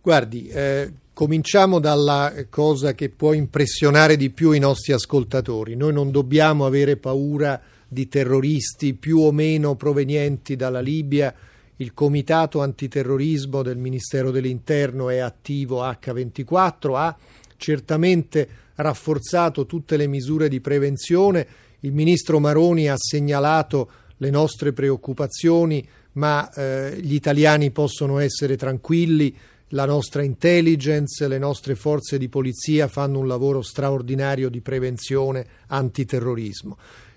Guardi, 0.02 0.48
eh, 0.48 0.92
cominciamo 1.14 1.78
dalla 1.78 2.30
cosa 2.50 2.92
che 2.92 3.08
può 3.08 3.32
impressionare 3.32 4.16
di 4.18 4.28
più 4.28 4.50
i 4.50 4.58
nostri 4.58 4.92
ascoltatori. 4.92 5.76
Noi 5.76 5.94
non 5.94 6.10
dobbiamo 6.10 6.66
avere 6.66 6.98
paura 6.98 7.58
di 7.88 8.08
terroristi 8.08 8.92
più 8.92 9.20
o 9.20 9.32
meno 9.32 9.76
provenienti 9.76 10.56
dalla 10.56 10.80
Libia 10.80 11.34
il 11.76 11.92
comitato 11.92 12.60
antiterrorismo 12.60 13.62
del 13.62 13.76
Ministero 13.76 14.30
dell'Interno 14.30 15.08
è 15.08 15.18
attivo 15.18 15.82
H24, 15.82 16.94
ha 16.94 17.16
certamente 17.56 18.48
rafforzato 18.76 19.66
tutte 19.66 19.96
le 19.96 20.06
misure 20.06 20.48
di 20.48 20.60
prevenzione. 20.60 21.46
Il 21.80 21.92
ministro 21.92 22.38
Maroni 22.38 22.88
ha 22.88 22.96
segnalato 22.96 23.90
le 24.18 24.30
nostre 24.30 24.72
preoccupazioni, 24.72 25.86
ma 26.12 26.50
eh, 26.52 26.98
gli 27.00 27.14
italiani 27.14 27.70
possono 27.70 28.18
essere 28.18 28.56
tranquilli. 28.56 29.34
la 29.68 29.86
nostra 29.86 30.22
intelligence, 30.22 31.26
le 31.26 31.38
nostre 31.38 31.74
forze 31.74 32.16
di 32.16 32.28
polizia 32.28 32.86
fanno 32.86 33.18
un 33.18 33.26
lavoro 33.26 33.60
straordinario 33.60 34.48
di 34.48 34.60
prevenzione 34.60 35.44
antiterrorismo. 35.66 36.76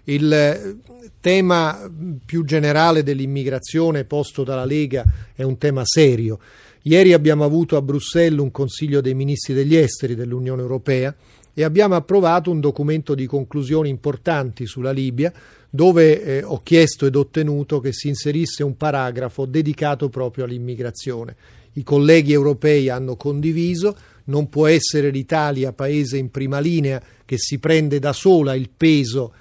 Il 0.10 0.32
eh, 0.32 0.78
tema 1.20 1.92
più 2.26 2.46
generale 2.46 3.04
dell'immigrazione 3.04 4.06
posto 4.06 4.46
dalla 4.46 4.64
Lega 4.64 5.04
è 5.36 5.44
un 5.44 5.58
tema 5.58 5.82
serio. 5.84 6.40
Ieri 6.84 7.12
abbiamo 7.12 7.44
avuto 7.44 7.76
a 7.76 7.82
Bruxelles 7.82 8.40
un 8.40 8.52
Consiglio 8.52 9.02
dei 9.02 9.14
Ministri 9.14 9.54
degli 9.54 9.76
Esteri 9.76 10.16
dell'Unione 10.16 10.62
Europea 10.62 11.14
e 11.54 11.64
abbiamo 11.64 11.96
approvato 11.96 12.50
un 12.50 12.62
documento 12.62 13.16
di 13.16 13.26
conclusioni 13.26 13.90
importanti 13.90 14.66
sulla 14.66 14.92
Libia 14.92 15.34
dove 15.70 16.24
eh, 16.24 16.42
ho 16.44 16.62
chiesto 16.64 17.06
ed 17.06 17.18
ottenuto 17.18 17.82
che 17.82 17.92
si 17.92 18.08
inserisse 18.08 18.64
un 18.64 18.78
paragrafo 18.78 19.46
dedicato 19.46 20.08
proprio 20.08 20.46
all'immigrazione. 20.46 21.36
I 21.74 21.84
colleghi 21.84 22.32
europei 22.32 22.88
hanno 22.88 23.18
condiviso, 23.18 23.94
non 24.26 24.48
può 24.48 24.68
essere 24.68 25.10
l'Italia 25.10 25.74
paese 25.74 26.16
in 26.16 26.32
prima 26.32 26.60
linea 26.60 27.02
che 27.26 27.38
si 27.38 27.60
prende 27.60 28.00
da 28.00 28.14
sola 28.14 28.56
il 28.56 28.70
peso 28.70 29.34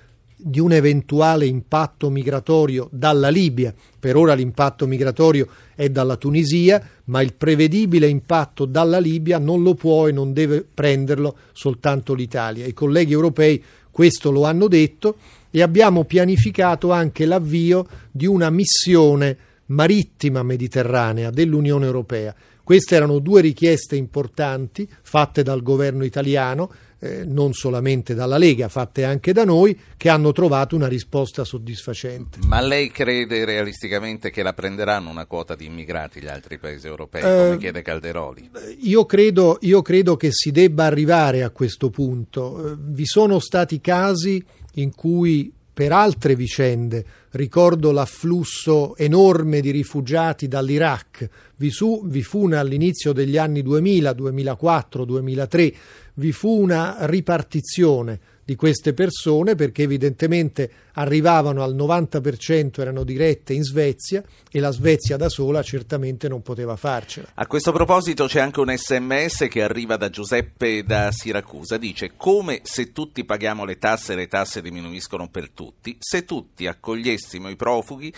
di 0.49 0.61
un 0.61 0.70
eventuale 0.70 1.44
impatto 1.44 2.09
migratorio 2.09 2.88
dalla 2.92 3.30
Libia. 3.30 3.74
Per 3.99 4.14
ora 4.14 4.32
l'impatto 4.34 4.86
migratorio 4.86 5.49
è 5.74 5.88
dalla 5.88 6.14
Tunisia, 6.14 6.80
ma 7.07 7.20
il 7.20 7.34
prevedibile 7.34 8.07
impatto 8.07 8.64
dalla 8.64 9.01
Libia 9.01 9.38
non 9.38 9.64
lo 9.64 9.74
può 9.74 10.07
e 10.07 10.12
non 10.12 10.32
deve 10.32 10.64
prenderlo 10.72 11.36
soltanto 11.53 12.14
l'Italia. 12.14 12.64
I 12.64 12.74
colleghi 12.74 13.12
europei 13.12 13.61
questo 13.90 14.30
lo 14.30 14.44
hanno 14.44 14.68
detto 14.68 15.16
e 15.51 15.62
abbiamo 15.62 16.05
pianificato 16.05 16.92
anche 16.92 17.26
l'avvio 17.26 17.84
di 18.12 18.26
una 18.26 18.49
missione 18.49 19.36
marittima 19.66 20.44
mediterranea 20.44 21.30
dell'Unione 21.30 21.86
Europea. 21.86 22.32
Queste 22.62 22.94
erano 22.94 23.18
due 23.18 23.40
richieste 23.40 23.97
importanti 23.97 24.88
fatte 25.03 25.42
dal 25.42 25.62
governo 25.62 26.05
italiano 26.05 26.70
eh, 27.07 27.24
non 27.24 27.52
solamente 27.52 28.14
dalla 28.14 28.38
Lega, 28.38 28.68
fatte 28.68 29.04
anche 29.04 29.32
da 29.32 29.44
noi, 29.44 29.78
che 29.96 30.09
hanno 30.09 30.32
trovato 30.32 30.74
una 30.76 30.88
risposta 30.88 31.44
soddisfacente. 31.44 32.38
Ma 32.46 32.61
lei 32.61 32.90
crede 32.90 33.44
realisticamente 33.44 34.30
che 34.30 34.42
la 34.42 34.52
prenderanno 34.52 35.11
una 35.11 35.26
quota 35.26 35.54
di 35.54 35.66
immigrati 35.66 36.20
gli 36.20 36.28
altri 36.28 36.59
paesi 36.59 36.86
europei, 36.86 37.22
come 37.22 37.54
eh, 37.54 37.57
chiede 37.59 37.82
Calderoli? 37.82 38.50
Io 38.80 39.07
credo, 39.07 39.59
io 39.61 39.82
credo, 39.82 40.16
che 40.16 40.28
si 40.32 40.50
debba 40.50 40.84
arrivare 40.84 41.42
a 41.42 41.50
questo 41.50 41.90
punto. 41.90 42.72
Eh, 42.72 42.76
vi 42.78 43.07
sono 43.07 43.38
stati 43.38 43.80
casi 43.80 44.44
in 44.74 44.94
cui 44.94 45.52
per 45.76 45.92
altre 45.92 46.34
vicende. 46.34 47.04
Ricordo 47.32 47.92
l'afflusso 47.92 48.96
enorme 48.96 49.61
di 49.61 49.70
rifugiati 49.70 50.48
dall'Iraq. 50.48 51.28
Vi, 51.57 51.68
su, 51.68 52.00
vi 52.07 52.22
fu 52.22 52.46
all'inizio 52.46 53.12
degli 53.12 53.36
anni 53.36 53.61
2000, 53.61 54.14
2004, 54.14 55.04
2003, 55.04 55.74
vi 56.16 56.32
fu 56.32 56.60
una 56.60 56.98
ripartizione 57.06 58.18
di 58.44 58.54
queste 58.54 58.92
persone 58.92 59.54
perché 59.54 59.82
evidentemente 59.82 60.70
arrivavano 60.99 61.62
al 61.62 61.74
90% 61.74 62.80
erano 62.80 63.05
dirette 63.05 63.53
in 63.53 63.62
Svezia 63.62 64.22
e 64.51 64.61
la 64.61 64.70
Svezia 64.70 65.16
da 65.16 65.28
sola 65.28 65.62
certamente 65.62 66.28
non 66.28 66.42
poteva 66.42 66.76
farcela. 66.76 67.28
A 67.34 67.47
questo 67.47 67.72
proposito 67.72 68.26
c'è 68.26 68.40
anche 68.40 68.61
un 68.61 68.74
sms 68.74 69.47
che 69.49 69.62
arriva 69.62 69.97
da 69.97 70.09
Giuseppe 70.09 70.84
da 70.84 71.11
Siracusa, 71.12 71.76
dice 71.76 72.12
come 72.16 72.61
se 72.62 72.92
tutti 72.92 73.24
paghiamo 73.24 73.64
le 73.64 73.78
tasse 73.78 74.14
le 74.14 74.28
tasse 74.28 74.62
diminuiscono 74.62 75.28
per 75.28 75.51
tutti, 75.51 75.97
se 75.99 76.24
tutti 76.24 76.66
accogliessimo 76.66 77.49
i 77.49 77.57
profughi 77.57 78.12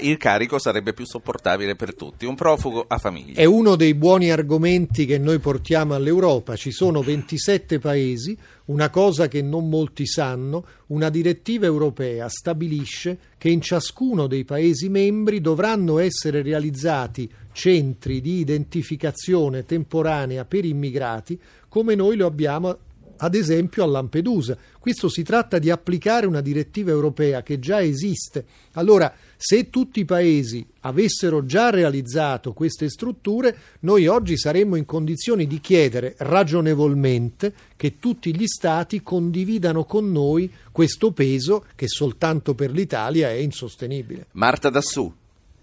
il 0.00 0.16
carico 0.18 0.58
sarebbe 0.58 0.92
più 0.92 1.06
sopportabile 1.06 1.74
per 1.74 1.94
tutti, 1.94 2.26
un 2.26 2.34
profugo 2.34 2.84
a 2.86 2.98
famiglia. 2.98 3.40
È 3.40 3.44
uno 3.44 3.76
dei 3.76 3.94
buoni 3.94 4.30
argomenti 4.30 5.06
che 5.06 5.18
noi 5.18 5.38
portiamo 5.38 5.94
all'Europa, 5.94 6.56
ci 6.56 6.70
sono 6.70 7.02
27 7.02 7.78
paesi, 7.78 8.36
una 8.66 8.90
cosa 8.90 9.28
che 9.28 9.42
non 9.42 9.68
molti 9.68 10.06
sanno, 10.06 10.64
una 10.88 11.08
direttiva 11.08 11.66
europea 11.66 12.09
stabilisce 12.28 13.18
che 13.38 13.48
in 13.48 13.60
ciascuno 13.60 14.26
dei 14.26 14.44
Paesi 14.44 14.88
membri 14.88 15.40
dovranno 15.40 15.98
essere 15.98 16.42
realizzati 16.42 17.30
centri 17.52 18.20
di 18.20 18.38
identificazione 18.38 19.64
temporanea 19.64 20.44
per 20.44 20.64
immigrati 20.64 21.38
come 21.68 21.94
noi 21.94 22.16
lo 22.16 22.26
abbiamo 22.26 22.76
ad 23.22 23.34
esempio 23.34 23.84
a 23.84 23.86
Lampedusa. 23.86 24.56
Questo 24.78 25.08
si 25.08 25.22
tratta 25.22 25.58
di 25.58 25.70
applicare 25.70 26.26
una 26.26 26.40
direttiva 26.40 26.90
europea 26.90 27.42
che 27.42 27.58
già 27.58 27.82
esiste. 27.82 28.44
Allora, 28.72 29.12
se 29.42 29.70
tutti 29.70 30.00
i 30.00 30.04
paesi 30.04 30.62
avessero 30.82 31.46
già 31.46 31.70
realizzato 31.70 32.52
queste 32.52 32.90
strutture, 32.90 33.56
noi 33.80 34.06
oggi 34.06 34.36
saremmo 34.36 34.76
in 34.76 34.84
condizioni 34.84 35.46
di 35.46 35.60
chiedere 35.60 36.14
ragionevolmente 36.18 37.50
che 37.74 37.98
tutti 37.98 38.36
gli 38.36 38.44
Stati 38.44 39.02
condividano 39.02 39.84
con 39.84 40.12
noi 40.12 40.52
questo 40.70 41.12
peso 41.12 41.64
che 41.74 41.88
soltanto 41.88 42.54
per 42.54 42.70
l'Italia 42.70 43.30
è 43.30 43.36
insostenibile. 43.36 44.26
Marta 44.32 44.68
Dassù. 44.68 45.10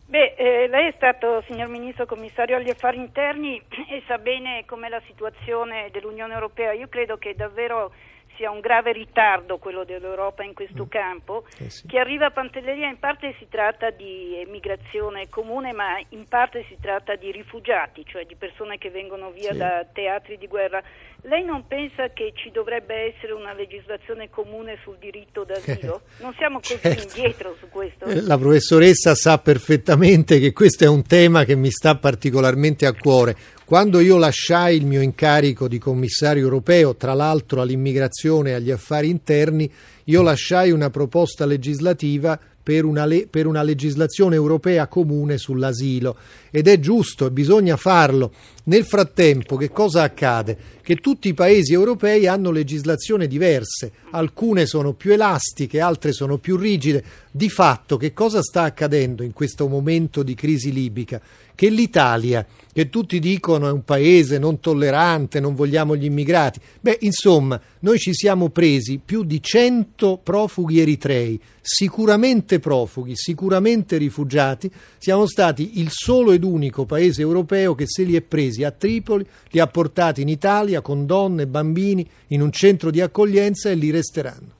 Beh, 0.07 0.33
eh, 0.35 0.67
lei 0.69 0.87
è 0.87 0.93
stato, 0.95 1.43
signor 1.47 1.67
Ministro, 1.67 2.07
commissario 2.07 2.55
agli 2.55 2.71
affari 2.71 2.97
interni 2.97 3.61
e 3.91 4.01
sa 4.07 4.17
bene 4.17 4.63
com'è 4.65 4.89
la 4.89 5.01
situazione 5.05 5.89
dell'Unione 5.91 6.33
Europea. 6.33 6.71
Io 6.73 6.87
credo 6.87 7.17
che 7.17 7.35
davvero 7.35 7.91
sia 8.37 8.51
un 8.51 8.59
grave 8.59 8.93
ritardo 8.93 9.57
quello 9.57 9.83
dell'Europa 9.83 10.43
in 10.43 10.53
questo 10.53 10.85
mm. 10.85 10.89
campo, 10.89 11.45
eh 11.57 11.69
sì. 11.69 11.87
che 11.87 11.99
arriva 11.99 12.27
a 12.27 12.31
Pantelleria 12.31 12.87
in 12.87 12.99
parte 12.99 13.35
si 13.37 13.47
tratta 13.49 13.89
di 13.89 14.39
emigrazione 14.39 15.27
comune, 15.29 15.73
ma 15.73 15.99
in 16.09 16.27
parte 16.27 16.63
si 16.69 16.77
tratta 16.79 17.15
di 17.15 17.31
rifugiati, 17.31 18.05
cioè 18.05 18.25
di 18.25 18.35
persone 18.35 18.77
che 18.77 18.89
vengono 18.89 19.31
via 19.31 19.51
sì. 19.51 19.57
da 19.57 19.85
teatri 19.91 20.37
di 20.37 20.47
guerra. 20.47 20.81
Lei 21.23 21.43
non 21.43 21.65
pensa 21.67 22.09
che 22.13 22.31
ci 22.35 22.51
dovrebbe 22.51 23.13
essere 23.13 23.33
una 23.33 23.51
legislazione 23.53 24.29
comune 24.29 24.77
sul 24.83 24.97
diritto 24.99 25.43
d'asilo? 25.43 26.01
Non 26.19 26.33
siamo 26.37 26.59
così 26.59 26.79
certo. 26.79 27.03
indietro 27.03 27.55
su 27.59 27.67
questo? 27.69 28.05
La 28.07 28.37
professoressa 28.37 29.15
sa 29.15 29.37
perfettamente 29.39 30.39
che 30.39 30.53
questo 30.53 30.83
è 30.83 30.87
un 30.87 31.05
tema 31.05 31.43
che 31.43 31.55
mi 31.55 31.69
sta 31.69 31.95
particolarmente 31.95 32.85
a 32.85 32.93
cuore. 32.93 33.35
Quando 33.67 33.99
io 33.99 34.15
lasciai 34.15 34.77
il 34.77 34.85
mio 34.85 35.01
incarico 35.01 35.67
di 35.67 35.77
commissario 35.77 36.41
europeo, 36.41 36.95
tra 36.95 37.13
l'altro 37.13 37.59
all'immigrazione 37.59 38.51
e 38.51 38.53
agli 38.53 38.71
affari 38.71 39.09
interni, 39.09 39.69
io 40.05 40.21
lasciai 40.21 40.71
una 40.71 40.89
proposta 40.89 41.45
legislativa 41.45 42.39
per 42.67 42.85
una, 42.85 43.05
le- 43.05 43.27
per 43.29 43.45
una, 43.45 43.63
legislazione 43.63 44.35
europea 44.35 44.87
comune 44.87 45.37
sull'asilo 45.37 46.17
ed 46.49 46.67
è 46.67 46.79
giusto, 46.79 47.29
bisogna 47.29 47.75
farlo. 47.75 48.33
Nel 48.65 48.85
frattempo 48.85 49.55
che 49.57 49.69
cosa 49.69 50.01
accade? 50.01 50.57
Che 50.81 50.95
tutti 50.95 51.29
i 51.29 51.33
paesi 51.33 51.71
europei 51.71 52.27
hanno 52.27 52.51
legislazioni 52.51 53.27
diverse, 53.27 53.91
alcune 54.11 54.65
sono 54.65 54.93
più 54.93 55.11
elastiche, 55.11 55.79
altre 55.79 56.11
sono 56.11 56.37
più 56.37 56.55
rigide. 56.57 57.03
Di 57.31 57.49
fatto 57.49 57.95
che 57.95 58.13
cosa 58.13 58.41
sta 58.41 58.63
accadendo 58.63 59.23
in 59.23 59.31
questo 59.31 59.67
momento 59.67 60.23
di 60.23 60.35
crisi 60.35 60.73
libica? 60.73 61.21
Che 61.57 61.69
l'Italia, 61.69 62.45
che 62.71 62.87
tutti 62.87 63.17
dicono 63.17 63.67
è 63.67 63.71
un 63.71 63.83
paese 63.83 64.37
non 64.37 64.59
tollerante, 64.59 65.39
non 65.39 65.55
vogliamo 65.55 65.95
gli 65.95 66.05
immigrati, 66.05 66.59
beh 66.79 66.99
insomma 67.01 67.59
noi 67.79 67.97
ci 67.97 68.13
siamo 68.13 68.49
presi 68.49 69.01
più 69.03 69.23
di 69.23 69.41
100 69.41 70.19
profughi 70.21 70.79
eritrei, 70.81 71.41
sicuramente 71.59 72.59
profughi, 72.59 73.13
sicuramente 73.15 73.97
rifugiati, 73.97 74.69
siamo 74.99 75.25
stati 75.25 75.79
il 75.79 75.89
solo 75.89 76.31
ed 76.31 76.43
unico 76.43 76.85
paese 76.85 77.23
europeo 77.23 77.73
che 77.73 77.85
se 77.87 78.03
li 78.03 78.15
è 78.15 78.21
presi 78.21 78.63
a 78.63 78.69
Tripoli, 78.69 79.25
li 79.49 79.59
ha 79.59 79.65
portati 79.65 80.21
in 80.21 80.29
Italia 80.29 80.81
con 80.81 81.07
donne 81.07 81.41
e 81.41 81.47
bambini 81.47 82.07
in 82.27 82.43
un 82.43 82.51
centro 82.51 82.91
di 82.91 83.01
accoglienza 83.01 83.71
e 83.71 83.73
lì 83.73 83.89
resteranno. 83.89 84.56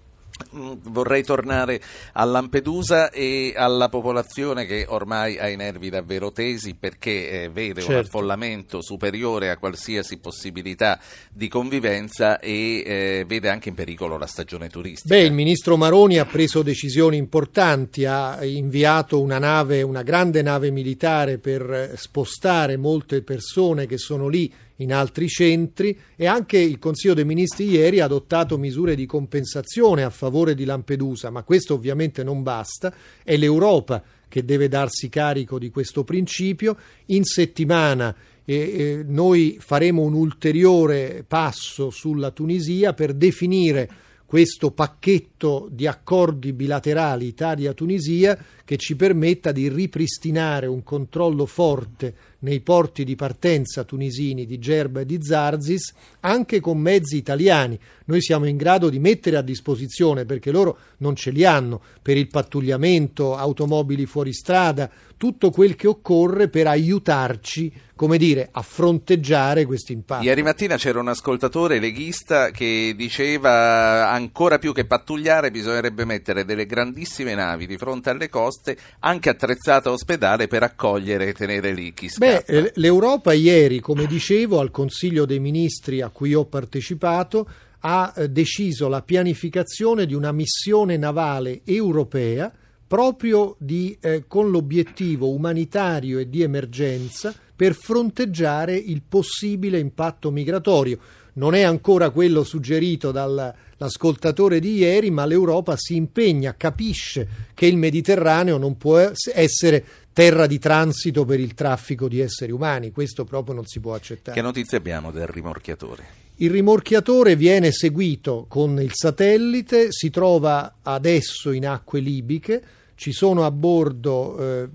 Mm, 0.55 0.73
vorrei 0.83 1.23
tornare 1.23 1.81
a 2.13 2.23
Lampedusa 2.23 3.09
e 3.09 3.53
alla 3.55 3.89
popolazione 3.89 4.65
che 4.65 4.85
ormai 4.87 5.37
ha 5.37 5.49
i 5.49 5.55
nervi 5.55 5.89
davvero 5.89 6.31
tesi 6.31 6.75
perché 6.75 7.43
eh, 7.43 7.49
vede 7.49 7.81
certo. 7.81 7.91
un 7.91 7.97
affollamento 7.99 8.81
superiore 8.81 9.49
a 9.49 9.57
qualsiasi 9.57 10.17
possibilità 10.17 10.99
di 11.31 11.47
convivenza 11.47 12.39
e 12.39 12.83
eh, 12.85 13.25
vede 13.27 13.49
anche 13.49 13.69
in 13.69 13.75
pericolo 13.75 14.17
la 14.17 14.27
stagione 14.27 14.69
turistica. 14.69 15.15
Beh, 15.15 15.23
il 15.23 15.33
ministro 15.33 15.75
Maroni 15.75 16.17
ha 16.17 16.25
preso 16.25 16.61
decisioni 16.61 17.17
importanti, 17.17 18.05
ha 18.05 18.43
inviato 18.43 19.21
una 19.21 19.39
nave, 19.39 19.81
una 19.81 20.03
grande 20.03 20.41
nave 20.41 20.71
militare 20.71 21.39
per 21.39 21.93
spostare 21.95 22.77
molte 22.77 23.21
persone 23.21 23.85
che 23.85 23.97
sono 23.97 24.27
lì 24.27 24.51
in 24.77 24.93
altri 24.93 25.27
centri 25.27 25.97
e 26.15 26.25
anche 26.25 26.57
il 26.57 26.79
Consiglio 26.79 27.13
dei 27.13 27.25
Ministri 27.25 27.69
ieri 27.69 27.99
ha 27.99 28.05
adottato 28.05 28.57
misure 28.57 28.95
di 28.95 29.05
compensazione 29.05 30.03
a 30.03 30.09
favore 30.09 30.55
di 30.55 30.65
Lampedusa, 30.65 31.29
ma 31.29 31.43
questo 31.43 31.73
ovviamente 31.73 32.23
non 32.23 32.43
basta, 32.43 32.93
è 33.23 33.37
l'Europa 33.37 34.03
che 34.27 34.43
deve 34.43 34.67
darsi 34.67 35.09
carico 35.09 35.57
di 35.57 35.69
questo 35.69 36.03
principio. 36.03 36.77
In 37.07 37.23
settimana 37.23 38.15
eh, 38.45 38.55
eh, 38.55 39.03
noi 39.05 39.57
faremo 39.59 40.03
un 40.03 40.13
ulteriore 40.13 41.23
passo 41.27 41.89
sulla 41.89 42.31
Tunisia 42.31 42.93
per 42.93 43.13
definire 43.13 43.89
questo 44.27 44.71
pacchetto 44.71 45.69
di 45.71 45.87
accordi 45.87 46.51
bilaterali 46.51 47.27
Italia-Tunisia 47.27 48.37
che 48.65 48.75
ci 48.75 48.97
permetta 48.97 49.53
di 49.53 49.69
ripristinare 49.69 50.67
un 50.67 50.83
controllo 50.83 51.45
forte 51.45 52.13
nei 52.39 52.59
porti 52.61 53.03
di 53.03 53.15
partenza 53.15 53.83
tunisini 53.83 54.45
di 54.45 54.59
Gerba 54.59 55.01
e 55.01 55.05
di 55.05 55.19
Zarzis, 55.21 55.93
anche 56.21 56.59
con 56.59 56.77
mezzi 56.77 57.17
italiani. 57.17 57.79
Noi 58.05 58.21
siamo 58.21 58.45
in 58.45 58.57
grado 58.57 58.89
di 58.89 58.99
mettere 58.99 59.37
a 59.37 59.41
disposizione, 59.41 60.25
perché 60.25 60.51
loro 60.51 60.77
non 60.97 61.15
ce 61.15 61.31
li 61.31 61.45
hanno, 61.45 61.81
per 62.01 62.17
il 62.17 62.27
pattugliamento, 62.27 63.35
automobili 63.35 64.05
fuori 64.05 64.33
strada, 64.33 64.89
tutto 65.17 65.49
quel 65.49 65.75
che 65.75 65.87
occorre 65.87 66.47
per 66.47 66.67
aiutarci, 66.67 67.73
come 67.95 68.17
dire, 68.17 68.49
a 68.51 68.61
fronteggiare 68.61 69.65
questo 69.65 69.91
impatto. 69.91 70.23
Ieri 70.23 70.43
mattina 70.43 70.77
c'era 70.77 70.99
un 70.99 71.07
ascoltatore 71.07 71.79
leghista 71.79 72.51
che 72.51 72.93
diceva 72.95 74.09
ancora 74.11 74.59
più 74.59 74.73
che 74.73 74.85
pattugliare 74.85 75.49
bisognerebbe 75.49 76.05
mettere 76.05 76.45
delle 76.45 76.67
grandissime 76.67 77.33
navi 77.33 77.65
di 77.65 77.77
fronte 77.77 78.11
alle 78.11 78.29
coste, 78.29 78.77
anche 78.99 79.29
attrezzate 79.29 79.89
a 79.89 79.91
ospedale 79.91 80.47
per 80.47 80.61
accogliere 80.61 81.27
e 81.27 81.33
tenere 81.33 81.73
lì 81.73 81.93
chi 81.93 82.09
scappa. 82.09 82.31
Beh, 82.31 82.36
l'Europa 82.75 83.33
ieri, 83.33 83.79
come 83.79 84.05
dicevo, 84.05 84.59
al 84.59 84.71
Consiglio 84.71 85.25
dei 85.25 85.39
Ministri 85.39 86.01
a 86.01 86.09
cui 86.09 86.33
ho 86.33 86.45
partecipato, 86.45 87.47
ha 87.79 88.13
eh, 88.15 88.29
deciso 88.29 88.87
la 88.87 89.01
pianificazione 89.01 90.05
di 90.05 90.13
una 90.13 90.31
missione 90.31 90.97
navale 90.97 91.61
europea 91.63 92.51
proprio 92.87 93.55
di, 93.59 93.97
eh, 93.99 94.23
con 94.27 94.49
l'obiettivo 94.49 95.29
umanitario 95.29 96.19
e 96.19 96.29
di 96.29 96.41
emergenza 96.41 97.33
per 97.55 97.73
fronteggiare 97.73 98.75
il 98.75 99.01
possibile 99.07 99.79
impatto 99.79 100.31
migratorio. 100.31 100.99
Non 101.33 101.53
è 101.53 101.61
ancora 101.61 102.09
quello 102.09 102.43
suggerito 102.43 103.11
dall'ascoltatore 103.11 104.59
di 104.59 104.77
ieri, 104.77 105.11
ma 105.11 105.25
l'Europa 105.25 105.75
si 105.77 105.95
impegna, 105.95 106.55
capisce 106.55 107.27
che 107.53 107.67
il 107.67 107.77
Mediterraneo 107.77 108.57
non 108.57 108.77
può 108.77 108.97
essere 108.97 109.85
terra 110.17 110.47
di 110.47 110.57
transito 110.57 111.25
per 111.25 111.39
il 111.39 111.53
traffico 111.53 112.07
di 112.07 112.19
esseri 112.21 112.51
umani, 112.51 112.89
questo 112.89 113.23
proprio 113.23 113.53
non 113.53 113.67
si 113.67 113.79
può 113.79 113.93
accettare. 113.93 114.35
Che 114.35 114.43
notizie 114.43 114.75
abbiamo 114.75 115.11
del 115.11 115.27
rimorchiatore? 115.27 116.05
Il 116.37 116.49
rimorchiatore 116.49 117.35
viene 117.35 117.71
seguito 117.71 118.47
con 118.47 118.81
il 118.81 118.93
satellite, 118.95 119.91
si 119.91 120.09
trova 120.09 120.77
adesso 120.81 121.51
in 121.51 121.67
acque 121.67 121.99
libiche, 121.99 122.63
ci 122.95 123.11
sono 123.11 123.45
a 123.45 123.51
bordo 123.51 124.39
eh, 124.39 124.69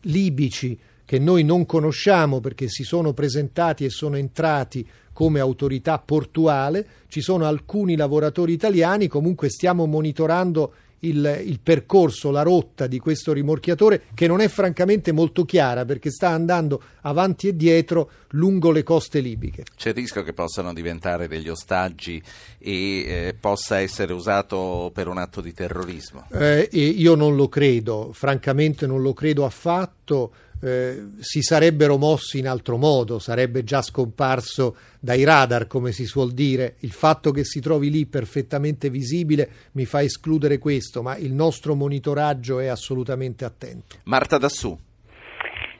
libici 0.00 0.76
che 1.04 1.20
noi 1.20 1.44
non 1.44 1.64
conosciamo 1.64 2.40
perché 2.40 2.68
si 2.68 2.82
sono 2.82 3.12
presentati 3.12 3.84
e 3.84 3.90
sono 3.90 4.16
entrati 4.16 4.84
come 5.12 5.38
autorità 5.38 6.00
portuale, 6.00 6.86
ci 7.06 7.20
sono 7.20 7.44
alcuni 7.44 7.94
lavoratori 7.94 8.52
italiani, 8.52 9.06
comunque 9.06 9.48
stiamo 9.48 9.86
monitorando 9.86 10.72
il, 11.00 11.42
il, 11.44 11.60
percorso, 11.60 12.30
la 12.30 12.42
rotta 12.42 12.86
di 12.86 12.98
questo 12.98 13.32
rimorchiatore 13.32 14.02
che 14.14 14.26
non 14.26 14.40
è 14.40 14.48
francamente 14.48 15.12
molto 15.12 15.44
chiara 15.44 15.84
perché 15.84 16.10
sta 16.10 16.28
andando 16.28 16.82
avanti 17.02 17.48
e 17.48 17.56
dietro 17.56 18.10
lungo 18.30 18.70
le 18.70 18.82
coste 18.82 19.20
libiche. 19.20 19.64
C'è 19.76 19.90
il 19.90 19.94
rischio 19.94 20.22
che 20.22 20.32
possano 20.32 20.72
diventare 20.72 21.28
degli 21.28 21.48
ostaggi 21.48 22.22
e 22.58 22.72
eh, 22.72 23.36
possa 23.38 23.80
essere 23.80 24.12
usato 24.12 24.90
per 24.92 25.08
un 25.08 25.18
atto 25.18 25.40
di 25.40 25.52
terrorismo? 25.52 26.26
Eh, 26.32 26.68
io 26.72 27.14
non 27.14 27.36
lo 27.36 27.48
credo, 27.48 28.10
francamente 28.12 28.86
non 28.86 29.00
lo 29.02 29.12
credo 29.12 29.44
affatto 29.44 30.32
eh, 30.62 31.08
si 31.18 31.42
sarebbero 31.42 31.96
mossi 31.96 32.38
in 32.38 32.48
altro 32.48 32.76
modo, 32.76 33.18
sarebbe 33.18 33.64
già 33.64 33.82
scomparso 33.82 34.76
dai 35.00 35.24
radar, 35.24 35.66
come 35.66 35.92
si 35.92 36.04
suol 36.04 36.32
dire. 36.32 36.76
Il 36.80 36.92
fatto 36.92 37.30
che 37.30 37.44
si 37.44 37.60
trovi 37.60 37.90
lì 37.90 38.06
perfettamente 38.06 38.90
visibile 38.90 39.48
mi 39.72 39.84
fa 39.84 40.02
escludere 40.02 40.58
questo, 40.58 41.02
ma 41.02 41.16
il 41.16 41.32
nostro 41.32 41.74
monitoraggio 41.74 42.58
è 42.58 42.66
assolutamente 42.66 43.44
attento. 43.44 43.96
Marta 44.04 44.38
Dassù. 44.38 44.76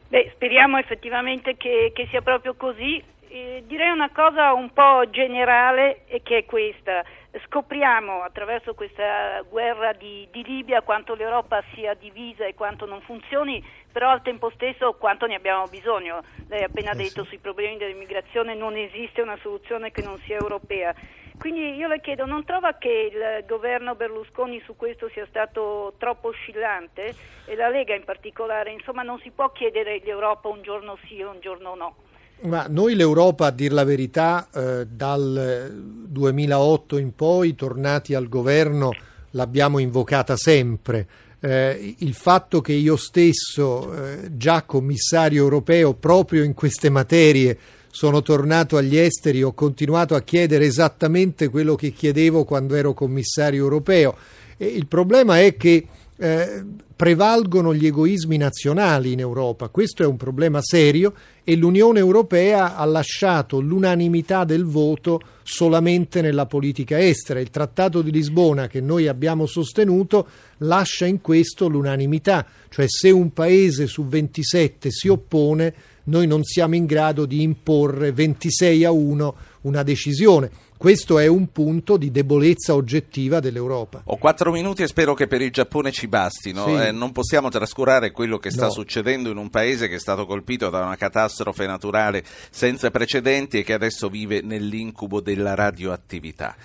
Beh, 0.09 0.31
speriamo 0.35 0.79
effettivamente 0.79 1.57
che, 1.57 1.93
che 1.95 2.07
sia 2.11 2.21
proprio 2.21 2.55
così. 2.55 3.03
Eh, 3.29 3.63
direi 3.69 3.91
una 3.91 4.11
cosa 4.11 4.53
un 4.53 4.73
po' 4.73 5.09
generale 5.11 6.05
e 6.07 6.21
che 6.23 6.39
è 6.39 6.45
questa 6.45 7.05
scopriamo 7.47 8.23
attraverso 8.23 8.75
questa 8.75 9.41
guerra 9.43 9.93
di, 9.93 10.27
di, 10.33 10.43
Libia 10.43 10.83
quanto 10.83 11.15
l'Europa 11.15 11.63
sia 11.75 11.95
divisa 11.95 12.45
e 12.45 12.55
quanto 12.55 12.87
non 12.87 13.01
funzioni, 13.03 13.65
però 13.93 14.11
al 14.11 14.23
tempo 14.23 14.51
stesso 14.51 14.95
quanto 14.95 15.27
ne 15.27 15.37
abbiamo 15.37 15.67
bisogno. 15.69 16.25
Lei 16.49 16.63
ha 16.63 16.67
appena 16.67 16.93
eh 16.93 16.97
detto 16.97 17.25
sui 17.25 17.39
problemi 17.39 17.77
dell'immigrazione 17.77 18.55
non 18.55 18.77
esiste 18.77 19.23
una 19.23 19.39
soluzione 19.41 19.93
che 19.93 20.03
non 20.03 20.19
sia 20.25 20.39
europea. 20.39 20.95
Quindi 21.39 21.75
io 21.75 21.89
le 21.89 22.01
chiedo, 22.01 22.27
non 22.27 22.45
trova 22.45 22.75
che 22.75 23.11
il 23.11 23.45
governo 23.47 23.95
Berlusconi 23.95 24.61
su 24.67 24.77
questo 24.77 25.09
sia 25.09 25.25
stato 25.27 25.95
troppo 25.97 26.29
oscillante 26.29 27.15
e 27.47 27.55
la 27.55 27.69
Lega 27.69 27.95
in 27.95 28.05
particolare? 28.05 28.73
Insomma 28.73 29.03
non 29.03 29.19
si 29.21 29.31
può 29.31 29.51
chiedere 29.51 30.01
all'Europa 30.03 30.49
un 30.49 30.61
giorno 30.61 30.99
sì 31.07 31.19
e 31.19 31.25
un 31.25 31.41
giorno 31.41 31.75
no. 31.75 31.97
Ma 32.43 32.67
noi 32.71 32.95
l'Europa, 32.95 33.47
a 33.47 33.51
dir 33.51 33.73
la 33.73 33.85
verità, 33.85 34.49
eh, 34.53 34.87
dal 34.91 35.71
2008 36.09 36.97
in 36.97 37.15
poi, 37.15 37.55
tornati 37.55 38.15
al 38.15 38.29
governo, 38.29 38.93
l'abbiamo 39.33 39.79
invocata 39.79 40.37
sempre. 40.37 41.07
Eh, 41.39 41.97
il 41.99 42.15
fatto 42.15 42.63
che 42.63 42.73
io 42.73 42.97
stesso, 42.97 43.93
eh, 43.93 44.37
già 44.37 44.63
commissario 44.63 45.43
europeo, 45.43 45.93
proprio 45.95 46.43
in 46.43 46.55
queste 46.55 46.89
materie, 46.89 47.59
sono 47.91 48.23
tornato 48.23 48.77
agli 48.77 48.97
esteri, 48.97 49.43
ho 49.43 49.53
continuato 49.53 50.15
a 50.15 50.23
chiedere 50.23 50.65
esattamente 50.65 51.49
quello 51.49 51.75
che 51.75 51.91
chiedevo 51.91 52.45
quando 52.45 52.75
ero 52.75 52.95
commissario 52.95 53.63
europeo. 53.63 54.17
E 54.57 54.67
il 54.67 54.87
problema 54.87 55.41
è 55.41 55.57
che 55.57 55.87
eh, 56.21 56.63
prevalgono 56.95 57.75
gli 57.75 57.87
egoismi 57.87 58.37
nazionali 58.37 59.13
in 59.13 59.21
Europa. 59.21 59.71
Questo 59.71 60.03
è 60.03 60.07
un 60.07 60.19
problema 60.19 60.61
serio 60.61 61.15
e 61.43 61.57
l'Unione 61.57 61.99
Europea 61.99 62.77
ha 62.77 62.85
lasciato 62.85 63.59
l'unanimità 63.59 64.45
del 64.45 64.67
voto 64.67 65.23
solamente 65.43 66.21
nella 66.21 66.45
politica 66.45 67.01
estera. 67.01 67.41
Il 67.41 67.49
Trattato 67.49 68.03
di 68.03 68.11
Lisbona 68.11 68.67
che 68.67 68.83
noi 68.83 69.09
abbiamo 69.09 69.47
sostenuto 69.47 70.29
lascia 70.59 71.07
in 71.07 71.23
questo 71.23 71.69
l'unanimità, 71.69 72.45
cioè 72.69 72.85
se 72.87 73.11
un 73.11 73.33
paese 73.33 73.87
su 73.87 74.05
27 74.05 74.91
si 74.91 75.09
oppone, 75.09 75.75
noi 76.05 76.27
non 76.27 76.45
siamo 76.45 76.75
in 76.75 76.85
grado 76.85 77.25
di 77.25 77.41
imporre 77.41 78.13
26 78.13 78.85
a 78.85 78.91
1 78.91 79.35
una 79.63 79.83
decisione. 79.83 80.51
Questo 80.81 81.19
è 81.19 81.27
un 81.27 81.53
punto 81.53 81.99
di 81.99 82.11
debolezza 82.11 82.75
oggettiva 82.75 83.39
dell'Europa. 83.39 84.01
Ho 84.07 84.17
quattro 84.17 84.51
minuti 84.51 84.83
e 84.83 84.87
spero 84.87 85.13
che 85.13 85.27
per 85.27 85.43
il 85.43 85.51
Giappone 85.51 85.93
ci 85.93 86.09
bastino. 86.09 86.65
Sì. 86.65 86.73
Eh, 86.73 86.91
non 86.91 87.13
possiamo 87.13 87.51
trascurare 87.51 88.13
quello 88.13 88.39
che 88.39 88.51
sta 88.51 88.65
no. 88.65 88.71
succedendo 88.71 89.29
in 89.29 89.37
un 89.37 89.51
paese 89.51 89.89
che 89.89 89.97
è 89.97 89.99
stato 89.99 90.25
colpito 90.25 90.71
da 90.71 90.81
una 90.81 90.97
catastrofe 90.97 91.67
naturale 91.67 92.25
senza 92.49 92.91
precedenti 92.91 93.59
e 93.59 93.63
che 93.63 93.75
adesso 93.75 94.09
vive 94.09 94.41
nell'incubo 94.41 95.21
della 95.21 95.55
radioattività. 95.55 96.57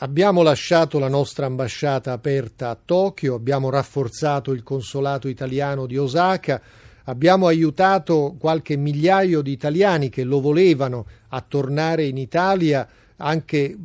Abbiamo 0.00 0.42
lasciato 0.42 0.98
la 0.98 1.08
nostra 1.08 1.46
ambasciata 1.46 2.12
aperta 2.12 2.68
a 2.68 2.78
Tokyo, 2.84 3.36
abbiamo 3.36 3.70
rafforzato 3.70 4.52
il 4.52 4.62
consolato 4.62 5.28
italiano 5.28 5.86
di 5.86 5.96
Osaka, 5.96 6.60
abbiamo 7.04 7.46
aiutato 7.46 8.36
qualche 8.38 8.76
migliaio 8.76 9.40
di 9.40 9.52
italiani 9.52 10.10
che 10.10 10.24
lo 10.24 10.42
volevano 10.42 11.06
a 11.28 11.40
tornare 11.40 12.04
in 12.04 12.18
Italia 12.18 12.86
anche 13.18 13.76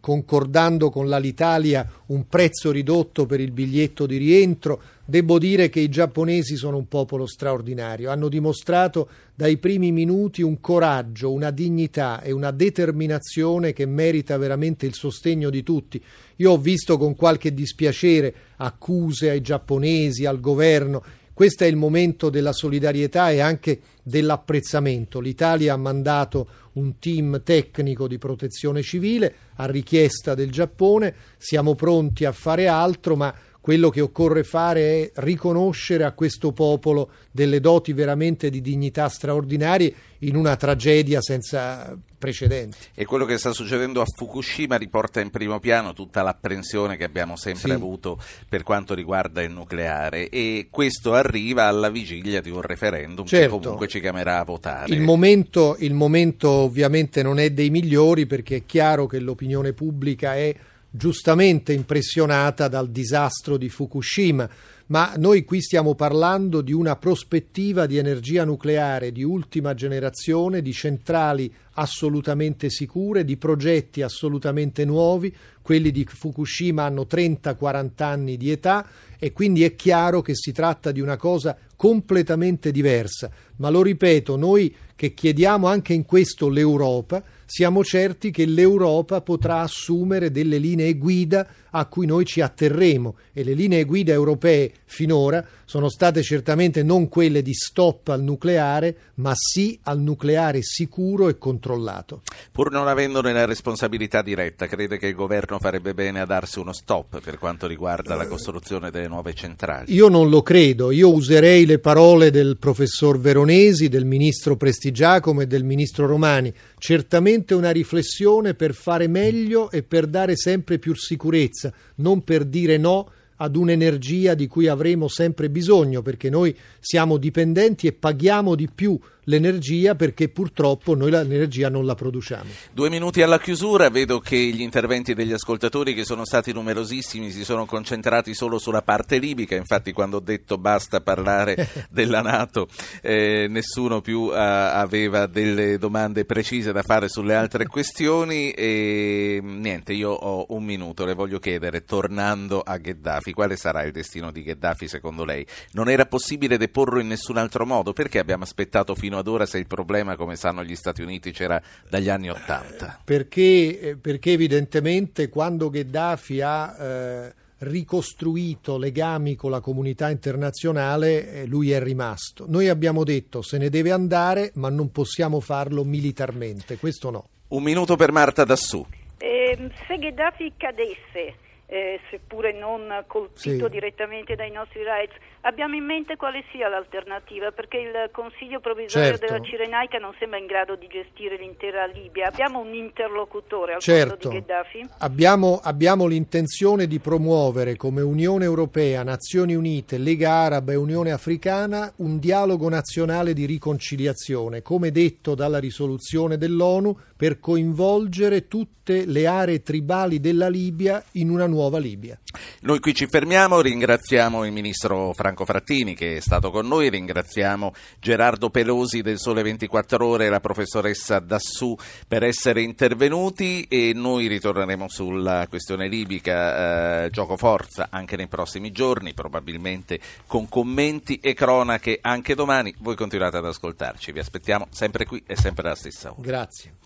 concordando 0.00 0.90
con 0.90 1.08
l'Alitalia 1.08 1.88
un 2.06 2.28
prezzo 2.28 2.70
ridotto 2.70 3.26
per 3.26 3.40
il 3.40 3.50
biglietto 3.50 4.06
di 4.06 4.16
rientro. 4.16 4.80
Devo 5.04 5.38
dire 5.38 5.68
che 5.68 5.80
i 5.80 5.88
giapponesi 5.88 6.56
sono 6.56 6.76
un 6.76 6.88
popolo 6.88 7.26
straordinario, 7.26 8.10
hanno 8.10 8.28
dimostrato 8.28 9.08
dai 9.34 9.56
primi 9.56 9.92
minuti 9.92 10.42
un 10.42 10.60
coraggio, 10.60 11.32
una 11.32 11.50
dignità 11.50 12.22
e 12.22 12.32
una 12.32 12.50
determinazione 12.50 13.72
che 13.72 13.86
merita 13.86 14.36
veramente 14.36 14.86
il 14.86 14.94
sostegno 14.94 15.50
di 15.50 15.62
tutti. 15.62 16.02
Io 16.36 16.52
ho 16.52 16.58
visto 16.58 16.98
con 16.98 17.14
qualche 17.14 17.54
dispiacere 17.54 18.34
accuse 18.56 19.30
ai 19.30 19.40
giapponesi, 19.40 20.26
al 20.26 20.40
governo. 20.40 21.02
Questo 21.36 21.64
è 21.64 21.66
il 21.66 21.76
momento 21.76 22.30
della 22.30 22.54
solidarietà 22.54 23.28
e 23.28 23.40
anche 23.40 23.80
dell'apprezzamento. 24.02 25.20
L'Italia 25.20 25.74
ha 25.74 25.76
mandato 25.76 26.48
un 26.72 26.98
team 26.98 27.42
tecnico 27.42 28.08
di 28.08 28.16
protezione 28.16 28.80
civile 28.80 29.34
a 29.56 29.66
richiesta 29.66 30.34
del 30.34 30.50
Giappone, 30.50 31.14
siamo 31.36 31.74
pronti 31.74 32.24
a 32.24 32.32
fare 32.32 32.68
altro, 32.68 33.16
ma 33.16 33.34
quello 33.60 33.90
che 33.90 34.00
occorre 34.00 34.44
fare 34.44 34.80
è 34.80 35.10
riconoscere 35.16 36.04
a 36.04 36.12
questo 36.12 36.52
popolo 36.52 37.10
delle 37.30 37.60
doti 37.60 37.92
veramente 37.92 38.48
di 38.48 38.62
dignità 38.62 39.10
straordinarie 39.10 39.94
in 40.20 40.36
una 40.36 40.56
tragedia 40.56 41.20
senza 41.20 41.94
precedenti. 42.18 42.76
E 42.94 43.04
quello 43.04 43.24
che 43.24 43.38
sta 43.38 43.52
succedendo 43.52 44.00
a 44.00 44.04
Fukushima 44.06 44.76
riporta 44.76 45.20
in 45.20 45.30
primo 45.30 45.58
piano 45.58 45.92
tutta 45.92 46.22
l'apprensione 46.22 46.96
che 46.96 47.04
abbiamo 47.04 47.36
sempre 47.36 47.68
sì. 47.68 47.74
avuto 47.74 48.18
per 48.48 48.62
quanto 48.62 48.94
riguarda 48.94 49.42
il 49.42 49.50
nucleare 49.50 50.28
e 50.28 50.68
questo 50.70 51.14
arriva 51.14 51.64
alla 51.64 51.90
vigilia 51.90 52.40
di 52.40 52.50
un 52.50 52.62
referendum 52.62 53.26
certo. 53.26 53.56
che 53.56 53.62
comunque 53.62 53.88
ci 53.88 54.00
chiamerà 54.00 54.40
a 54.40 54.44
votare. 54.44 54.94
Il 54.94 55.00
momento, 55.00 55.76
il 55.80 55.94
momento 55.94 56.48
ovviamente 56.50 57.22
non 57.22 57.38
è 57.38 57.50
dei 57.50 57.70
migliori 57.70 58.26
perché 58.26 58.56
è 58.56 58.62
chiaro 58.66 59.06
che 59.06 59.18
l'opinione 59.18 59.72
pubblica 59.72 60.34
è 60.34 60.54
giustamente 60.90 61.72
impressionata 61.72 62.68
dal 62.68 62.88
disastro 62.90 63.56
di 63.56 63.68
Fukushima, 63.68 64.48
ma 64.86 65.14
noi 65.16 65.44
qui 65.44 65.60
stiamo 65.60 65.94
parlando 65.94 66.60
di 66.60 66.72
una 66.72 66.96
prospettiva 66.96 67.86
di 67.86 67.96
energia 67.96 68.44
nucleare 68.44 69.10
di 69.10 69.24
ultima 69.24 69.74
generazione, 69.74 70.62
di 70.62 70.72
centrali 70.72 71.52
assolutamente 71.72 72.70
sicure, 72.70 73.24
di 73.24 73.36
progetti 73.36 74.02
assolutamente 74.02 74.84
nuovi, 74.84 75.34
quelli 75.60 75.90
di 75.90 76.06
Fukushima 76.08 76.84
hanno 76.84 77.06
30-40 77.10 77.90
anni 78.04 78.36
di 78.36 78.50
età 78.50 78.86
e 79.18 79.32
quindi 79.32 79.64
è 79.64 79.74
chiaro 79.74 80.22
che 80.22 80.34
si 80.36 80.52
tratta 80.52 80.92
di 80.92 81.00
una 81.00 81.16
cosa 81.16 81.56
completamente 81.74 82.70
diversa. 82.70 83.30
Ma 83.56 83.68
lo 83.70 83.82
ripeto, 83.82 84.36
noi 84.36 84.74
che 84.94 85.12
chiediamo 85.12 85.66
anche 85.66 85.92
in 85.92 86.04
questo 86.04 86.48
l'Europa, 86.48 87.22
siamo 87.44 87.84
certi 87.84 88.30
che 88.30 88.46
l'Europa 88.46 89.20
potrà 89.20 89.60
assumere 89.60 90.30
delle 90.30 90.58
linee 90.58 90.94
guida 90.96 91.46
a 91.78 91.86
cui 91.86 92.06
noi 92.06 92.24
ci 92.24 92.40
atterremo 92.40 93.16
e 93.32 93.44
le 93.44 93.52
linee 93.52 93.84
guida 93.84 94.12
europee 94.12 94.72
finora 94.86 95.44
sono 95.66 95.88
state 95.88 96.22
certamente 96.22 96.82
non 96.82 97.08
quelle 97.08 97.42
di 97.42 97.52
stop 97.52 98.08
al 98.08 98.22
nucleare, 98.22 98.96
ma 99.16 99.32
sì 99.34 99.78
al 99.82 100.00
nucleare 100.00 100.62
sicuro 100.62 101.28
e 101.28 101.38
controllato. 101.38 102.22
Pur 102.52 102.70
non 102.70 102.86
avendone 102.86 103.32
la 103.32 103.44
responsabilità 103.44 104.22
diretta, 104.22 104.68
crede 104.68 104.96
che 104.96 105.08
il 105.08 105.14
governo 105.14 105.58
farebbe 105.58 105.92
bene 105.92 106.20
a 106.20 106.24
darsi 106.24 106.60
uno 106.60 106.72
stop 106.72 107.20
per 107.20 107.36
quanto 107.38 107.66
riguarda 107.66 108.14
la 108.14 108.26
costruzione 108.26 108.90
delle 108.90 109.08
nuove 109.08 109.34
centrali? 109.34 109.92
Io 109.92 110.08
non 110.08 110.30
lo 110.30 110.42
credo, 110.42 110.92
io 110.92 111.12
userei 111.12 111.66
le 111.66 111.78
parole 111.78 112.30
del 112.30 112.56
professor 112.58 113.18
Veronesi, 113.18 113.88
del 113.88 114.04
ministro 114.04 114.56
Prestigiacomo 114.56 115.40
e 115.42 115.46
del 115.46 115.64
ministro 115.64 116.06
Romani, 116.06 116.54
certamente 116.78 117.54
una 117.54 117.70
riflessione 117.70 118.54
per 118.54 118.72
fare 118.72 119.08
meglio 119.08 119.70
e 119.70 119.82
per 119.82 120.06
dare 120.06 120.36
sempre 120.36 120.78
più 120.78 120.94
sicurezza, 120.94 121.65
non 121.96 122.22
per 122.24 122.44
dire 122.44 122.76
no 122.76 123.10
ad 123.36 123.56
un'energia 123.56 124.34
di 124.34 124.46
cui 124.46 124.66
avremo 124.66 125.08
sempre 125.08 125.50
bisogno, 125.50 126.02
perché 126.02 126.30
noi 126.30 126.56
siamo 126.80 127.16
dipendenti 127.16 127.86
e 127.86 127.92
paghiamo 127.92 128.54
di 128.54 128.68
più 128.72 128.98
l'energia 129.26 129.94
perché 129.94 130.28
purtroppo 130.28 130.94
noi 130.94 131.10
l'energia 131.10 131.68
non 131.68 131.84
la 131.84 131.94
produciamo. 131.94 132.50
Due 132.72 132.90
minuti 132.90 133.22
alla 133.22 133.38
chiusura, 133.38 133.88
vedo 133.88 134.18
che 134.18 134.36
gli 134.36 134.60
interventi 134.60 135.14
degli 135.14 135.32
ascoltatori 135.32 135.94
che 135.94 136.04
sono 136.04 136.24
stati 136.24 136.52
numerosissimi 136.52 137.30
si 137.30 137.44
sono 137.44 137.66
concentrati 137.66 138.34
solo 138.34 138.58
sulla 138.58 138.82
parte 138.82 139.18
libica, 139.18 139.54
infatti 139.54 139.92
quando 139.92 140.18
ho 140.18 140.20
detto 140.20 140.58
basta 140.58 141.00
parlare 141.00 141.68
della 141.90 142.22
Nato 142.22 142.68
eh, 143.02 143.46
nessuno 143.48 144.00
più 144.00 144.20
uh, 144.22 144.32
aveva 144.34 145.26
delle 145.26 145.78
domande 145.78 146.24
precise 146.24 146.72
da 146.72 146.82
fare 146.82 147.08
sulle 147.08 147.34
altre 147.34 147.66
questioni 147.68 148.50
e 148.50 149.40
niente, 149.42 149.92
io 149.92 150.10
ho 150.10 150.46
un 150.50 150.64
minuto, 150.64 151.04
le 151.04 151.14
voglio 151.14 151.38
chiedere, 151.38 151.84
tornando 151.84 152.60
a 152.60 152.76
Gheddafi, 152.76 153.32
quale 153.32 153.56
sarà 153.56 153.82
il 153.82 153.92
destino 153.92 154.30
di 154.30 154.42
Gheddafi 154.42 154.88
secondo 154.88 155.24
lei? 155.24 155.46
Non 155.72 155.88
era 155.88 156.06
possibile 156.06 156.56
deporlo 156.56 157.00
in 157.00 157.08
nessun 157.08 157.36
altro 157.36 157.66
modo, 157.66 157.92
perché 157.92 158.18
abbiamo 158.18 158.44
aspettato 158.44 158.94
fino 158.94 159.15
fino 159.16 159.18
ad 159.18 159.28
ora 159.28 159.46
se 159.46 159.58
il 159.58 159.66
problema, 159.66 160.16
come 160.16 160.36
sanno 160.36 160.62
gli 160.62 160.74
Stati 160.74 161.02
Uniti, 161.02 161.32
c'era 161.32 161.60
dagli 161.88 162.08
anni 162.08 162.28
Ottanta? 162.28 162.98
Perché, 163.02 163.80
eh, 163.80 163.96
perché 163.96 164.32
evidentemente 164.32 165.28
quando 165.28 165.70
Gheddafi 165.70 166.40
ha... 166.40 166.76
Eh, 166.78 167.34
ricostruito 167.58 168.76
legami 168.76 169.34
con 169.34 169.50
la 169.50 169.60
comunità 169.60 170.10
internazionale, 170.10 171.32
eh, 171.32 171.46
lui 171.46 171.70
è 171.72 171.82
rimasto. 171.82 172.44
Noi 172.46 172.68
abbiamo 172.68 173.02
detto 173.02 173.40
se 173.40 173.56
ne 173.56 173.70
deve 173.70 173.92
andare, 173.92 174.50
ma 174.56 174.68
non 174.68 174.92
possiamo 174.92 175.40
farlo 175.40 175.82
militarmente, 175.82 176.76
questo 176.76 177.08
no. 177.08 177.28
Un 177.48 177.62
minuto 177.62 177.96
per 177.96 178.12
Marta 178.12 178.44
Dassù. 178.44 178.84
Eh, 179.16 179.70
se 179.88 179.96
Gheddafi 179.96 180.52
cadesse, 180.58 181.36
eh, 181.64 181.98
seppure 182.10 182.52
non 182.52 183.04
colpito 183.06 183.64
Sì. 183.64 183.70
direttamente 183.70 184.34
dai 184.34 184.50
nostri 184.50 184.80
rights, 184.84 185.16
abbiamo 185.42 185.74
in 185.74 185.84
mente 185.84 186.16
quale 186.16 186.44
sia 186.50 186.68
l'alternativa, 186.68 187.50
perché 187.50 187.78
il 187.78 188.10
Consiglio 188.12 188.60
provvisorio 188.60 189.16
Certo. 189.16 189.26
della 189.26 189.44
Cirenaica 189.44 189.98
non 189.98 190.14
sembra 190.18 190.38
in 190.38 190.46
grado 190.46 190.76
di 190.76 190.86
gestire 190.88 191.36
l'intera 191.36 191.86
Libia. 191.86 192.26
Abbiamo 192.28 192.60
un 192.60 192.74
interlocutore 192.74 193.74
al 193.74 193.80
Certo. 193.80 194.14
posto 194.14 194.28
di 194.28 194.34
Gheddafi? 194.36 194.88
Abbiamo, 194.98 195.60
abbiamo 195.62 196.06
l'intenzione 196.06 196.86
di 196.86 196.98
promuovere 196.98 197.76
come 197.76 198.02
Unione 198.02 198.44
Europea, 198.44 199.02
Nazioni 199.02 199.54
Unite, 199.54 199.98
Lega 199.98 200.32
Araba 200.32 200.72
e 200.72 200.76
Unione 200.76 201.12
Africana 201.12 201.92
un 201.96 202.18
dialogo 202.18 202.68
nazionale 202.68 203.32
di 203.32 203.46
riconciliazione, 203.46 204.62
come 204.62 204.90
detto 204.90 205.34
dalla 205.34 205.58
risoluzione 205.58 206.36
dell'ONU, 206.36 206.96
per 207.16 207.38
coinvolgere 207.40 208.46
tutte 208.46 209.04
le 209.06 209.26
aree 209.26 209.62
tribali 209.62 210.20
della 210.20 210.48
Libia 210.48 211.02
in 211.12 211.30
una 211.30 211.46
nuova 211.46 211.78
Libia. 211.78 212.18
Noi 212.60 212.78
qui 212.78 212.94
ci 212.94 213.06
fermiamo, 213.06 213.60
ringraziamo 213.60 214.44
il 214.44 214.52
ministro 214.52 215.12
Franco 215.36 215.44
Frattini 215.44 215.94
che 215.94 216.16
è 216.16 216.20
stato 216.20 216.50
con 216.50 216.66
noi, 216.66 216.88
ringraziamo 216.88 217.74
Gerardo 218.00 218.48
Pelosi 218.48 219.02
del 219.02 219.18
Sole 219.18 219.42
24 219.42 220.06
Ore 220.06 220.26
e 220.26 220.28
la 220.30 220.40
professoressa 220.40 221.18
Dassù 221.18 221.76
per 222.08 222.22
essere 222.22 222.62
intervenuti 222.62 223.66
e 223.68 223.92
noi 223.94 224.28
ritorneremo 224.28 224.88
sulla 224.88 225.46
questione 225.48 225.88
libica 225.88 227.04
eh, 227.04 227.10
gioco 227.10 227.36
forza 227.36 227.88
anche 227.90 228.16
nei 228.16 228.28
prossimi 228.28 228.72
giorni, 228.72 229.12
probabilmente 229.12 230.00
con 230.26 230.48
commenti 230.48 231.20
e 231.20 231.34
cronache 231.34 231.98
anche 232.00 232.34
domani. 232.34 232.74
Voi 232.78 232.96
continuate 232.96 233.36
ad 233.36 233.44
ascoltarci, 233.44 234.12
vi 234.12 234.20
aspettiamo 234.20 234.68
sempre 234.70 235.04
qui 235.04 235.22
e 235.26 235.36
sempre 235.36 235.66
alla 235.66 235.76
stessa 235.76 236.12
ora. 236.12 236.20
Grazie. 236.22 236.85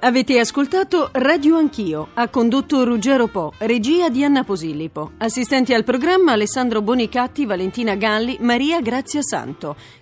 Avete 0.00 0.38
ascoltato 0.38 1.08
Radio 1.14 1.56
Anch'io, 1.56 2.10
ha 2.14 2.28
condotto 2.28 2.84
Ruggero 2.84 3.26
Po, 3.26 3.52
regia 3.58 4.08
di 4.08 4.22
Anna 4.22 4.44
Posillipo, 4.44 5.14
assistenti 5.18 5.74
al 5.74 5.82
programma 5.82 6.30
Alessandro 6.30 6.82
Bonicatti, 6.82 7.44
Valentina 7.44 7.96
Galli, 7.96 8.36
Maria 8.40 8.80
Grazia 8.80 9.22
Santo, 9.22 9.74